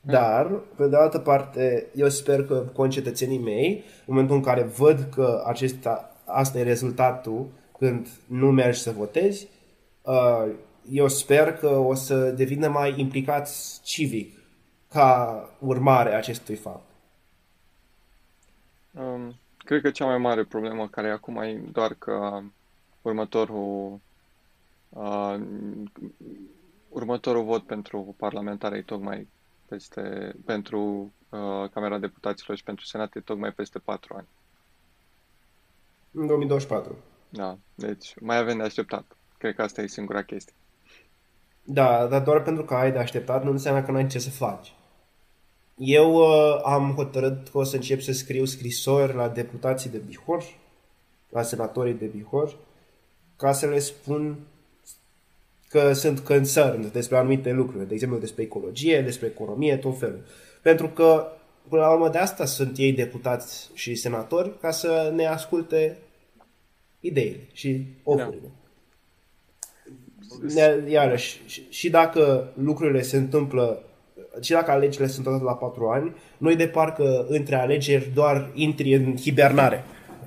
Dar, 0.00 0.46
pe 0.76 0.86
de 0.88 0.96
altă 0.96 1.18
parte, 1.18 1.86
eu 1.94 2.08
sper 2.08 2.44
că 2.44 2.66
concetățenii 2.72 3.38
mei, 3.38 3.84
în 4.06 4.14
momentul 4.14 4.36
în 4.36 4.42
care 4.42 4.62
văd 4.62 5.08
că 5.14 5.42
acesta, 5.46 6.16
asta 6.24 6.58
e 6.58 6.62
rezultatul 6.62 7.46
când 7.78 8.08
nu 8.26 8.50
mergi 8.50 8.80
să 8.80 8.90
votezi, 8.90 9.48
uh, 10.02 10.52
eu 10.90 11.08
sper 11.08 11.52
că 11.52 11.68
o 11.68 11.94
să 11.94 12.30
devină 12.30 12.68
mai 12.68 12.94
implicați 13.00 13.80
civic 13.82 14.38
ca 14.88 15.48
urmare 15.58 16.12
a 16.12 16.16
acestui 16.16 16.54
fapt. 16.54 16.88
Um, 18.92 19.34
cred 19.56 19.82
că 19.82 19.90
cea 19.90 20.04
mai 20.04 20.18
mare 20.18 20.44
problemă 20.44 20.88
care 20.88 21.08
e 21.08 21.10
acum 21.10 21.36
e 21.36 21.62
doar 21.72 21.94
că 21.94 22.40
următorul 23.02 24.00
uh, 24.88 25.34
următorul 26.88 27.44
vot 27.44 27.62
pentru 27.62 28.14
parlamentare 28.18 28.76
e 28.76 28.82
tocmai 28.82 29.28
peste, 29.70 30.34
pentru 30.44 31.12
uh, 31.28 31.70
Camera 31.72 31.98
Deputaților 31.98 32.56
și 32.56 32.62
pentru 32.62 32.84
Senat 32.84 33.14
e 33.14 33.20
tocmai 33.20 33.52
peste 33.52 33.78
4 33.78 34.14
ani. 34.16 34.26
În 36.12 36.26
2024. 36.26 36.96
Da, 37.28 37.58
deci 37.74 38.14
mai 38.20 38.36
avem 38.36 38.56
de 38.56 38.62
așteptat. 38.62 39.04
Cred 39.38 39.54
că 39.54 39.62
asta 39.62 39.82
e 39.82 39.86
singura 39.86 40.22
chestie. 40.22 40.54
Da, 41.62 42.06
dar 42.06 42.22
doar 42.22 42.42
pentru 42.42 42.64
că 42.64 42.74
ai 42.74 42.92
de 42.92 42.98
așteptat 42.98 43.44
nu 43.44 43.50
înseamnă 43.50 43.82
că 43.82 43.90
nu 43.90 43.96
ai 43.96 44.06
ce 44.06 44.18
să 44.18 44.30
faci. 44.30 44.74
Eu 45.76 46.14
uh, 46.14 46.60
am 46.64 46.92
hotărât 46.94 47.48
că 47.48 47.58
o 47.58 47.64
să 47.64 47.76
încep 47.76 48.00
să 48.00 48.12
scriu 48.12 48.44
scrisori 48.44 49.14
la 49.14 49.28
deputații 49.28 49.90
de 49.90 49.98
Bihor, 49.98 50.44
la 51.28 51.42
senatorii 51.42 51.94
de 51.94 52.06
Bihor, 52.06 52.56
ca 53.36 53.52
să 53.52 53.66
le 53.66 53.78
spun 53.78 54.38
că 55.70 55.92
sunt 55.92 56.18
concerned 56.18 56.92
despre 56.92 57.16
anumite 57.16 57.52
lucruri, 57.52 57.88
de 57.88 57.94
exemplu 57.94 58.18
despre 58.18 58.42
ecologie, 58.42 59.02
despre 59.02 59.26
economie, 59.26 59.76
tot 59.76 59.98
felul. 59.98 60.20
Pentru 60.62 60.88
că, 60.88 61.26
până 61.68 61.82
la 61.82 61.92
urmă, 61.92 62.08
de 62.08 62.18
asta 62.18 62.44
sunt 62.44 62.78
ei 62.78 62.92
deputați 62.92 63.70
și 63.74 63.94
senatori, 63.94 64.58
ca 64.60 64.70
să 64.70 65.12
ne 65.14 65.26
asculte 65.26 65.96
ideile 67.00 67.48
și 67.52 67.86
ofurile. 68.02 68.50
Da. 70.54 70.62
Iarăși, 70.88 71.40
și 71.68 71.90
dacă 71.90 72.52
lucrurile 72.54 73.02
se 73.02 73.16
întâmplă 73.16 73.82
și 74.40 74.50
dacă 74.50 74.70
alegerile 74.70 75.08
sunt 75.08 75.24
toate 75.24 75.44
la 75.44 75.54
patru 75.54 75.88
ani, 75.88 76.14
noi 76.38 76.56
de 76.56 76.68
parcă 76.68 77.26
între 77.28 77.54
alegeri 77.54 78.10
doar 78.14 78.50
intri 78.54 78.94
în 78.94 79.16
hibernare. 79.16 79.84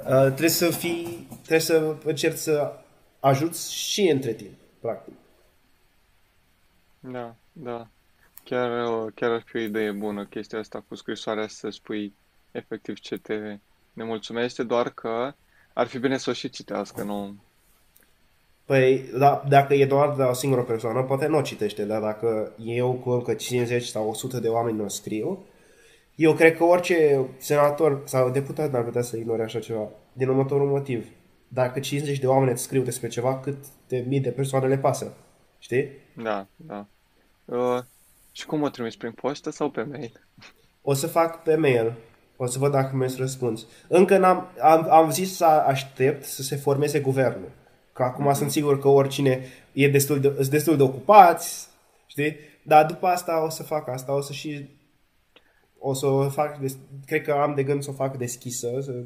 Uh, 0.08 0.26
trebuie 0.26 0.50
să 0.50 0.70
fii, 0.70 1.28
trebuie 1.36 1.60
să 1.60 1.96
încerci 2.06 2.38
să 2.38 2.72
ajuți 3.20 3.74
și 3.74 4.10
între 4.10 4.34
timp, 4.34 4.54
practic. 4.80 5.14
Da, 7.12 7.36
da. 7.51 7.88
Chiar, 8.43 8.70
chiar 9.16 9.32
ar 9.32 9.43
fi 9.45 9.58
o 9.58 9.60
idee 9.60 9.91
bună 9.91 10.26
chestia 10.26 10.60
asta 10.60 10.84
cu 10.88 10.95
scrisoarea 10.95 11.47
să 11.47 11.70
spui 11.70 12.14
efectiv 12.51 12.99
ce 12.99 13.18
te 13.18 13.58
nemulțumește, 13.93 14.64
doar 14.64 14.89
că 14.89 15.34
ar 15.74 15.88
fi 15.88 15.99
bine 15.99 16.18
să 16.18 16.30
o 16.30 16.34
și 16.34 16.49
citească, 16.49 17.04
nu... 17.04 17.36
Păi, 18.66 19.10
da, 19.18 19.43
dacă 19.47 19.74
e 19.74 19.86
doar 19.86 20.16
de 20.16 20.22
o 20.22 20.34
singură 20.34 20.64
persoană, 20.64 21.04
poate 21.04 21.28
nu 21.28 21.38
o 21.38 21.41
citește, 21.41 21.86
dar 21.86 22.01
dacă 22.01 22.54
eu 22.58 22.93
cu 22.93 23.10
încă 23.10 23.34
50 23.34 23.84
sau 23.84 24.10
100 24.10 24.39
de 24.39 24.47
oameni 24.47 24.78
nu 24.78 24.88
scriu, 24.88 25.45
eu 26.16 26.34
cred 26.34 26.58
că 26.58 26.64
orice 26.64 27.26
senator 27.38 28.01
sau 28.06 28.30
deputat 28.30 28.72
n-ar 28.72 28.84
putea 28.84 29.01
să 29.01 29.18
ignore 29.18 29.43
așa 29.43 29.60
ceva, 29.60 29.89
din 30.14 30.28
următorul 30.28 30.70
motiv. 30.70 31.08
Dacă 31.47 31.80
50 31.80 32.20
de 32.20 32.28
oameni 32.28 32.51
îți 32.51 32.64
scriu 32.64 32.82
despre 32.82 33.08
ceva, 33.08 33.39
cât 33.39 33.58
de 33.88 34.06
mii 34.08 34.20
de 34.20 34.30
persoane 34.30 34.68
le 34.68 34.78
pasă. 34.78 35.18
Știi? 35.60 35.89
Da, 36.24 36.47
da. 36.56 36.88
Uh, 37.46 37.80
și 38.32 38.46
cum 38.46 38.62
o 38.62 38.70
trimis? 38.70 38.96
Prin 38.96 39.12
poștă 39.12 39.50
sau 39.50 39.70
pe 39.70 39.84
mail? 39.84 40.28
O 40.82 40.94
să 40.94 41.08
fac 41.08 41.44
pe 41.44 41.56
mail. 41.56 41.94
O 42.38 42.46
să 42.46 42.60
văd 42.60 42.72
dacă 42.72 42.96
mi-ați 42.96 43.18
răspuns. 43.18 43.66
Încă 43.88 44.18
n-am, 44.18 44.48
am, 44.62 44.91
am 44.91 45.12
zis 45.12 45.36
să 45.36 45.46
aștept 45.46 46.24
să 46.24 46.41
se 46.41 46.56
formeze 46.56 47.00
guvernul. 47.00 47.52
Că 47.94 48.04
acum 48.04 48.30
mm-hmm. 48.30 48.38
sunt 48.38 48.52
sigur 48.52 48.80
că 48.80 48.88
oricine 48.88 49.46
e 49.72 49.88
destul 49.88 50.20
de, 50.20 50.34
sunt 50.36 50.50
destul 50.50 50.78
de 50.78 50.84
ocupați, 50.84 51.68
știi? 52.06 52.36
Dar 52.64 52.86
după 52.86 53.08
asta 53.08 53.44
o 53.44 53.50
să 53.50 53.64
fac 53.64 53.88
asta, 53.88 54.16
o 54.16 54.22
să 54.22 54.34
și 54.34 54.70
o 55.78 55.94
să 55.94 56.06
o 56.06 56.30
fac, 56.30 56.60
cred 57.06 57.22
că 57.22 57.32
am 57.32 57.56
de 57.56 57.64
gând 57.64 57.84
să 57.84 57.89
o 57.89 57.94
fac 57.94 58.18
deschisă, 58.18 58.80
să 58.82 59.04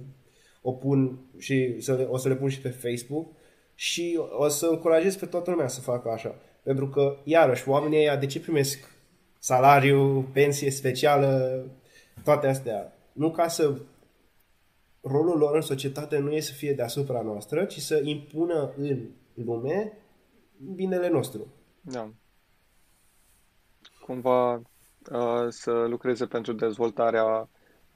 o 0.61 0.71
pun 0.71 1.19
și 1.37 1.81
să, 1.81 2.07
o 2.09 2.17
să 2.17 2.27
le 2.27 2.35
pun 2.35 2.49
și 2.49 2.61
pe 2.61 2.69
Facebook 2.69 3.27
și 3.75 4.19
o 4.37 4.47
să 4.47 4.65
încurajez 4.65 5.15
pe 5.15 5.25
toată 5.25 5.51
lumea 5.51 5.67
să 5.67 5.81
facă 5.81 6.09
așa. 6.09 6.35
Pentru 6.67 6.87
că, 6.87 7.17
iarăși, 7.23 7.69
oamenii 7.69 7.97
ăia 7.97 8.15
de 8.17 8.25
ce 8.25 8.39
primesc 8.39 8.91
salariu, 9.39 10.21
pensie 10.21 10.71
specială, 10.71 11.63
toate 12.23 12.47
astea? 12.47 12.93
Nu 13.13 13.31
ca 13.31 13.47
să 13.47 13.79
rolul 15.01 15.37
lor 15.37 15.55
în 15.55 15.61
societate 15.61 16.17
nu 16.17 16.31
e 16.31 16.39
să 16.39 16.53
fie 16.53 16.73
deasupra 16.73 17.21
noastră, 17.21 17.65
ci 17.65 17.79
să 17.79 18.01
impună 18.03 18.71
în 18.77 19.05
lume 19.33 19.97
binele 20.75 21.09
nostru. 21.09 21.47
Da. 21.81 22.11
Cumva 24.05 24.53
uh, 24.53 25.45
să 25.49 25.71
lucreze 25.71 26.25
pentru 26.25 26.53
dezvoltarea 26.53 27.49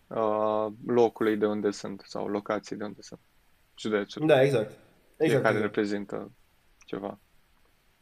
uh, 0.07 0.67
locului 0.85 1.37
de 1.37 1.45
unde 1.45 1.71
sunt 1.71 2.03
sau 2.05 2.27
locației 2.27 2.79
de 2.79 2.83
unde 2.83 3.01
sunt. 3.01 3.19
Județul. 3.77 4.27
Da, 4.27 4.43
exact. 4.43 4.71
exact 5.17 5.43
care 5.43 5.55
exact. 5.55 5.73
reprezintă 5.73 6.31
ceva. 6.85 7.19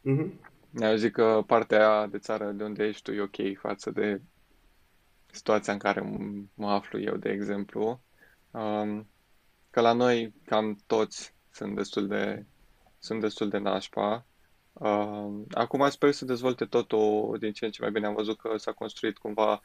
Mm-hmm. 0.03 0.48
Eu 0.73 0.95
zic 0.95 1.11
că 1.11 1.43
partea 1.47 1.89
aia 1.89 2.07
de 2.07 2.17
țară 2.17 2.51
de 2.51 2.63
unde 2.63 2.83
ești 2.83 3.01
tu 3.01 3.11
e 3.11 3.21
ok 3.21 3.59
față 3.59 3.91
de 3.91 4.21
situația 5.31 5.73
în 5.73 5.79
care 5.79 6.01
mă 6.53 6.69
aflu 6.71 6.99
eu, 6.99 7.15
de 7.15 7.29
exemplu. 7.29 8.01
Um, 8.51 9.07
că 9.69 9.81
la 9.81 9.93
noi 9.93 10.33
cam 10.45 10.77
toți 10.87 11.33
sunt 11.51 11.75
destul 11.75 12.07
de, 12.07 12.45
sunt 12.99 13.21
destul 13.21 13.49
de 13.49 13.57
nașpa. 13.57 14.25
Uh, 14.73 15.29
acum 15.51 15.89
sper 15.89 16.11
să 16.11 16.25
dezvolte 16.25 16.65
totul 16.65 17.37
din 17.39 17.51
ce 17.51 17.65
în 17.65 17.71
ce 17.71 17.81
mai 17.81 17.91
bine. 17.91 18.05
Am 18.05 18.13
văzut 18.13 18.39
că 18.39 18.57
s-a 18.57 18.71
construit 18.71 19.17
cumva, 19.17 19.61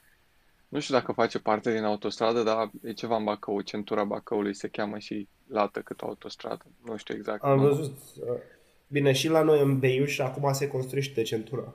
nu 0.69 0.81
știu 0.81 0.95
dacă 0.95 1.13
face 1.13 1.39
parte 1.39 1.73
din 1.73 1.85
autostradă, 1.85 2.43
dar 2.43 2.71
e 2.83 2.93
ceva 2.93 3.17
în 3.17 3.25
Bacău, 3.25 3.61
centura 3.61 4.05
Bacăului 4.05 4.55
se 4.55 4.69
cheamă 4.69 4.99
și 4.99 5.29
lată 5.47 5.81
cât 5.81 6.03
o 6.03 6.07
autostradă. 6.07 6.65
Nu 6.85 6.97
știu 6.97 7.15
exact. 7.15 7.43
Am 7.43 7.59
nu. 7.59 7.67
văzut. 7.67 7.99
Uh, 8.95 9.01
Bine, 9.01 9.13
și 9.13 9.29
la 9.29 9.43
noi 9.43 9.61
în 9.61 9.79
Beiuș 9.79 10.19
acum 10.19 10.53
se 10.53 10.69
construiește 10.69 11.23
centura. 11.23 11.75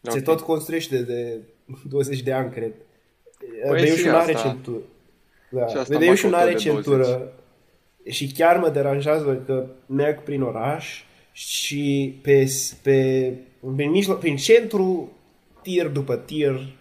Se 0.00 0.18
Ok. 0.18 0.24
tot 0.24 0.40
construiește 0.40 1.02
de 1.02 1.38
20 1.88 2.20
de 2.22 2.32
ani, 2.32 2.52
cred. 2.52 2.72
Păi 3.68 3.70
Beiușul 3.80 3.96
și 3.96 4.06
nu 4.06 4.16
are 4.16 4.34
asta. 4.34 4.48
centură. 4.48 4.82
Da. 5.50 5.66
Și 5.66 5.76
asta 5.76 5.98
Beiușul 5.98 6.30
nu 6.30 6.36
Bacău 6.36 6.48
are 6.48 6.56
tot 6.56 6.64
de 6.64 6.70
20. 6.70 6.84
centură. 6.84 7.32
Și 8.10 8.32
chiar 8.32 8.56
mă 8.58 8.68
deranjează 8.70 9.42
că 9.46 9.66
merg 9.86 10.22
prin 10.22 10.42
oraș 10.42 11.02
și 11.32 12.18
pe, 12.22 12.50
pe 12.82 13.30
prin, 13.74 13.90
mijloc, 13.90 14.18
prin 14.18 14.36
centru, 14.36 15.12
tir 15.62 15.86
după 15.88 16.16
tir, 16.16 16.74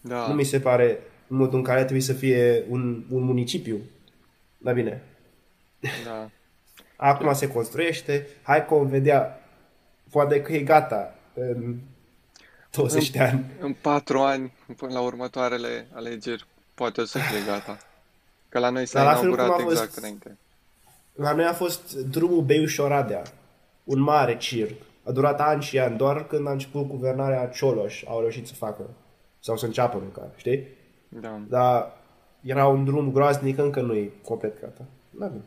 Da. 0.00 0.28
nu 0.28 0.34
mi 0.34 0.44
se 0.44 0.60
pare 0.60 0.98
modul 1.26 1.58
în 1.58 1.64
care 1.64 1.80
trebuie 1.80 2.00
să 2.00 2.12
fie 2.12 2.64
un, 2.68 3.04
un 3.10 3.22
municipiu. 3.22 3.78
Dar 4.58 4.74
bine, 4.74 5.02
Da. 6.04 6.30
acum 7.00 7.32
se 7.34 7.48
construiește, 7.52 8.26
hai 8.42 8.66
că 8.66 8.74
vom 8.74 8.86
vedea, 8.86 9.40
poate 10.10 10.42
că 10.42 10.52
e 10.52 10.60
gata 10.60 11.14
în 11.34 11.76
20 12.70 13.10
de 13.10 13.18
ani. 13.20 13.44
În 13.60 13.72
patru 13.72 14.18
ani, 14.18 14.52
până 14.76 14.92
la 14.92 15.00
următoarele 15.00 15.86
alegeri, 15.92 16.46
poate 16.74 17.00
o 17.00 17.04
să 17.04 17.18
fie 17.18 17.38
gata. 17.46 17.78
Că 18.48 18.58
la 18.58 18.70
noi 18.70 18.86
s-a 18.86 19.02
Dar 19.02 19.12
la 19.14 19.20
fel 19.20 19.28
cum 19.30 19.38
inaugurat 19.38 19.60
a 19.60 19.68
fost- 19.68 19.80
exact 19.82 19.96
înainte. 19.96 20.36
La 21.14 21.32
noi 21.32 21.44
a 21.44 21.52
fost 21.52 21.94
drumul 21.94 22.42
Beiuș-Oradea, 22.42 23.22
un 23.84 24.00
mare 24.00 24.36
circ. 24.36 24.82
A 25.04 25.10
durat 25.10 25.40
ani 25.40 25.62
și 25.62 25.78
ani, 25.78 25.96
doar 25.96 26.26
când 26.26 26.46
a 26.46 26.50
început 26.50 26.86
guvernarea 26.88 27.46
Cioloș 27.46 28.04
au 28.06 28.20
reușit 28.20 28.46
să 28.46 28.54
facă, 28.54 28.90
sau 29.40 29.56
să 29.56 29.66
înceapă 29.66 29.98
măcar, 30.04 30.28
știi? 30.36 30.66
Da. 31.08 31.40
Dar 31.48 31.96
era 32.40 32.66
un 32.66 32.84
drum 32.84 33.12
groaznic, 33.12 33.58
încă 33.58 33.80
nu 33.80 33.94
e 33.94 34.10
complet 34.24 34.60
gata. 34.60 34.84
Da, 35.10 35.26
bine. 35.26 35.42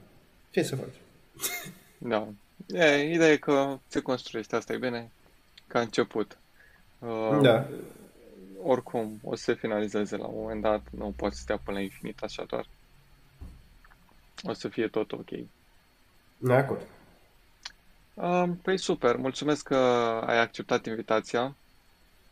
Ce 0.49 0.63
să 0.63 0.75
faci? 0.75 1.00
Da. 1.97 2.27
E, 2.67 3.11
ideea 3.13 3.31
e 3.31 3.37
că 3.37 3.77
se 3.87 4.01
construiește, 4.01 4.55
asta 4.55 4.73
e 4.73 4.77
bine, 4.77 5.11
ca 5.67 5.79
început. 5.79 6.37
Uh, 6.99 7.39
Da. 7.41 7.67
Oricum, 8.63 9.19
o 9.23 9.35
să 9.35 9.43
se 9.43 9.53
finalizeze 9.53 10.17
la 10.17 10.25
un 10.25 10.39
moment 10.41 10.61
dat, 10.61 10.81
nu 10.89 11.13
poate 11.15 11.35
să 11.35 11.41
stea 11.41 11.57
până 11.57 11.77
la 11.77 11.83
infinit 11.83 12.23
așa 12.23 12.43
doar. 12.47 12.65
O 14.43 14.53
să 14.53 14.67
fie 14.67 14.87
tot 14.87 15.11
ok. 15.11 15.29
De 16.37 16.53
acord. 16.53 16.81
Uh, 18.13 18.43
păi 18.61 18.77
super, 18.77 19.15
mulțumesc 19.15 19.63
că 19.67 19.75
ai 20.25 20.39
acceptat 20.39 20.85
invitația. 20.85 21.55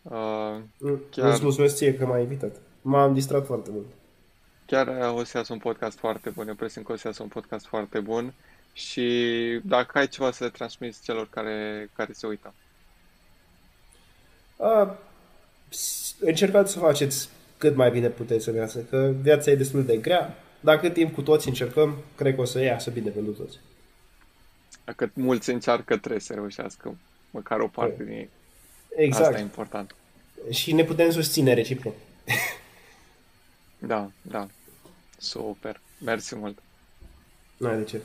Uh, 0.01 0.57
Mm, 0.77 0.99
Chiar- 1.11 1.31
Îți 1.31 1.43
mulțumesc 1.43 1.75
ție 1.75 1.93
că 1.95 2.05
m-ai 2.05 2.21
invitat. 2.21 2.55
M-am 2.81 3.13
distrat 3.13 3.45
foarte 3.45 3.69
mult. 3.71 3.85
Chiar 4.65 4.87
uh, 4.87 5.17
o 5.19 5.23
să 5.23 5.37
iasă 5.37 5.53
un 5.53 5.59
podcast 5.59 5.97
foarte 5.97 6.29
bun, 6.29 6.47
eu 6.47 6.53
presimt 6.55 6.85
că 6.85 6.91
o 6.91 6.95
să 6.95 7.07
iasă 7.07 7.23
un 7.23 7.29
podcast 7.29 7.65
foarte 7.65 7.99
bun 7.99 8.33
și 8.73 9.05
dacă 9.63 9.97
ai 9.97 10.07
ceva 10.07 10.31
să 10.31 10.43
le 10.43 10.49
transmiți 10.49 11.03
celor 11.03 11.29
care, 11.29 11.89
care 11.95 12.13
se 12.13 12.27
uită. 12.27 12.53
A, 14.57 14.97
s- 15.69 16.15
încercați 16.19 16.71
să 16.71 16.79
faceți 16.79 17.29
cât 17.57 17.75
mai 17.75 17.91
bine 17.91 18.07
puteți 18.07 18.43
să 18.43 18.51
iasă, 18.55 18.79
că 18.79 19.13
viața 19.21 19.51
e 19.51 19.55
destul 19.55 19.85
de 19.85 19.97
grea. 19.97 20.37
Dacă 20.59 20.89
timp 20.89 21.13
cu 21.13 21.21
toți 21.21 21.47
încercăm, 21.47 21.95
cred 22.15 22.35
că 22.35 22.41
o 22.41 22.45
să 22.45 22.59
iasă 22.59 22.89
bine 22.89 23.09
pentru 23.09 23.31
toți. 23.31 23.57
Dacă 24.85 25.11
mulți 25.13 25.49
încearcă, 25.49 25.97
trebuie 25.97 26.21
să 26.21 26.33
reușească 26.33 26.97
măcar 27.31 27.59
o 27.59 27.67
parte 27.67 28.03
din 28.03 28.13
ei. 28.13 28.29
Asta 28.89 29.01
e 29.01 29.03
Exact. 29.05 29.39
important. 29.39 29.95
Și 30.49 30.73
ne 30.73 30.83
putem 30.83 31.11
susține 31.11 31.53
reciproc. 31.53 31.93
Da, 33.79 34.11
da. 34.21 34.47
Super. 35.17 35.79
Mersi 36.05 36.35
mult. 36.35 36.57
Nu 37.57 37.67
ai 37.67 37.77
de 37.77 37.83
ce. 37.83 38.01